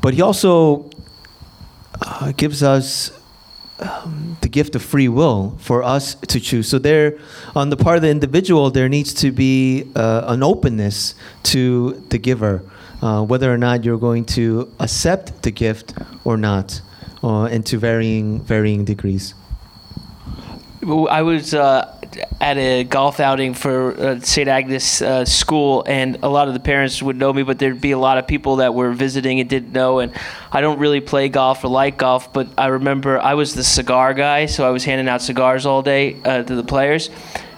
but 0.00 0.14
He 0.14 0.22
also 0.22 0.90
uh, 2.00 2.32
gives 2.36 2.62
us 2.62 3.10
um, 3.78 4.36
the 4.40 4.48
gift 4.48 4.74
of 4.74 4.82
free 4.82 5.08
will 5.08 5.56
for 5.58 5.82
us 5.82 6.14
to 6.14 6.40
choose. 6.40 6.68
So 6.68 6.78
there, 6.78 7.18
on 7.54 7.70
the 7.70 7.76
part 7.76 7.96
of 7.96 8.02
the 8.02 8.10
individual, 8.10 8.70
there 8.70 8.88
needs 8.88 9.12
to 9.14 9.32
be 9.32 9.90
uh, 9.94 10.24
an 10.26 10.42
openness 10.42 11.14
to 11.44 12.04
the 12.08 12.18
giver 12.18 12.62
uh, 13.02 13.22
whether 13.22 13.52
or 13.52 13.58
not 13.58 13.84
you're 13.84 13.98
going 13.98 14.24
to 14.24 14.72
accept 14.80 15.42
the 15.42 15.50
gift 15.50 15.94
or 16.24 16.36
not, 16.36 16.80
uh, 17.22 17.44
and 17.44 17.64
to 17.66 17.78
varying 17.78 18.40
varying 18.40 18.84
degrees. 18.84 19.34
I 20.86 21.22
was 21.22 21.52
uh, 21.52 22.00
at 22.40 22.56
a 22.58 22.84
golf 22.84 23.18
outing 23.18 23.54
for 23.54 24.00
uh, 24.00 24.20
St. 24.20 24.46
Agnes 24.46 25.02
uh, 25.02 25.24
School, 25.24 25.82
and 25.84 26.18
a 26.22 26.28
lot 26.28 26.46
of 26.46 26.54
the 26.54 26.60
parents 26.60 27.02
would 27.02 27.16
know 27.16 27.32
me, 27.32 27.42
but 27.42 27.58
there'd 27.58 27.80
be 27.80 27.90
a 27.90 27.98
lot 27.98 28.18
of 28.18 28.28
people 28.28 28.56
that 28.56 28.72
were 28.72 28.92
visiting 28.92 29.40
and 29.40 29.50
didn't 29.50 29.72
know. 29.72 29.98
And 29.98 30.12
I 30.52 30.60
don't 30.60 30.78
really 30.78 31.00
play 31.00 31.28
golf 31.28 31.64
or 31.64 31.68
like 31.68 31.98
golf, 31.98 32.32
but 32.32 32.48
I 32.56 32.68
remember 32.68 33.18
I 33.18 33.34
was 33.34 33.54
the 33.54 33.64
cigar 33.64 34.14
guy, 34.14 34.46
so 34.46 34.64
I 34.64 34.70
was 34.70 34.84
handing 34.84 35.08
out 35.08 35.22
cigars 35.22 35.66
all 35.66 35.82
day 35.82 36.16
uh, 36.24 36.44
to 36.44 36.54
the 36.54 36.64
players 36.64 37.10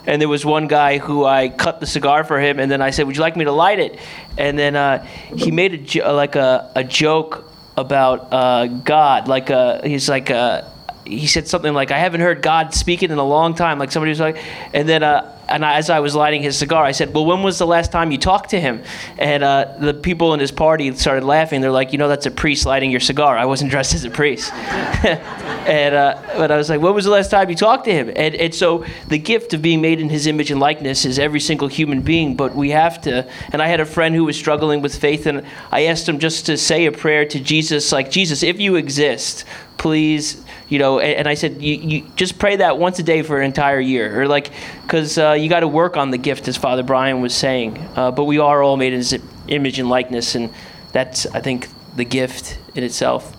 and 0.06 0.22
there 0.22 0.28
was 0.28 0.42
one 0.42 0.68
guy 0.68 0.96
who 0.96 1.26
I 1.26 1.50
cut 1.50 1.80
the 1.80 1.86
cigar 1.86 2.24
for 2.24 2.40
him, 2.40 2.58
and 2.58 2.70
then 2.70 2.80
I 2.80 2.88
said, 2.90 3.06
"Would 3.06 3.16
you 3.16 3.20
like 3.20 3.36
me 3.36 3.44
to 3.44 3.52
light 3.52 3.78
it?" 3.78 3.98
And 4.38 4.58
then 4.58 4.74
uh, 4.74 5.04
he 5.36 5.50
made 5.50 5.74
a 5.74 5.76
jo- 5.76 6.14
like 6.14 6.34
a, 6.34 6.72
a 6.74 6.82
joke 6.82 7.44
about 7.76 8.32
uh, 8.32 8.66
God, 8.66 9.28
like 9.28 9.50
a, 9.50 9.82
he's 9.84 10.08
like 10.08 10.30
a, 10.30 10.72
he 11.08 11.26
said 11.26 11.48
something 11.48 11.72
like, 11.72 11.90
"I 11.90 11.98
haven't 11.98 12.20
heard 12.20 12.42
God 12.42 12.74
speaking 12.74 13.10
in 13.10 13.18
a 13.18 13.24
long 13.24 13.54
time." 13.54 13.78
Like 13.78 13.90
somebody 13.90 14.10
was 14.10 14.20
like, 14.20 14.42
and 14.72 14.88
then 14.88 15.02
uh, 15.02 15.34
and 15.48 15.64
as 15.64 15.88
I 15.88 16.00
was 16.00 16.14
lighting 16.14 16.42
his 16.42 16.58
cigar, 16.58 16.84
I 16.84 16.92
said, 16.92 17.14
"Well, 17.14 17.24
when 17.24 17.42
was 17.42 17.58
the 17.58 17.66
last 17.66 17.90
time 17.90 18.10
you 18.10 18.18
talked 18.18 18.50
to 18.50 18.60
him?" 18.60 18.82
And 19.18 19.42
uh, 19.42 19.74
the 19.78 19.94
people 19.94 20.34
in 20.34 20.40
his 20.40 20.52
party 20.52 20.94
started 20.94 21.24
laughing. 21.24 21.60
They're 21.60 21.70
like, 21.70 21.92
"You 21.92 21.98
know, 21.98 22.08
that's 22.08 22.26
a 22.26 22.30
priest 22.30 22.66
lighting 22.66 22.90
your 22.90 23.00
cigar. 23.00 23.38
I 23.38 23.46
wasn't 23.46 23.70
dressed 23.74 23.94
as 23.94 24.04
a 24.04 24.10
priest." 24.10 24.52
and 24.52 25.94
uh, 25.94 26.22
but 26.36 26.50
I 26.50 26.56
was 26.56 26.68
like, 26.68 26.80
"When 26.80 26.94
was 26.94 27.06
the 27.06 27.10
last 27.10 27.30
time 27.30 27.48
you 27.48 27.56
talked 27.56 27.86
to 27.86 27.92
him?" 27.92 28.12
And 28.14 28.34
and 28.34 28.54
so 28.54 28.84
the 29.08 29.18
gift 29.18 29.54
of 29.54 29.62
being 29.62 29.80
made 29.80 30.00
in 30.00 30.10
His 30.10 30.26
image 30.26 30.50
and 30.50 30.60
likeness 30.60 31.04
is 31.04 31.18
every 31.18 31.40
single 31.40 31.68
human 31.68 32.02
being. 32.02 32.36
But 32.36 32.54
we 32.54 32.70
have 32.70 33.00
to. 33.02 33.26
And 33.52 33.62
I 33.62 33.68
had 33.68 33.80
a 33.80 33.86
friend 33.86 34.14
who 34.14 34.24
was 34.24 34.36
struggling 34.36 34.82
with 34.82 34.96
faith, 34.96 35.26
and 35.26 35.46
I 35.70 35.86
asked 35.86 36.08
him 36.08 36.18
just 36.18 36.46
to 36.46 36.58
say 36.58 36.86
a 36.86 36.92
prayer 36.92 37.24
to 37.24 37.40
Jesus, 37.40 37.90
like 37.90 38.10
Jesus, 38.10 38.42
if 38.42 38.60
you 38.60 38.76
exist, 38.76 39.44
please 39.78 40.44
you 40.68 40.78
know 40.78 40.98
and, 41.00 41.20
and 41.20 41.28
i 41.28 41.34
said 41.34 41.62
you, 41.62 41.74
you 41.74 42.06
just 42.16 42.38
pray 42.38 42.56
that 42.56 42.78
once 42.78 42.98
a 42.98 43.02
day 43.02 43.22
for 43.22 43.38
an 43.38 43.44
entire 43.44 43.80
year. 43.80 44.22
Or 44.22 44.28
like 44.28 44.52
because 44.82 45.18
uh, 45.18 45.32
you 45.32 45.48
got 45.48 45.60
to 45.60 45.68
work 45.68 45.96
on 45.96 46.10
the 46.10 46.18
gift 46.18 46.48
as 46.48 46.56
father 46.56 46.82
brian 46.82 47.20
was 47.20 47.34
saying. 47.34 47.78
Uh, 47.96 48.10
but 48.10 48.24
we 48.24 48.38
are 48.38 48.62
all 48.62 48.76
made 48.76 48.92
in 48.92 48.98
his 48.98 49.18
image 49.48 49.78
and 49.78 49.88
likeness 49.88 50.34
and 50.34 50.50
that's 50.92 51.26
i 51.26 51.40
think 51.40 51.68
the 51.96 52.04
gift 52.04 52.58
in 52.74 52.84
itself. 52.84 53.34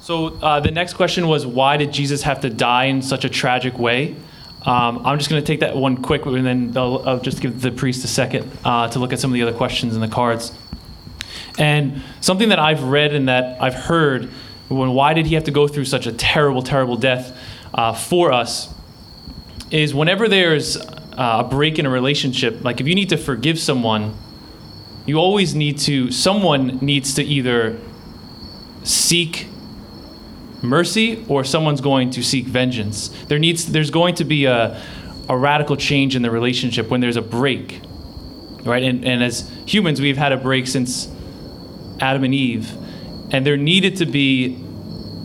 So 0.00 0.26
uh, 0.26 0.60
the 0.60 0.70
next 0.70 0.94
question 0.94 1.26
was 1.28 1.46
why 1.46 1.76
did 1.76 1.92
jesus 1.92 2.22
have 2.22 2.40
to 2.40 2.50
die 2.50 2.84
in 2.84 3.02
such 3.02 3.24
a 3.24 3.28
tragic 3.28 3.78
way? 3.78 4.16
Um, 4.66 5.04
i'm 5.04 5.18
just 5.18 5.28
going 5.28 5.42
to 5.42 5.46
take 5.46 5.60
that 5.60 5.76
one 5.76 5.98
quick 5.98 6.24
and 6.24 6.46
then 6.46 6.72
I'll, 6.76 7.06
I'll 7.06 7.20
just 7.20 7.42
give 7.42 7.60
the 7.60 7.70
priest 7.70 8.02
a 8.04 8.08
second 8.08 8.50
uh, 8.64 8.88
to 8.88 8.98
look 8.98 9.12
at 9.12 9.18
some 9.20 9.30
of 9.30 9.34
the 9.34 9.42
other 9.42 9.52
questions 9.56 9.94
in 9.94 10.00
the 10.00 10.08
cards. 10.08 10.52
And 11.58 12.02
something 12.20 12.48
that 12.48 12.58
i've 12.58 12.82
read 12.82 13.14
and 13.14 13.28
that 13.28 13.60
i've 13.62 13.74
heard 13.74 14.30
when 14.68 14.92
why 14.92 15.14
did 15.14 15.26
he 15.26 15.34
have 15.34 15.44
to 15.44 15.50
go 15.50 15.68
through 15.68 15.84
such 15.84 16.06
a 16.06 16.12
terrible, 16.12 16.62
terrible 16.62 16.96
death 16.96 17.38
uh, 17.72 17.92
for 17.92 18.32
us, 18.32 18.72
is 19.70 19.94
whenever 19.94 20.28
there's 20.28 20.76
uh, 20.76 21.42
a 21.44 21.44
break 21.44 21.78
in 21.78 21.86
a 21.86 21.90
relationship, 21.90 22.64
like 22.64 22.80
if 22.80 22.88
you 22.88 22.94
need 22.94 23.08
to 23.10 23.16
forgive 23.16 23.58
someone, 23.58 24.14
you 25.06 25.16
always 25.16 25.54
need 25.54 25.78
to, 25.78 26.10
someone 26.10 26.78
needs 26.78 27.14
to 27.14 27.22
either 27.22 27.78
seek 28.84 29.48
mercy 30.62 31.24
or 31.28 31.44
someone's 31.44 31.80
going 31.80 32.10
to 32.10 32.22
seek 32.22 32.46
vengeance. 32.46 33.08
There 33.28 33.38
needs, 33.38 33.66
there's 33.66 33.90
going 33.90 34.14
to 34.16 34.24
be 34.24 34.46
a, 34.46 34.80
a 35.28 35.36
radical 35.36 35.76
change 35.76 36.16
in 36.16 36.22
the 36.22 36.30
relationship 36.30 36.88
when 36.88 37.00
there's 37.00 37.16
a 37.16 37.22
break, 37.22 37.80
right? 38.64 38.82
And, 38.82 39.04
and 39.04 39.22
as 39.22 39.50
humans, 39.66 40.00
we've 40.00 40.16
had 40.16 40.32
a 40.32 40.36
break 40.36 40.66
since 40.66 41.08
Adam 42.00 42.24
and 42.24 42.34
Eve. 42.34 42.72
And 43.30 43.46
there 43.46 43.56
needed 43.56 43.96
to 43.96 44.06
be 44.06 44.62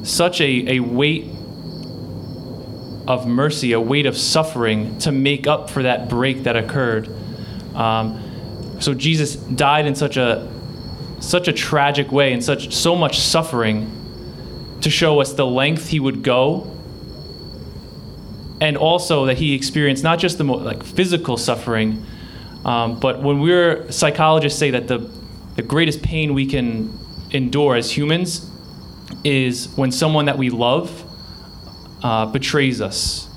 such 0.03 0.41
a, 0.41 0.77
a 0.77 0.79
weight 0.79 1.25
of 3.07 3.27
mercy, 3.27 3.73
a 3.73 3.81
weight 3.81 4.05
of 4.05 4.17
suffering 4.17 4.97
to 4.99 5.11
make 5.11 5.47
up 5.47 5.69
for 5.69 5.83
that 5.83 6.09
break 6.09 6.43
that 6.43 6.55
occurred. 6.55 7.09
Um, 7.75 8.77
so 8.79 8.93
Jesus 8.93 9.35
died 9.35 9.85
in 9.85 9.95
such 9.95 10.15
a 10.17 10.49
such 11.19 11.47
a 11.47 11.53
tragic 11.53 12.11
way 12.11 12.31
and 12.31 12.43
such 12.43 12.73
so 12.73 12.95
much 12.95 13.19
suffering 13.19 13.91
to 14.81 14.89
show 14.89 15.19
us 15.19 15.33
the 15.33 15.45
length 15.45 15.89
he 15.89 15.99
would 15.99 16.23
go 16.23 16.71
and 18.61 18.77
also 18.77 19.25
that 19.25 19.37
he 19.37 19.53
experienced 19.53 20.03
not 20.03 20.17
just 20.17 20.37
the 20.37 20.45
like 20.45 20.81
physical 20.81 21.35
suffering 21.35 22.05
um, 22.63 22.99
but 22.99 23.21
when 23.21 23.41
we're 23.41 23.91
psychologists 23.91 24.57
say 24.57 24.71
that 24.71 24.87
the 24.87 25.09
the 25.55 25.61
greatest 25.61 26.01
pain 26.01 26.33
we 26.33 26.45
can 26.45 26.97
endure 27.31 27.75
as 27.75 27.91
humans 27.91 28.49
is 29.23 29.67
when 29.75 29.91
someone 29.91 30.25
that 30.25 30.37
we 30.37 30.49
love 30.49 31.03
uh, 32.03 32.25
betrays 32.27 32.81
us. 32.81 33.27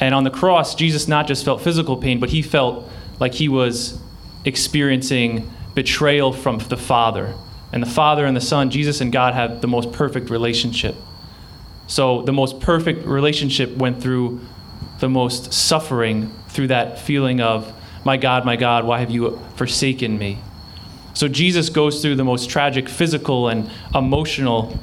And 0.00 0.14
on 0.14 0.24
the 0.24 0.30
cross, 0.30 0.74
Jesus 0.74 1.08
not 1.08 1.26
just 1.26 1.44
felt 1.44 1.60
physical 1.62 1.96
pain, 1.96 2.20
but 2.20 2.30
he 2.30 2.42
felt 2.42 2.88
like 3.20 3.34
he 3.34 3.48
was 3.48 3.98
experiencing 4.44 5.50
betrayal 5.74 6.32
from 6.32 6.58
the 6.58 6.76
Father. 6.76 7.34
And 7.72 7.82
the 7.82 7.88
Father 7.90 8.26
and 8.26 8.36
the 8.36 8.40
Son, 8.40 8.70
Jesus 8.70 9.00
and 9.00 9.12
God, 9.12 9.34
have 9.34 9.60
the 9.60 9.66
most 9.66 9.92
perfect 9.92 10.30
relationship. 10.30 10.94
So 11.86 12.22
the 12.22 12.32
most 12.32 12.60
perfect 12.60 13.06
relationship 13.06 13.76
went 13.76 14.02
through 14.02 14.40
the 15.00 15.08
most 15.08 15.52
suffering 15.52 16.32
through 16.48 16.68
that 16.68 16.98
feeling 16.98 17.40
of, 17.40 17.72
My 18.04 18.16
God, 18.16 18.44
my 18.44 18.56
God, 18.56 18.84
why 18.84 19.00
have 19.00 19.10
you 19.10 19.40
forsaken 19.56 20.18
me? 20.18 20.38
So 21.14 21.28
Jesus 21.28 21.68
goes 21.68 22.02
through 22.02 22.16
the 22.16 22.24
most 22.24 22.50
tragic 22.50 22.88
physical 22.88 23.48
and 23.48 23.70
emotional 23.94 24.78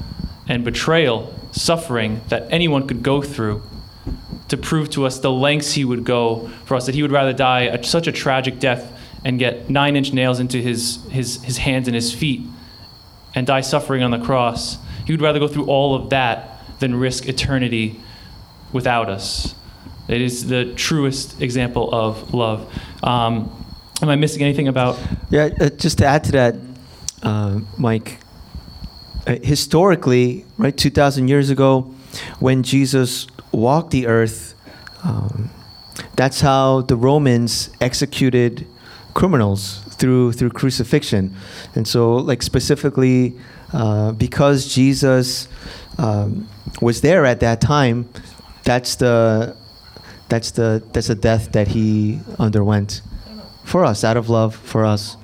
and 0.48 0.64
betrayal, 0.64 1.34
suffering 1.52 2.22
that 2.30 2.48
anyone 2.50 2.88
could 2.88 3.04
go 3.04 3.22
through 3.22 3.62
to 4.48 4.58
prove 4.58 4.90
to 4.90 5.06
us 5.06 5.20
the 5.20 5.32
lengths 5.32 5.74
he 5.74 5.86
would 5.86 6.04
go 6.04 6.50
for 6.66 6.76
us, 6.76 6.86
that 6.86 6.96
he 6.96 7.02
would 7.02 7.12
rather 7.12 7.34
die 7.34 7.62
a, 7.62 7.84
such 7.84 8.08
a 8.08 8.12
tragic 8.12 8.60
death 8.60 8.98
and 9.24 9.40
get 9.40 9.70
nine 9.70 9.96
inch 9.96 10.14
nails 10.14 10.40
into 10.40 10.58
his, 10.58 11.04
his, 11.10 11.42
his 11.44 11.58
hands 11.58 11.88
and 11.88 11.96
his 11.96 12.14
feet 12.14 12.42
and 13.36 13.48
die 13.48 13.62
suffering 13.62 14.04
on 14.04 14.12
the 14.12 14.20
cross. 14.20 14.78
He 15.06 15.14
would 15.14 15.22
rather 15.22 15.40
go 15.40 15.48
through 15.48 15.66
all 15.66 15.96
of 15.96 16.10
that 16.10 16.62
than 16.80 16.96
risk 16.96 17.28
eternity 17.28 18.00
without 18.72 19.10
us. 19.10 19.54
It 20.08 20.22
is 20.22 20.48
the 20.48 20.74
truest 20.74 21.42
example 21.42 21.94
of 21.94 22.34
love. 22.34 22.74
Um, 23.04 23.61
am 24.02 24.10
I 24.10 24.16
missing 24.16 24.42
anything 24.42 24.68
about? 24.68 25.00
Yeah, 25.30 25.50
uh, 25.60 25.70
just 25.70 25.98
to 26.00 26.06
add 26.06 26.24
to 26.26 26.32
that, 26.34 26.56
uh, 27.24 27.60
Mike, 27.78 28.20
uh, 29.28 29.38
historically, 29.44 30.46
right, 30.58 30.76
2,000 30.76 31.28
years 31.28 31.50
ago, 31.50 31.94
when 32.40 32.64
Jesus 32.64 33.28
walked 33.52 33.92
the 33.92 34.08
earth, 34.08 34.56
um, 35.04 35.50
that's 36.16 36.42
how 36.42 36.82
the 36.82 36.96
Romans 36.96 37.70
executed 37.80 38.68
criminals 39.14 39.80
through 39.98 40.32
through 40.34 40.50
crucifixion, 40.50 41.36
and 41.76 41.88
so 41.88 42.16
like 42.16 42.42
specifically 42.42 43.38
uh, 43.74 44.12
because 44.14 44.74
Jesus 44.74 45.48
um, 45.98 46.48
was 46.82 47.02
there 47.02 47.26
at 47.26 47.40
that 47.42 47.62
time, 47.62 48.10
that's 48.64 48.96
the 48.96 49.56
that's 50.30 50.52
the 50.52 50.84
that's 50.94 51.08
the 51.08 51.16
death 51.16 51.52
that 51.52 51.68
he 51.68 52.20
underwent 52.40 53.02
for 53.72 53.86
us 53.86 54.04
out 54.04 54.18
of 54.18 54.30
love 54.30 54.54
for 54.54 54.86
us. 54.86 55.16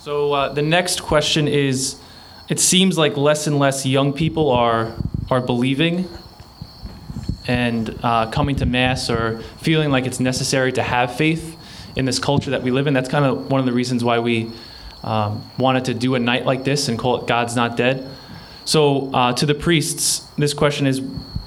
So 0.00 0.32
uh, 0.32 0.52
the 0.52 0.62
next 0.62 1.02
question 1.02 1.48
is: 1.48 1.96
It 2.48 2.60
seems 2.60 2.96
like 2.96 3.16
less 3.16 3.46
and 3.46 3.58
less 3.58 3.84
young 3.84 4.12
people 4.12 4.50
are 4.50 4.94
are 5.30 5.40
believing 5.40 6.08
and 7.46 7.98
uh, 8.02 8.30
coming 8.30 8.54
to 8.56 8.66
mass 8.66 9.10
or 9.10 9.40
feeling 9.60 9.90
like 9.90 10.06
it's 10.06 10.20
necessary 10.20 10.72
to 10.72 10.82
have 10.82 11.16
faith 11.16 11.56
in 11.96 12.04
this 12.04 12.18
culture 12.20 12.50
that 12.50 12.62
we 12.62 12.70
live 12.70 12.86
in. 12.86 12.94
That's 12.94 13.08
kind 13.08 13.24
of 13.24 13.50
one 13.50 13.58
of 13.58 13.66
the 13.66 13.72
reasons 13.72 14.04
why 14.04 14.20
we 14.20 14.52
um, 15.02 15.44
wanted 15.58 15.86
to 15.86 15.94
do 15.94 16.14
a 16.14 16.18
night 16.20 16.46
like 16.46 16.62
this 16.62 16.88
and 16.88 16.98
call 16.98 17.20
it 17.20 17.26
God's 17.26 17.56
Not 17.56 17.76
Dead. 17.76 18.08
So, 18.64 19.12
uh, 19.12 19.32
to 19.32 19.44
the 19.44 19.54
priests, 19.54 20.20
this 20.38 20.54
question 20.54 20.86
is 20.86 21.02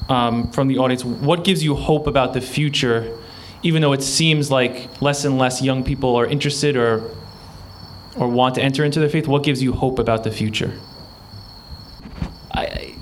um, 0.10 0.52
from 0.52 0.68
the 0.68 0.80
audience 0.80 1.06
What 1.06 1.46
gives 1.46 1.64
you 1.64 1.76
hope 1.76 2.08
about 2.08 2.34
the 2.34 2.42
future, 2.42 3.18
even 3.66 3.82
though 3.82 3.94
it 3.94 4.04
seems 4.04 4.52
like 4.52 5.02
less 5.02 5.26
and 5.26 5.40
less 5.40 5.60
young 5.60 5.84
people 5.84 6.16
are 6.16 6.28
interested 6.28 6.78
or, 6.78 7.10
or 8.16 8.28
want 8.30 8.54
to 8.54 8.62
enter 8.62 8.86
into 8.86 9.00
their 9.00 9.10
faith? 9.10 9.28
What 9.28 9.42
gives 9.44 9.64
you 9.64 9.74
hope 9.74 9.98
about 9.98 10.24
the 10.24 10.30
future? 10.30 10.80
I, 12.52 12.94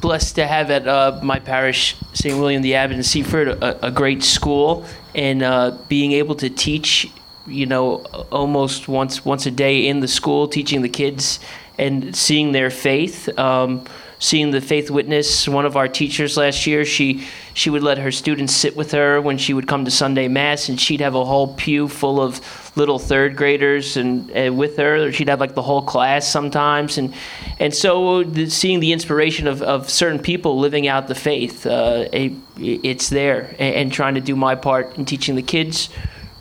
blessed 0.00 0.36
to 0.36 0.46
have 0.46 0.70
at 0.70 0.86
uh, 0.86 1.18
my 1.24 1.40
parish, 1.40 1.96
St. 2.12 2.38
William 2.38 2.62
the 2.62 2.76
Abbot 2.76 2.96
in 2.96 3.02
Seaford, 3.02 3.48
a, 3.48 3.86
a 3.86 3.90
great 3.90 4.22
school, 4.22 4.86
and 5.16 5.42
uh, 5.42 5.76
being 5.88 6.12
able 6.12 6.36
to 6.36 6.48
teach, 6.48 7.10
you 7.48 7.66
know, 7.66 8.04
almost 8.30 8.86
once 8.86 9.24
once 9.24 9.46
a 9.46 9.50
day 9.50 9.88
in 9.88 9.98
the 9.98 10.08
school, 10.08 10.46
teaching 10.46 10.82
the 10.82 10.88
kids 10.88 11.40
and 11.76 12.14
seeing 12.14 12.52
their 12.52 12.70
faith. 12.70 13.36
Um, 13.36 13.84
seeing 14.22 14.52
the 14.52 14.60
faith 14.60 14.88
witness 14.88 15.48
one 15.48 15.66
of 15.66 15.76
our 15.76 15.88
teachers 15.88 16.36
last 16.36 16.64
year 16.64 16.84
she 16.84 17.26
she 17.54 17.68
would 17.68 17.82
let 17.82 17.98
her 17.98 18.12
students 18.12 18.54
sit 18.54 18.76
with 18.76 18.92
her 18.92 19.20
when 19.20 19.36
she 19.36 19.52
would 19.52 19.66
come 19.66 19.84
to 19.84 19.90
sunday 19.90 20.28
mass 20.28 20.68
and 20.68 20.80
she'd 20.80 21.00
have 21.00 21.16
a 21.16 21.24
whole 21.24 21.54
pew 21.54 21.88
full 21.88 22.20
of 22.20 22.40
little 22.76 23.00
third 23.00 23.36
graders 23.36 23.96
and, 23.96 24.30
and 24.30 24.56
with 24.56 24.76
her 24.76 25.10
she'd 25.10 25.28
have 25.28 25.40
like 25.40 25.54
the 25.54 25.62
whole 25.62 25.82
class 25.82 26.28
sometimes 26.28 26.98
and 26.98 27.12
and 27.58 27.74
so 27.74 28.22
the, 28.22 28.48
seeing 28.48 28.78
the 28.78 28.92
inspiration 28.92 29.48
of, 29.48 29.60
of 29.60 29.90
certain 29.90 30.20
people 30.20 30.58
living 30.58 30.86
out 30.86 31.08
the 31.08 31.14
faith 31.14 31.66
uh, 31.66 32.06
it's 32.12 33.08
there 33.08 33.54
and, 33.58 33.74
and, 33.74 33.92
trying 33.92 34.14
to 34.14 34.20
do 34.20 34.36
my 34.36 34.54
part 34.54 34.96
in 34.96 35.04
teaching 35.04 35.34
the 35.34 35.42
kids. 35.42 35.88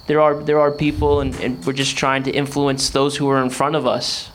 There 0.07 0.21
are 0.21 0.35
there 0.35 0.59
are 0.59 0.71
people 0.71 1.21
and, 1.21 1.35
and 1.35 1.65
we're 1.65 1.73
just 1.73 1.97
trying 1.97 2.23
to 2.23 2.31
influence 2.31 2.89
those 2.89 3.17
who 3.17 3.29
are 3.29 3.41
in 3.41 3.49
front 3.49 3.75
of 3.75 3.87
us 3.87 4.29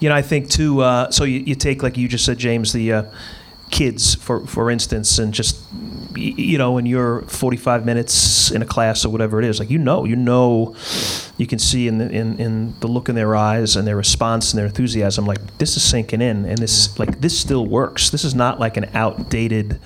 you 0.00 0.08
know, 0.08 0.14
I 0.14 0.22
think 0.22 0.48
too. 0.48 0.80
Uh, 0.80 1.10
so 1.10 1.24
you, 1.24 1.40
you 1.40 1.54
take 1.54 1.82
like 1.82 1.96
you 1.96 2.08
just 2.08 2.24
said, 2.24 2.38
James, 2.38 2.72
the 2.72 2.92
uh, 2.92 3.02
kids 3.70 4.14
for 4.14 4.46
for 4.46 4.70
instance, 4.70 5.18
and 5.18 5.32
just 5.32 5.62
you 6.16 6.58
know, 6.58 6.72
when 6.72 6.86
you're 6.86 7.22
45 7.22 7.84
minutes 7.84 8.50
in 8.50 8.62
a 8.62 8.66
class 8.66 9.04
or 9.04 9.10
whatever 9.10 9.38
it 9.38 9.44
is, 9.44 9.60
like 9.60 9.70
you 9.70 9.78
know, 9.78 10.04
you 10.04 10.16
know, 10.16 10.74
you 11.36 11.46
can 11.46 11.58
see 11.58 11.86
in 11.86 11.98
the 11.98 12.10
in, 12.10 12.38
in 12.38 12.74
the 12.80 12.86
look 12.86 13.08
in 13.08 13.14
their 13.14 13.36
eyes 13.36 13.76
and 13.76 13.86
their 13.86 13.96
response 13.96 14.52
and 14.52 14.58
their 14.58 14.66
enthusiasm, 14.66 15.26
like 15.26 15.58
this 15.58 15.76
is 15.76 15.82
sinking 15.82 16.20
in, 16.20 16.44
and 16.44 16.58
this 16.58 16.98
like 16.98 17.20
this 17.20 17.38
still 17.38 17.66
works. 17.66 18.10
This 18.10 18.24
is 18.24 18.34
not 18.34 18.58
like 18.58 18.76
an 18.76 18.90
outdated. 18.94 19.80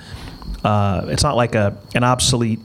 Uh, 0.64 1.06
it's 1.08 1.22
not 1.22 1.36
like 1.36 1.54
a 1.54 1.76
an 1.94 2.04
obsolete 2.04 2.60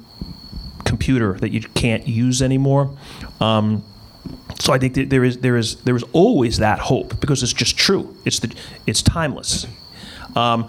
computer 0.85 1.33
that 1.33 1.51
you 1.51 1.61
can't 1.61 2.07
use 2.07 2.41
anymore. 2.41 2.95
Um, 3.41 3.83
so 4.59 4.73
I 4.73 4.79
think 4.79 4.95
that 4.95 5.09
there 5.09 5.23
is 5.23 5.37
there 5.37 5.57
is 5.57 5.75
there 5.77 5.95
is 5.95 6.03
always 6.13 6.57
that 6.57 6.79
hope 6.79 7.19
because 7.19 7.43
it's 7.43 7.53
just 7.53 7.77
true. 7.77 8.15
It's 8.25 8.39
the 8.39 8.53
it's 8.85 9.01
timeless. 9.01 9.67
Um, 10.35 10.67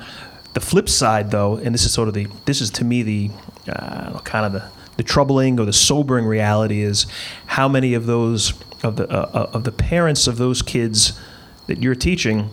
the 0.54 0.60
flip 0.60 0.88
side, 0.88 1.30
though, 1.30 1.56
and 1.56 1.74
this 1.74 1.84
is 1.84 1.92
sort 1.92 2.08
of 2.08 2.14
the 2.14 2.26
this 2.44 2.60
is 2.60 2.70
to 2.70 2.84
me 2.84 3.02
the 3.02 3.30
uh, 3.68 4.18
kind 4.20 4.46
of 4.46 4.52
the 4.52 4.70
the 4.96 5.02
troubling 5.02 5.60
or 5.60 5.64
the 5.64 5.72
sobering 5.72 6.26
reality 6.26 6.82
is 6.82 7.06
how 7.46 7.68
many 7.68 7.94
of 7.94 8.06
those 8.06 8.52
of 8.82 8.96
the 8.96 9.08
uh, 9.08 9.30
uh 9.32 9.50
of 9.52 9.64
the 9.64 9.72
parents 9.72 10.26
of 10.26 10.36
those 10.36 10.60
kids 10.62 11.18
that 11.66 11.78
you're 11.82 11.94
teaching 11.94 12.50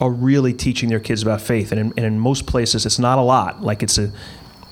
are 0.00 0.10
really 0.10 0.52
teaching 0.52 0.88
their 0.88 1.00
kids 1.00 1.22
about 1.22 1.40
faith, 1.40 1.70
and 1.70 1.80
in, 1.80 1.92
and 1.96 2.04
in 2.04 2.18
most 2.18 2.46
places 2.46 2.84
it's 2.84 2.98
not 2.98 3.18
a 3.18 3.22
lot. 3.22 3.62
Like 3.62 3.82
it's 3.82 3.98
a 3.98 4.12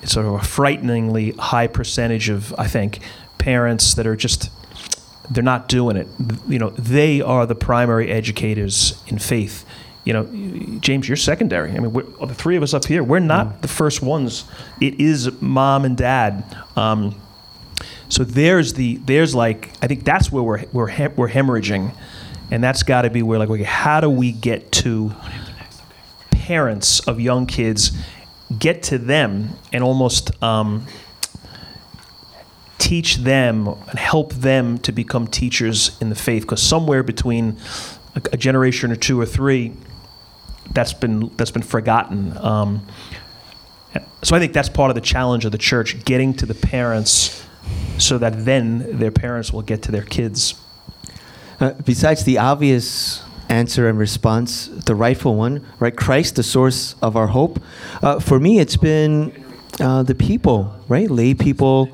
it's 0.01 0.13
sort 0.13 0.25
of 0.25 0.33
a 0.33 0.43
frighteningly 0.43 1.31
high 1.31 1.67
percentage 1.67 2.29
of 2.29 2.53
I 2.57 2.67
think 2.67 2.99
parents 3.37 3.93
that 3.93 4.05
are 4.05 4.15
just 4.15 4.49
they're 5.31 5.43
not 5.43 5.67
doing 5.69 5.95
it. 5.95 6.07
You 6.47 6.59
know, 6.59 6.69
they 6.71 7.21
are 7.21 7.45
the 7.45 7.55
primary 7.55 8.11
educators 8.11 9.01
in 9.07 9.17
faith. 9.17 9.65
You 10.03 10.13
know, 10.13 10.77
James, 10.79 11.07
you're 11.07 11.15
secondary. 11.15 11.71
I 11.71 11.79
mean, 11.79 11.93
the 11.93 12.35
three 12.35 12.57
of 12.57 12.63
us 12.63 12.73
up 12.73 12.85
here, 12.85 13.03
we're 13.03 13.19
not 13.19 13.47
mm. 13.47 13.61
the 13.61 13.67
first 13.67 14.01
ones. 14.01 14.45
It 14.81 14.99
is 14.99 15.41
mom 15.41 15.85
and 15.85 15.95
dad. 15.95 16.43
Um, 16.75 17.15
so 18.09 18.23
there's 18.23 18.73
the 18.73 18.97
there's 18.97 19.33
like 19.33 19.71
I 19.81 19.87
think 19.87 20.03
that's 20.03 20.31
where 20.31 20.43
we're 20.43 20.65
we're 20.73 20.87
he- 20.87 21.07
we're 21.07 21.29
hemorrhaging, 21.29 21.93
and 22.49 22.63
that's 22.63 22.83
got 22.83 23.03
to 23.03 23.09
be 23.09 23.23
where 23.23 23.39
like 23.39 23.49
okay, 23.49 23.63
how 23.63 24.01
do 24.01 24.09
we 24.09 24.31
get 24.31 24.71
to 24.73 25.13
parents 26.31 26.99
of 27.07 27.19
young 27.21 27.45
kids, 27.45 27.91
get 28.57 28.83
to 28.83 28.97
them 28.97 29.51
and 29.71 29.83
almost 29.83 30.31
um, 30.43 30.85
teach 32.91 33.15
them 33.15 33.69
and 33.69 33.97
help 33.97 34.33
them 34.33 34.77
to 34.77 34.91
become 34.91 35.25
teachers 35.25 35.97
in 36.01 36.09
the 36.09 36.15
faith 36.15 36.41
because 36.41 36.61
somewhere 36.61 37.03
between 37.03 37.55
a, 38.15 38.21
a, 38.33 38.37
generation 38.37 38.91
or 38.91 38.97
two 38.97 39.17
or 39.17 39.25
three 39.25 39.71
that's 40.73 40.91
been 40.91 41.31
that's 41.37 41.51
been 41.51 41.61
forgotten. 41.61 42.37
Um, 42.37 42.85
so 44.23 44.35
I 44.35 44.39
think 44.39 44.51
that's 44.51 44.67
part 44.67 44.91
of 44.91 44.95
the 44.95 45.07
challenge 45.15 45.45
of 45.45 45.53
the 45.53 45.57
church 45.57 46.03
getting 46.03 46.33
to 46.33 46.45
the 46.45 46.53
parents 46.53 47.47
so 47.97 48.17
that 48.17 48.43
then 48.43 48.99
their 48.99 49.11
parents 49.11 49.53
will 49.53 49.61
get 49.61 49.83
to 49.83 49.91
their 49.93 50.03
kids. 50.03 50.55
Uh, 51.61 51.71
besides 51.85 52.25
the 52.25 52.39
obvious 52.39 53.23
answer 53.47 53.87
and 53.87 53.97
response 53.97 54.67
the 54.67 54.95
rightful 54.95 55.35
one 55.35 55.65
right 55.79 55.95
Christ 55.95 56.35
the 56.35 56.43
source 56.43 56.95
of 57.01 57.15
our 57.15 57.27
hope. 57.27 57.63
Uh, 58.03 58.19
for 58.19 58.37
me 58.37 58.59
it's 58.59 58.75
been 58.75 59.31
uh, 59.79 60.03
the 60.03 60.15
people 60.15 60.75
right? 60.89 61.09
Lay 61.09 61.33
people 61.33 61.89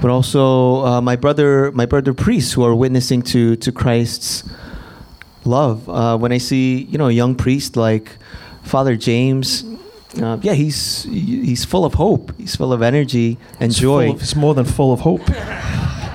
but 0.00 0.10
also 0.10 0.84
uh, 0.84 1.00
my 1.00 1.16
brother, 1.16 1.72
my 1.72 1.86
brother 1.86 2.12
priests 2.14 2.52
who 2.52 2.64
are 2.64 2.74
witnessing 2.74 3.22
to 3.22 3.56
to 3.56 3.72
Christ's 3.72 4.44
love. 5.44 5.88
Uh, 5.88 6.16
when 6.18 6.32
I 6.32 6.38
see 6.38 6.82
you 6.82 6.98
know 6.98 7.08
a 7.08 7.12
young 7.12 7.34
priest 7.34 7.76
like 7.76 8.10
Father 8.62 8.96
James, 8.96 9.64
uh, 10.20 10.38
yeah, 10.42 10.54
he's 10.54 11.04
he's 11.04 11.64
full 11.64 11.84
of 11.84 11.94
hope. 11.94 12.32
He's 12.38 12.56
full 12.56 12.72
of 12.72 12.82
energy 12.82 13.38
and 13.60 13.72
he's 13.72 13.80
joy. 13.80 14.10
Of, 14.10 14.20
he's 14.20 14.36
more 14.36 14.54
than 14.54 14.64
full 14.64 14.92
of 14.92 15.00
hope. 15.00 15.28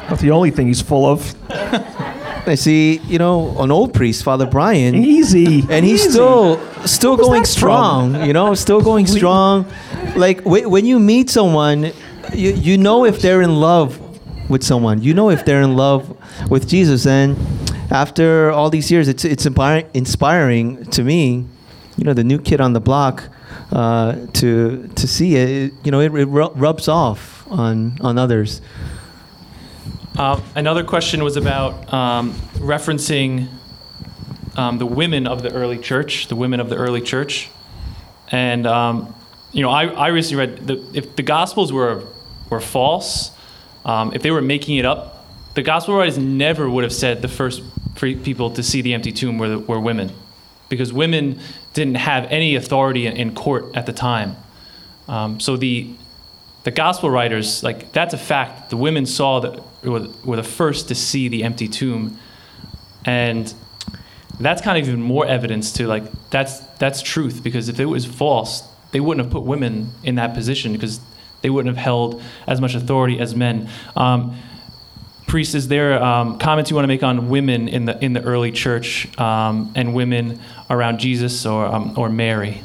Not 0.09 0.20
the 0.20 0.32
only 0.32 0.51
thing 0.51 0.68
he's 0.68 0.82
full 0.82 1.05
of. 1.05 1.36
I 2.47 2.55
see, 2.55 2.97
you 3.07 3.20
know, 3.20 3.55
an 3.62 3.72
old 3.72 3.93
priest, 3.93 4.24
Father 4.24 4.47
Brian. 4.47 4.95
Easy. 4.95 5.64
And 5.70 5.86
he's 5.86 6.01
Easy. 6.01 6.12
still 6.12 6.59
still 6.86 7.16
going 7.16 7.45
strong, 7.45 8.26
you 8.26 8.34
know, 8.34 8.55
still 8.55 8.82
going 8.82 9.05
strong. 9.07 9.66
Like 10.16 10.43
w- 10.43 10.68
when 10.68 10.86
you 10.86 10.99
meet 10.99 11.30
someone 11.30 11.91
you, 12.34 12.54
you 12.54 12.78
know 12.78 13.06
if 13.06 13.22
they're 13.22 13.42
in 13.42 13.56
love 13.56 14.00
with 14.50 14.64
someone. 14.64 15.02
You 15.02 15.14
know 15.14 15.30
if 15.30 15.46
they're 15.46 15.62
in 15.62 15.76
love 15.76 16.18
with 16.50 16.68
Jesus. 16.68 17.06
And 17.06 17.38
after 17.92 18.52
all 18.52 18.70
these 18.70 18.92
years, 18.92 19.08
it's 19.08 19.26
it's 19.26 19.46
inspiring, 19.46 20.86
to 20.86 21.04
me. 21.04 21.46
You 21.98 22.04
know, 22.06 22.14
the 22.14 22.24
new 22.24 22.40
kid 22.40 22.62
on 22.62 22.74
the 22.74 22.82
block. 22.82 23.30
Uh, 23.72 24.28
to 24.34 24.88
to 24.96 25.08
see 25.08 25.36
it, 25.38 25.50
it 25.50 25.74
you 25.86 25.92
know, 25.92 26.02
it, 26.02 26.14
it 26.14 26.26
rubs 26.26 26.88
off 26.88 27.46
on 27.50 27.98
on 28.02 28.18
others. 28.18 28.62
Um, 30.18 30.44
another 30.56 30.84
question 30.84 31.24
was 31.24 31.38
about 31.38 31.94
um, 31.94 32.34
referencing 32.56 33.48
um, 34.58 34.78
the 34.78 34.86
women 34.86 35.28
of 35.28 35.42
the 35.42 35.52
early 35.54 35.78
church, 35.78 36.28
the 36.28 36.36
women 36.36 36.60
of 36.60 36.70
the 36.70 36.76
early 36.76 37.02
church. 37.02 37.50
And, 38.30 38.68
um, 38.68 39.16
you 39.52 39.62
know, 39.62 39.70
I, 39.70 39.86
I 39.88 40.08
recently 40.08 40.46
read 40.46 40.96
if 40.96 41.16
the 41.16 41.24
Gospels 41.24 41.72
were, 41.72 42.04
were 42.52 42.60
false, 42.60 43.32
um, 43.86 44.14
if 44.14 44.22
they 44.22 44.30
were 44.30 44.41
making 44.41 44.78
it 44.78 44.86
up, 44.86 45.26
the 45.56 45.64
Gospel 45.64 45.95
writers 45.95 46.18
never 46.18 46.70
would 46.70 46.84
have 46.84 46.93
said 46.93 47.22
the 47.22 47.28
first 47.28 47.64
people 47.95 48.52
to 48.52 48.62
see 48.62 48.82
the 48.82 48.93
empty 48.93 49.12
tomb 49.12 49.38
were, 49.38 49.58
were 49.58 49.80
women. 49.80 50.12
Because 50.70 50.93
women 50.93 51.39
didn't 51.74 51.95
have 51.95 52.26
any 52.26 52.56
authority 52.56 53.08
in, 53.08 53.18
in 53.18 53.36
court 53.36 53.66
at 53.76 53.86
the 53.86 53.93
time. 53.93 54.38
Um, 55.08 55.39
so 55.39 55.58
the, 55.58 55.93
the 56.64 56.72
gospel 56.72 57.10
writers, 57.10 57.64
like 57.64 57.91
that's 57.91 58.14
a 58.14 58.18
fact. 58.18 58.70
The 58.70 58.78
women 58.78 59.06
saw 59.06 59.39
that 59.41 59.62
were, 59.84 60.08
were 60.24 60.36
the 60.36 60.43
first 60.43 60.88
to 60.89 60.95
see 60.95 61.28
the 61.28 61.43
empty 61.43 61.68
tomb, 61.68 62.18
and 63.04 63.54
that's 64.39 64.62
kind 64.62 64.78
of 64.78 64.88
even 64.88 65.02
more 65.02 65.26
evidence 65.26 65.74
to 65.74 65.88
like 65.88 66.04
that's 66.30 66.60
that's 66.78 67.02
truth 67.02 67.43
because 67.43 67.68
if 67.68 67.80
it 67.80 67.86
was 67.86 68.06
false, 68.06 68.64
they 68.91 68.99
wouldn't 68.99 69.26
have 69.26 69.32
put 69.32 69.43
women 69.43 69.91
in 70.04 70.16
that 70.16 70.34
position 70.34 70.72
because 70.72 70.99
they 71.42 71.50
wouldn't 71.50 71.76
have 71.76 71.84
held 71.84 72.22
as 72.48 72.62
much 72.62 72.76
authority 72.76 73.20
as 73.20 73.36
men. 73.36 73.70
Um, 73.96 74.38
priest, 75.28 75.56
is 75.56 75.68
there 75.68 76.02
um, 76.02 76.38
comments 76.38 76.70
you 76.70 76.76
want 76.76 76.84
to 76.84 76.89
make 76.89 77.04
on 77.04 77.30
women 77.30 77.68
in 77.68 77.86
the 77.86 78.04
in 78.04 78.14
the 78.14 78.22
early 78.22 78.52
church 78.52 79.08
um, 79.20 79.72
and 79.76 79.94
women 79.94 80.39
around 80.70 81.00
Jesus 81.00 81.46
or 81.46 81.66
um, 81.66 81.94
or 81.98 82.10
Mary? 82.10 82.62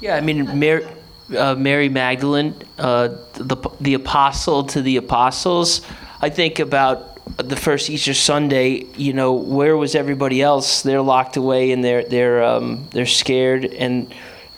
Yeah, 0.00 0.16
I 0.16 0.20
mean, 0.20 0.58
Mary 0.58 0.86
uh, 1.36 1.54
Mary 1.54 1.88
Magdalene, 1.88 2.54
uh, 2.78 3.08
the, 3.34 3.56
the 3.80 3.94
apostle 3.94 4.64
to 4.64 4.82
the 4.82 4.96
apostles. 4.96 5.80
I 6.20 6.28
think 6.30 6.58
about 6.58 7.18
the 7.38 7.56
first 7.56 7.88
Easter 7.88 8.14
Sunday. 8.14 8.86
You 8.96 9.12
know, 9.12 9.32
where 9.32 9.76
was 9.76 9.94
everybody 9.94 10.42
else? 10.42 10.82
They're 10.82 11.02
locked 11.02 11.36
away 11.36 11.72
and 11.72 11.82
they're 11.82 12.04
they're 12.04 12.42
um, 12.42 12.88
they're 12.92 13.06
scared 13.06 13.64
and 13.64 14.12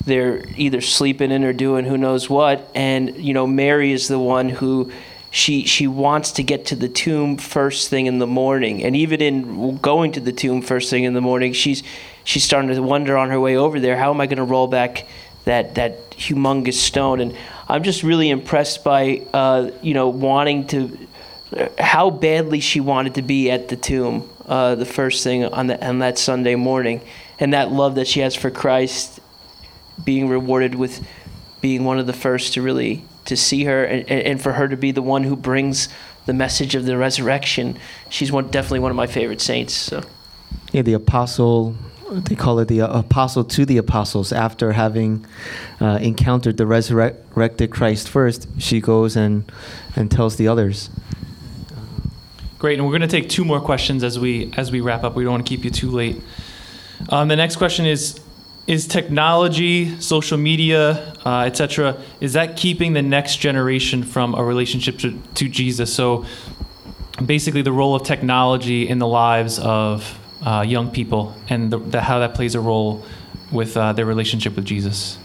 they're 0.07 0.44
either 0.57 0.80
sleeping 0.80 1.30
in 1.30 1.44
or 1.44 1.52
doing 1.52 1.84
who 1.84 1.98
knows 1.98 2.30
what. 2.30 2.70
And 2.74 3.16
you 3.16 3.34
know, 3.34 3.46
Mary 3.46 3.92
is 3.92 4.09
the 4.09 4.18
one 4.18 4.48
who 4.48 4.90
she 5.30 5.64
she 5.66 5.86
wants 5.86 6.32
to 6.32 6.42
get 6.42 6.66
to 6.66 6.76
the 6.76 6.88
tomb 6.88 7.36
first 7.36 7.90
thing 7.90 8.07
in 8.07 8.18
the 8.18 8.26
morning 8.26 8.82
and 8.82 8.96
even 8.96 9.20
in 9.20 9.76
going 9.78 10.12
to 10.12 10.20
the 10.20 10.32
tomb 10.32 10.62
first 10.62 10.88
thing 10.88 11.04
in 11.04 11.12
the 11.12 11.20
morning 11.20 11.52
she's 11.52 11.82
she's 12.24 12.44
starting 12.44 12.70
to 12.70 12.80
wonder 12.80 13.18
on 13.18 13.28
her 13.28 13.38
way 13.38 13.54
over 13.57 13.78
there 13.78 13.98
how 13.98 14.14
am 14.14 14.20
i 14.20 14.26
going 14.26 14.38
to 14.38 14.44
roll 14.44 14.68
back 14.68 15.04
that 15.46 15.76
that 15.76 16.11
humongous 16.11 16.74
stone. 16.74 17.20
And 17.20 17.34
I'm 17.68 17.82
just 17.82 18.02
really 18.02 18.28
impressed 18.28 18.84
by 18.84 19.22
uh, 19.32 19.70
you 19.80 19.94
know 19.94 20.09
wanting 20.09 20.66
to 20.68 20.98
how 21.78 22.11
badly 22.11 22.61
she 22.61 22.80
wanted 22.80 23.14
to 23.14 23.22
be 23.22 23.50
at 23.50 23.68
the 23.68 23.76
tomb 23.76 24.28
uh, 24.46 24.74
the 24.74 24.84
first 24.84 25.24
thing 25.24 25.44
on 25.44 25.68
the 25.68 25.84
on 25.84 26.00
that 26.00 26.18
Sunday 26.18 26.57
morning, 26.57 27.00
and 27.40 27.54
that 27.54 27.72
love 27.72 27.94
that 27.94 28.07
she 28.07 28.20
has 28.20 28.34
for 28.34 28.50
Christ, 28.50 29.20
being 30.05 30.28
rewarded 30.28 30.74
with 30.74 31.07
being 31.61 31.84
one 31.84 31.99
of 31.99 32.07
the 32.07 32.12
first 32.12 32.55
to 32.55 32.62
really 32.62 33.05
to 33.24 33.36
see 33.36 33.64
her 33.64 33.84
and, 33.84 34.09
and 34.09 34.40
for 34.40 34.53
her 34.53 34.68
to 34.68 34.76
be 34.76 34.92
the 34.92 35.03
one 35.03 35.24
who 35.24 35.36
brings 35.36 35.88
the 36.26 36.32
message 36.32 36.74
of 36.74 36.84
the 36.84 36.97
resurrection. 36.97 37.78
She's 38.09 38.30
one 38.30 38.49
definitely 38.49 38.80
one 38.80 38.90
of 38.90 38.97
my 38.97 39.07
favorite 39.07 39.40
saints. 39.40 39.74
So. 39.74 40.03
Yeah, 40.72 40.82
the 40.82 40.94
apostle 40.94 41.76
they 42.11 42.36
call 42.36 42.59
it 42.61 42.68
the 42.68 42.82
uh, 42.82 43.01
apostle 43.01 43.44
to 43.44 43.64
the 43.64 43.78
apostles. 43.78 44.32
After 44.32 44.72
having 44.72 45.26
uh, 45.80 45.99
encountered 46.01 46.57
the 46.57 46.66
resurrected 46.66 47.70
Christ 47.70 48.09
first, 48.09 48.47
she 48.59 48.80
goes 48.80 49.16
and 49.16 49.51
and 49.97 50.11
tells 50.11 50.36
the 50.36 50.49
others. 50.49 50.88
Great, 52.59 52.78
and 52.78 52.86
we're 52.86 52.92
going 52.92 53.03
to 53.03 53.09
take 53.09 53.28
two 53.28 53.44
more 53.44 53.61
questions 53.61 54.05
as 54.05 54.18
we 54.18 54.53
as 54.57 54.70
we 54.70 54.80
wrap 54.80 55.05
up. 55.05 55.14
We 55.14 55.24
don't 55.24 55.32
want 55.32 55.47
to 55.47 55.49
keep 55.49 55.64
you 55.64 55.70
too 55.70 55.90
late. 55.90 56.22
Um, 57.09 57.28
the 57.28 57.36
next 57.36 57.57
question 57.57 57.86
is: 57.86 58.20
Is 58.67 58.89
technology, 58.89 60.01
social 60.01 60.39
media, 60.39 61.14
uh, 61.25 61.43
etc., 61.43 62.03
is 62.21 62.33
that 62.33 62.57
keeping 62.57 62.95
the 62.95 63.03
next 63.03 63.37
generation 63.37 64.03
from 64.03 64.35
a 64.35 64.43
relationship 64.43 64.99
to, 64.99 65.17
to 65.35 65.49
Jesus? 65.49 65.95
So, 65.95 66.27
basically, 67.25 67.62
the 67.62 67.73
role 67.73 67.95
of 67.95 68.03
technology 68.03 68.89
in 68.89 68.99
the 68.99 69.07
lives 69.07 69.61
of 69.61 70.19
uh, 70.45 70.64
young 70.67 70.91
people 70.91 71.35
and 71.49 71.73
the, 71.73 71.79
the, 71.79 72.01
how 72.01 72.19
that 72.19 72.35
plays 72.35 72.57
a 72.57 72.61
role 72.61 73.05
with 73.53 73.77
uh, 73.77 73.93
their 73.93 74.05
relationship 74.05 74.57
with 74.57 74.64
Jesus. 74.64 75.19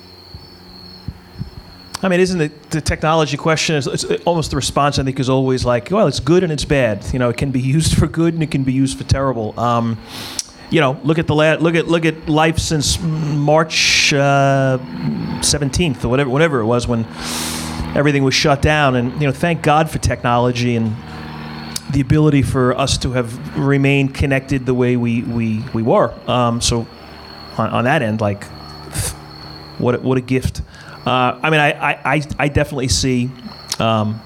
I 2.03 2.07
mean, 2.07 2.19
isn't 2.19 2.39
the, 2.39 2.51
the 2.71 2.81
technology 2.81 3.37
question 3.37 3.75
is 3.75 3.85
it's 3.85 4.03
almost 4.25 4.49
the 4.49 4.55
response 4.55 4.97
I 4.97 5.03
think 5.03 5.19
is 5.19 5.29
always 5.29 5.65
like, 5.65 5.91
well, 5.91 6.07
it's 6.07 6.19
good 6.19 6.43
and 6.43 6.51
it's 6.51 6.65
bad. 6.65 7.05
You 7.13 7.19
know, 7.19 7.29
it 7.29 7.37
can 7.37 7.51
be 7.51 7.61
used 7.61 7.95
for 7.99 8.07
good 8.07 8.33
and 8.33 8.41
it 8.41 8.49
can 8.51 8.63
be 8.63 8.73
used 8.73 8.97
for 8.97 9.03
terrible. 9.03 9.59
Um, 9.59 9.99
you 10.71 10.79
know, 10.79 10.97
look 11.03 11.19
at 11.19 11.27
the 11.27 11.35
la- 11.35 11.55
look 11.59 11.75
at 11.75 11.87
look 11.87 12.05
at 12.05 12.29
life 12.29 12.57
since 12.57 12.99
March 13.01 14.13
uh, 14.13 14.79
seventeenth 15.41 16.03
uh, 16.03 16.07
or 16.07 16.11
whatever 16.11 16.29
whatever 16.29 16.59
it 16.61 16.65
was 16.65 16.87
when 16.87 17.05
everything 17.93 18.23
was 18.23 18.33
shut 18.33 18.61
down. 18.61 18.95
And 18.95 19.13
you 19.21 19.27
know, 19.27 19.33
thank 19.33 19.61
God 19.61 19.89
for 19.89 19.99
technology 19.99 20.77
and 20.77 20.95
the 21.91 21.99
ability 21.99 22.41
for 22.41 22.73
us 22.77 22.97
to 22.99 23.11
have 23.11 23.57
remained 23.57 24.15
connected 24.15 24.65
the 24.65 24.73
way 24.73 24.95
we 24.95 25.23
we, 25.23 25.63
we 25.73 25.83
were. 25.83 26.13
Um, 26.29 26.61
so 26.61 26.87
on, 27.57 27.69
on, 27.69 27.83
that 27.83 28.01
end, 28.01 28.21
like 28.21 28.45
what 29.77 29.95
a, 29.95 29.99
what 29.99 30.17
a 30.17 30.21
gift. 30.21 30.61
Uh, 31.05 31.37
I 31.41 31.49
mean, 31.49 31.59
I, 31.59 31.99
I, 32.05 32.21
I 32.39 32.47
definitely 32.47 32.87
see, 32.87 33.29
um, 33.79 34.21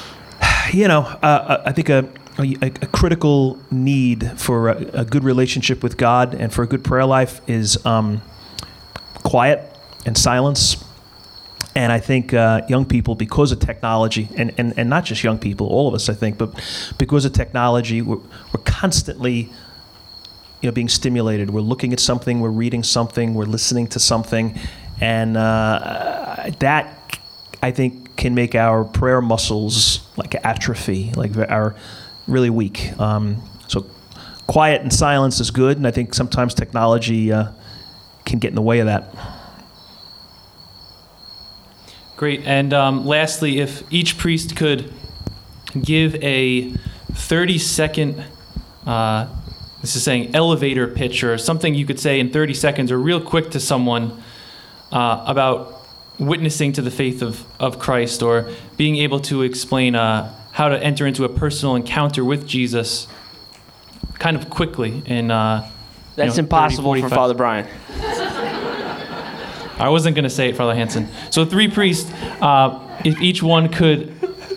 you 0.72 0.88
know, 0.88 1.02
uh, 1.02 1.26
uh, 1.26 1.62
I 1.66 1.72
think 1.72 1.88
a, 1.88 2.08
a, 2.38 2.56
a, 2.62 2.86
critical 2.86 3.58
need 3.70 4.38
for 4.38 4.68
a, 4.68 5.00
a, 5.00 5.04
good 5.04 5.24
relationship 5.24 5.82
with 5.82 5.96
God 5.96 6.34
and 6.34 6.52
for 6.52 6.62
a 6.62 6.66
good 6.66 6.84
prayer 6.84 7.06
life 7.06 7.40
is 7.48 7.84
um, 7.86 8.20
quiet 9.22 9.62
and 10.04 10.16
silence 10.18 10.84
and 11.76 11.92
I 11.92 12.00
think 12.00 12.32
uh, 12.32 12.62
young 12.70 12.86
people, 12.86 13.14
because 13.14 13.52
of 13.52 13.60
technology, 13.60 14.30
and, 14.34 14.50
and, 14.56 14.72
and 14.78 14.88
not 14.88 15.04
just 15.04 15.22
young 15.22 15.38
people, 15.38 15.66
all 15.66 15.88
of 15.88 15.92
us, 15.94 16.08
I 16.08 16.14
think, 16.14 16.38
but 16.38 16.54
because 16.96 17.26
of 17.26 17.34
technology, 17.34 18.00
we're, 18.00 18.16
we're 18.16 18.62
constantly 18.64 19.50
you 20.62 20.70
know, 20.70 20.72
being 20.72 20.88
stimulated. 20.88 21.50
We're 21.50 21.60
looking 21.60 21.92
at 21.92 22.00
something, 22.00 22.40
we're 22.40 22.48
reading 22.48 22.82
something, 22.82 23.34
we're 23.34 23.44
listening 23.44 23.88
to 23.88 24.00
something, 24.00 24.58
and 25.02 25.36
uh, 25.36 26.50
that 26.60 27.20
I 27.62 27.72
think 27.72 28.16
can 28.16 28.34
make 28.34 28.54
our 28.54 28.82
prayer 28.82 29.20
muscles 29.20 30.00
like 30.16 30.34
atrophy, 30.46 31.12
like 31.14 31.36
our 31.36 31.76
really 32.26 32.50
weak. 32.50 32.98
Um, 32.98 33.42
so 33.68 33.86
quiet 34.46 34.82
and 34.82 34.92
silence 34.92 35.40
is 35.40 35.50
good, 35.50 35.76
and 35.76 35.86
I 35.86 35.90
think 35.90 36.14
sometimes 36.14 36.54
technology 36.54 37.32
uh, 37.32 37.52
can 38.24 38.38
get 38.38 38.48
in 38.48 38.54
the 38.54 38.62
way 38.62 38.80
of 38.80 38.86
that. 38.86 39.14
Great. 42.16 42.42
And 42.44 42.72
um, 42.72 43.06
lastly, 43.06 43.60
if 43.60 43.82
each 43.92 44.16
priest 44.16 44.56
could 44.56 44.92
give 45.82 46.14
a 46.16 46.70
30 47.12 47.58
second, 47.58 48.24
uh, 48.86 49.28
this 49.82 49.96
is 49.96 50.02
saying 50.02 50.34
elevator 50.34 50.86
pitch 50.86 51.22
or 51.22 51.36
something 51.36 51.74
you 51.74 51.84
could 51.84 52.00
say 52.00 52.18
in 52.18 52.30
30 52.30 52.54
seconds 52.54 52.90
or 52.90 52.98
real 52.98 53.20
quick 53.20 53.50
to 53.50 53.60
someone 53.60 54.22
uh, 54.92 55.24
about 55.26 55.86
witnessing 56.18 56.72
to 56.72 56.82
the 56.82 56.90
faith 56.90 57.20
of, 57.20 57.44
of 57.60 57.78
Christ 57.78 58.22
or 58.22 58.50
being 58.78 58.96
able 58.96 59.20
to 59.20 59.42
explain 59.42 59.94
uh, 59.94 60.32
how 60.56 60.70
to 60.70 60.82
enter 60.82 61.06
into 61.06 61.22
a 61.22 61.28
personal 61.28 61.76
encounter 61.76 62.24
with 62.24 62.48
Jesus 62.48 63.06
kind 64.14 64.34
of 64.38 64.48
quickly 64.48 65.02
in. 65.04 65.30
Uh, 65.30 65.70
That's 66.14 66.36
you 66.36 66.42
know, 66.42 66.46
impossible 66.46 66.92
30, 66.94 67.02
for 67.02 67.08
Father 67.10 67.34
Brian. 67.34 67.68
I 69.78 69.90
wasn't 69.90 70.16
going 70.16 70.22
to 70.22 70.30
say 70.30 70.48
it, 70.48 70.56
Father 70.56 70.74
Hanson. 70.74 71.08
So 71.28 71.44
three 71.44 71.68
priests, 71.68 72.10
uh, 72.40 72.80
if 73.04 73.20
each 73.20 73.42
one 73.42 73.68
could 73.68 74.14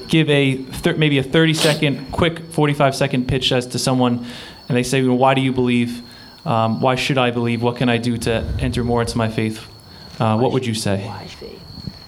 give 0.07 0.29
a 0.29 0.63
thir- 0.63 0.95
maybe 0.95 1.17
a 1.17 1.23
30 1.23 1.53
second, 1.53 2.11
quick 2.13 2.45
45 2.45 2.95
second 2.95 3.27
pitch 3.27 3.51
as 3.51 3.67
to 3.67 3.77
someone, 3.77 4.25
and 4.69 4.77
they 4.77 4.83
say, 4.83 5.03
well, 5.03 5.17
"Why 5.17 5.33
do 5.33 5.41
you 5.41 5.51
believe? 5.51 6.01
Um, 6.45 6.79
why 6.79 6.95
should 6.95 7.17
I 7.17 7.31
believe? 7.31 7.61
What 7.61 7.75
can 7.75 7.89
I 7.89 7.97
do 7.97 8.15
to 8.19 8.45
enter 8.61 8.85
more 8.85 9.01
into 9.01 9.17
my 9.17 9.27
faith?" 9.27 9.67
Uh, 10.17 10.37
what 10.37 10.53
would 10.53 10.65
you 10.65 10.73
say? 10.73 11.11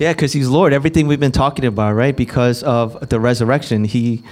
Yeah, 0.02 0.14
because 0.14 0.34
he's 0.34 0.48
Lord. 0.48 0.74
Everything 0.74 1.06
we've 1.06 1.20
been 1.20 1.32
talking 1.32 1.64
about, 1.64 1.94
right? 1.94 2.18
Because 2.18 2.64
of 2.64 3.08
the 3.10 3.20
resurrection, 3.20 3.84
he 3.86 4.24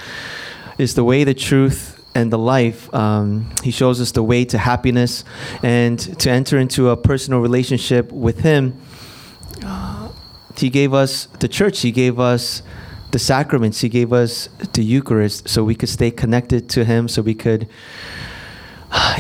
is 0.79 0.95
the 0.95 1.03
way, 1.03 1.23
the 1.23 1.35
truth, 1.35 2.03
and 2.15 2.33
the 2.33 2.39
life. 2.39 2.91
Um, 2.91 3.51
he 3.63 3.69
shows 3.69 4.01
us 4.01 4.11
the 4.11 4.23
way 4.23 4.45
to 4.45 4.57
happiness 4.57 5.23
and 5.61 5.99
to 6.21 6.31
enter 6.31 6.57
into 6.57 6.89
a 6.89 6.97
personal 6.97 7.39
relationship 7.39 8.11
with 8.11 8.39
Him. 8.39 8.81
He 10.57 10.71
gave 10.71 10.95
us 10.95 11.27
the 11.39 11.47
church. 11.47 11.81
He 11.81 11.91
gave 11.91 12.19
us 12.19 12.63
the 13.11 13.19
sacraments. 13.19 13.81
He 13.81 13.89
gave 13.89 14.11
us 14.11 14.49
the 14.73 14.83
Eucharist 14.83 15.47
so 15.47 15.63
we 15.63 15.75
could 15.75 15.89
stay 15.89 16.09
connected 16.09 16.67
to 16.69 16.83
Him, 16.83 17.07
so 17.07 17.21
we 17.21 17.35
could 17.35 17.69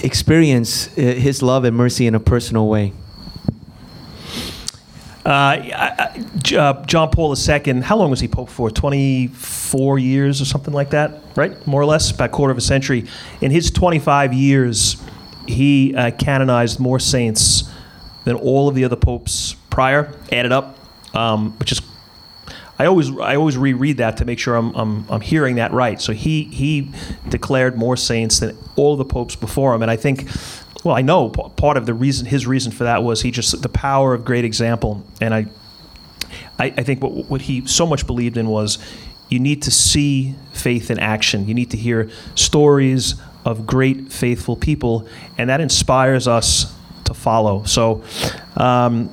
experience 0.03 0.87
uh, 0.97 1.01
His 1.01 1.43
love 1.43 1.63
and 1.63 1.77
mercy 1.77 2.07
in 2.07 2.15
a 2.15 2.19
personal 2.19 2.67
way. 2.67 2.93
Uh, 5.25 5.29
uh, 5.29 6.85
John 6.85 7.09
Paul 7.11 7.35
II, 7.35 7.81
how 7.81 7.97
long 7.97 8.09
was 8.09 8.19
he 8.19 8.27
Pope 8.27 8.49
for? 8.49 8.71
24 8.71 9.99
years 9.99 10.41
or 10.41 10.45
something 10.45 10.73
like 10.73 10.91
that, 10.91 11.21
right? 11.35 11.65
More 11.67 11.81
or 11.81 11.85
less, 11.85 12.11
about 12.11 12.29
a 12.29 12.31
quarter 12.31 12.51
of 12.51 12.57
a 12.57 12.61
century. 12.61 13.05
In 13.41 13.51
his 13.51 13.69
25 13.69 14.33
years, 14.33 15.01
he 15.47 15.93
uh, 15.95 16.11
canonized 16.11 16.79
more 16.79 16.99
saints 16.99 17.69
than 18.23 18.35
all 18.35 18.67
of 18.69 18.75
the 18.75 18.85
other 18.85 18.95
popes 18.95 19.55
prior, 19.69 20.13
added 20.31 20.51
up, 20.51 20.77
um, 21.13 21.57
which 21.59 21.71
is 21.71 21.81
I 22.79 22.85
always 22.85 23.11
I 23.19 23.35
always 23.35 23.57
reread 23.57 23.97
that 23.97 24.17
to 24.17 24.25
make 24.25 24.39
sure 24.39 24.55
I'm, 24.55 24.73
I'm, 24.73 25.05
I'm 25.09 25.19
hearing 25.19 25.55
that 25.55 25.73
right. 25.73 25.99
So 25.99 26.13
he 26.13 26.45
he 26.45 26.91
declared 27.27 27.77
more 27.77 27.97
saints 27.97 28.39
than 28.39 28.57
all 28.77 28.95
the 28.95 29.03
popes 29.03 29.35
before 29.35 29.75
him, 29.75 29.81
and 29.81 29.91
I 29.91 29.97
think, 29.97 30.29
well, 30.83 30.95
I 30.95 31.01
know 31.01 31.29
part 31.29 31.77
of 31.77 31.85
the 31.85 31.93
reason 31.93 32.25
his 32.25 32.47
reason 32.47 32.71
for 32.71 32.85
that 32.85 33.03
was 33.03 33.21
he 33.21 33.31
just 33.31 33.61
the 33.61 33.69
power 33.69 34.13
of 34.13 34.23
great 34.23 34.45
example, 34.45 35.03
and 35.19 35.33
I 35.33 35.45
I, 36.57 36.65
I 36.65 36.83
think 36.83 37.01
what 37.03 37.29
what 37.29 37.41
he 37.41 37.65
so 37.65 37.85
much 37.85 38.07
believed 38.07 38.37
in 38.37 38.47
was 38.47 38.77
you 39.29 39.39
need 39.39 39.61
to 39.63 39.71
see 39.71 40.35
faith 40.53 40.89
in 40.89 40.99
action. 40.99 41.47
You 41.47 41.53
need 41.53 41.71
to 41.71 41.77
hear 41.77 42.09
stories 42.35 43.15
of 43.45 43.65
great 43.65 44.11
faithful 44.11 44.55
people, 44.55 45.07
and 45.37 45.49
that 45.49 45.61
inspires 45.61 46.27
us 46.27 46.73
to 47.05 47.13
follow. 47.13 47.63
So, 47.63 48.03
um, 48.57 49.09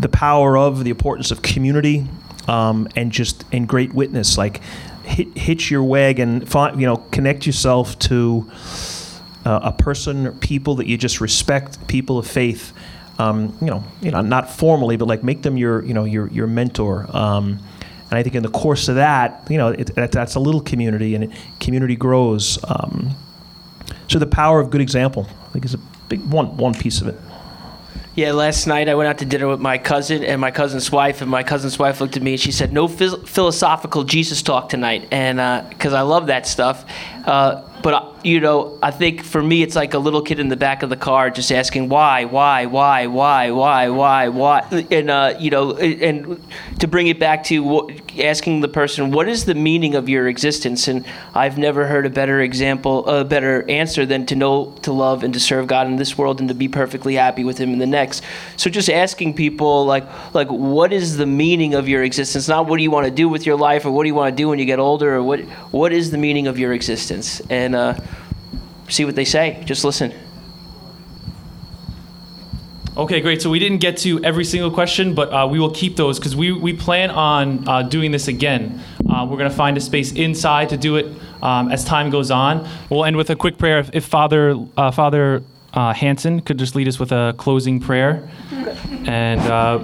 the 0.00 0.08
power 0.08 0.56
of 0.56 0.84
the 0.84 0.90
importance 0.90 1.30
of 1.30 1.42
community 1.42 2.06
um, 2.46 2.88
and 2.96 3.12
just 3.12 3.44
and 3.52 3.68
great 3.68 3.92
witness, 3.92 4.38
like 4.38 4.60
hit, 5.04 5.36
hitch 5.36 5.70
your 5.70 5.82
wagon, 5.82 6.46
find, 6.46 6.80
you 6.80 6.86
know, 6.86 6.96
connect 6.96 7.46
yourself 7.46 7.98
to 8.00 8.50
uh, 9.48 9.60
a 9.62 9.72
person 9.72 10.38
people 10.40 10.74
that 10.74 10.86
you 10.86 10.98
just 10.98 11.20
respect, 11.22 11.88
people 11.88 12.18
of 12.18 12.26
faith. 12.26 12.74
Um, 13.18 13.56
you 13.60 13.66
know, 13.66 13.82
you 14.00 14.10
know, 14.10 14.20
not 14.20 14.48
formally, 14.50 14.96
but 14.96 15.08
like 15.08 15.24
make 15.24 15.42
them 15.42 15.56
your, 15.56 15.84
you 15.84 15.94
know, 15.94 16.04
your 16.04 16.28
your 16.28 16.46
mentor. 16.46 17.06
Um, 17.16 17.58
and 18.10 18.18
I 18.18 18.22
think 18.22 18.34
in 18.34 18.42
the 18.42 18.50
course 18.50 18.88
of 18.88 18.96
that, 18.96 19.46
you 19.50 19.58
know, 19.58 19.68
it, 19.68 19.94
that, 19.94 20.12
that's 20.12 20.34
a 20.34 20.40
little 20.40 20.60
community, 20.60 21.14
and 21.14 21.24
it, 21.24 21.30
community 21.60 21.96
grows. 21.96 22.58
Um, 22.68 23.16
so 24.06 24.18
the 24.18 24.26
power 24.26 24.60
of 24.60 24.70
good 24.70 24.80
example, 24.80 25.26
I 25.46 25.52
think, 25.52 25.64
is 25.64 25.74
a 25.74 25.80
big 26.08 26.20
one 26.30 26.56
one 26.58 26.74
piece 26.74 27.00
of 27.00 27.08
it. 27.08 27.16
Yeah, 28.18 28.32
last 28.32 28.66
night 28.66 28.88
I 28.88 28.96
went 28.96 29.08
out 29.08 29.18
to 29.18 29.24
dinner 29.24 29.46
with 29.46 29.60
my 29.60 29.78
cousin 29.78 30.24
and 30.24 30.40
my 30.40 30.50
cousin's 30.50 30.90
wife, 30.90 31.22
and 31.22 31.30
my 31.30 31.44
cousin's 31.44 31.78
wife 31.78 32.00
looked 32.00 32.16
at 32.16 32.22
me 32.24 32.32
and 32.32 32.40
she 32.40 32.50
said, 32.50 32.72
"No 32.72 32.88
philosophical 32.88 34.02
Jesus 34.02 34.42
talk 34.42 34.68
tonight," 34.68 35.06
and 35.12 35.68
because 35.68 35.92
I 35.92 36.00
love 36.00 36.26
that 36.26 36.44
stuff. 36.44 36.84
Uh, 37.24 37.62
but 37.82 37.94
uh, 37.94 38.12
you 38.24 38.40
know, 38.40 38.78
I 38.82 38.90
think 38.90 39.22
for 39.22 39.42
me, 39.42 39.62
it's 39.62 39.76
like 39.76 39.94
a 39.94 39.98
little 39.98 40.22
kid 40.22 40.40
in 40.40 40.48
the 40.48 40.56
back 40.56 40.82
of 40.82 40.90
the 40.90 40.96
car 40.96 41.30
just 41.30 41.52
asking 41.52 41.88
why, 41.88 42.24
why, 42.24 42.66
why, 42.66 43.06
why, 43.06 43.50
why, 43.50 43.88
why, 43.88 44.28
why, 44.28 44.86
and 44.90 45.10
uh, 45.10 45.34
you 45.38 45.50
know, 45.50 45.76
and 45.76 46.42
to 46.80 46.88
bring 46.88 47.06
it 47.06 47.20
back 47.20 47.44
to 47.44 47.90
asking 48.18 48.60
the 48.60 48.68
person, 48.68 49.12
what 49.12 49.28
is 49.28 49.44
the 49.44 49.54
meaning 49.54 49.94
of 49.94 50.08
your 50.08 50.28
existence? 50.28 50.88
And 50.88 51.06
I've 51.34 51.58
never 51.58 51.86
heard 51.86 52.06
a 52.06 52.10
better 52.10 52.40
example, 52.40 53.06
a 53.06 53.24
better 53.24 53.68
answer 53.70 54.04
than 54.04 54.26
to 54.26 54.34
know, 54.34 54.74
to 54.82 54.92
love, 54.92 55.22
and 55.22 55.32
to 55.34 55.40
serve 55.40 55.66
God 55.66 55.86
in 55.86 55.96
this 55.96 56.18
world, 56.18 56.40
and 56.40 56.48
to 56.48 56.54
be 56.54 56.68
perfectly 56.68 57.14
happy 57.14 57.44
with 57.44 57.58
Him 57.58 57.72
in 57.72 57.78
the 57.78 57.86
next. 57.86 58.07
So 58.56 58.70
just 58.70 58.90
asking 58.90 59.34
people, 59.34 59.84
like, 59.84 60.04
like, 60.34 60.48
what 60.48 60.92
is 60.92 61.16
the 61.16 61.26
meaning 61.26 61.74
of 61.74 61.88
your 61.88 62.02
existence? 62.02 62.48
Not 62.48 62.66
what 62.66 62.76
do 62.76 62.82
you 62.82 62.90
want 62.90 63.06
to 63.06 63.10
do 63.12 63.28
with 63.28 63.46
your 63.46 63.56
life, 63.56 63.84
or 63.84 63.90
what 63.90 64.02
do 64.04 64.08
you 64.08 64.14
want 64.14 64.36
to 64.36 64.36
do 64.36 64.48
when 64.48 64.58
you 64.58 64.64
get 64.64 64.78
older, 64.78 65.16
or 65.16 65.22
what, 65.22 65.40
what 65.70 65.92
is 65.92 66.10
the 66.10 66.18
meaning 66.18 66.46
of 66.46 66.58
your 66.58 66.72
existence? 66.72 67.40
And 67.50 67.74
uh, 67.74 67.98
see 68.88 69.04
what 69.04 69.14
they 69.14 69.24
say. 69.24 69.62
Just 69.64 69.84
listen. 69.84 70.12
Okay, 72.96 73.20
great. 73.20 73.40
So 73.40 73.48
we 73.48 73.60
didn't 73.60 73.78
get 73.78 73.96
to 73.98 74.24
every 74.24 74.44
single 74.44 74.72
question, 74.72 75.14
but 75.14 75.32
uh, 75.32 75.46
we 75.48 75.60
will 75.60 75.70
keep 75.70 75.94
those 75.94 76.18
because 76.18 76.34
we, 76.34 76.50
we 76.50 76.72
plan 76.72 77.10
on 77.10 77.68
uh, 77.68 77.82
doing 77.82 78.10
this 78.10 78.26
again. 78.26 78.82
Uh, 79.08 79.24
we're 79.24 79.38
going 79.38 79.48
to 79.48 79.56
find 79.56 79.76
a 79.76 79.80
space 79.80 80.10
inside 80.10 80.70
to 80.70 80.76
do 80.76 80.96
it 80.96 81.06
um, 81.40 81.70
as 81.70 81.84
time 81.84 82.10
goes 82.10 82.32
on. 82.32 82.68
We'll 82.90 83.04
end 83.04 83.16
with 83.16 83.30
a 83.30 83.36
quick 83.36 83.56
prayer. 83.56 83.78
If, 83.78 83.90
if 83.92 84.04
Father 84.04 84.56
uh, 84.76 84.90
Father 84.90 85.44
uh, 85.78 85.94
Hanson 85.94 86.40
could 86.40 86.58
just 86.58 86.74
lead 86.74 86.88
us 86.88 86.98
with 86.98 87.12
a 87.12 87.34
closing 87.38 87.78
prayer, 87.78 88.28
and 89.06 89.40
uh, 89.40 89.78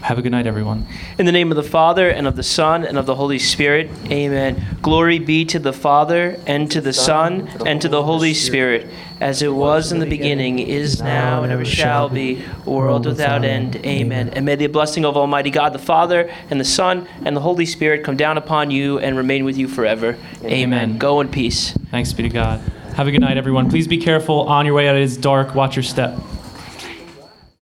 have 0.00 0.18
a 0.18 0.22
good 0.22 0.32
night, 0.32 0.46
everyone. 0.46 0.86
In 1.18 1.26
the 1.26 1.32
name 1.32 1.52
of 1.52 1.56
the 1.56 1.62
Father, 1.62 2.08
and 2.08 2.26
of 2.26 2.36
the 2.36 2.42
Son, 2.42 2.86
and 2.86 2.96
of 2.96 3.04
the 3.04 3.14
Holy 3.14 3.38
Spirit. 3.38 3.90
Amen. 4.06 4.78
Glory 4.80 5.18
be 5.18 5.44
to 5.44 5.58
the 5.58 5.74
Father, 5.74 6.40
and 6.46 6.70
to 6.70 6.80
the 6.80 6.94
Son, 6.94 7.48
and 7.66 7.82
to 7.82 7.88
the 7.90 8.02
Holy 8.02 8.32
Spirit, 8.32 8.86
as 9.20 9.42
it 9.42 9.52
was 9.52 9.92
in 9.92 9.98
the 9.98 10.06
beginning, 10.06 10.58
is 10.58 11.02
now, 11.02 11.42
and 11.42 11.52
ever 11.52 11.66
shall 11.66 12.08
be, 12.08 12.42
world 12.64 13.04
without 13.04 13.44
end. 13.44 13.76
Amen. 13.84 14.30
And 14.30 14.46
may 14.46 14.56
the 14.56 14.68
blessing 14.68 15.04
of 15.04 15.18
Almighty 15.18 15.50
God, 15.50 15.74
the 15.74 15.78
Father, 15.78 16.32
and 16.48 16.58
the 16.58 16.64
Son, 16.64 17.06
and 17.26 17.36
the 17.36 17.42
Holy 17.42 17.66
Spirit 17.66 18.04
come 18.04 18.16
down 18.16 18.38
upon 18.38 18.70
you 18.70 18.98
and 19.00 19.18
remain 19.18 19.44
with 19.44 19.58
you 19.58 19.68
forever. 19.68 20.16
Amen. 20.44 20.96
Go 20.96 21.20
in 21.20 21.28
peace. 21.28 21.72
Thanks 21.90 22.14
be 22.14 22.22
to 22.22 22.30
God. 22.30 22.62
Have 22.96 23.08
a 23.08 23.10
good 23.10 23.20
night, 23.20 23.36
everyone. 23.36 23.68
Please 23.68 23.86
be 23.86 23.98
careful 23.98 24.48
on 24.48 24.64
your 24.64 24.74
way 24.74 24.88
out. 24.88 24.96
It 24.96 25.02
is 25.02 25.18
dark. 25.18 25.54
Watch 25.54 25.76
your 25.76 25.82
step. 25.82 26.18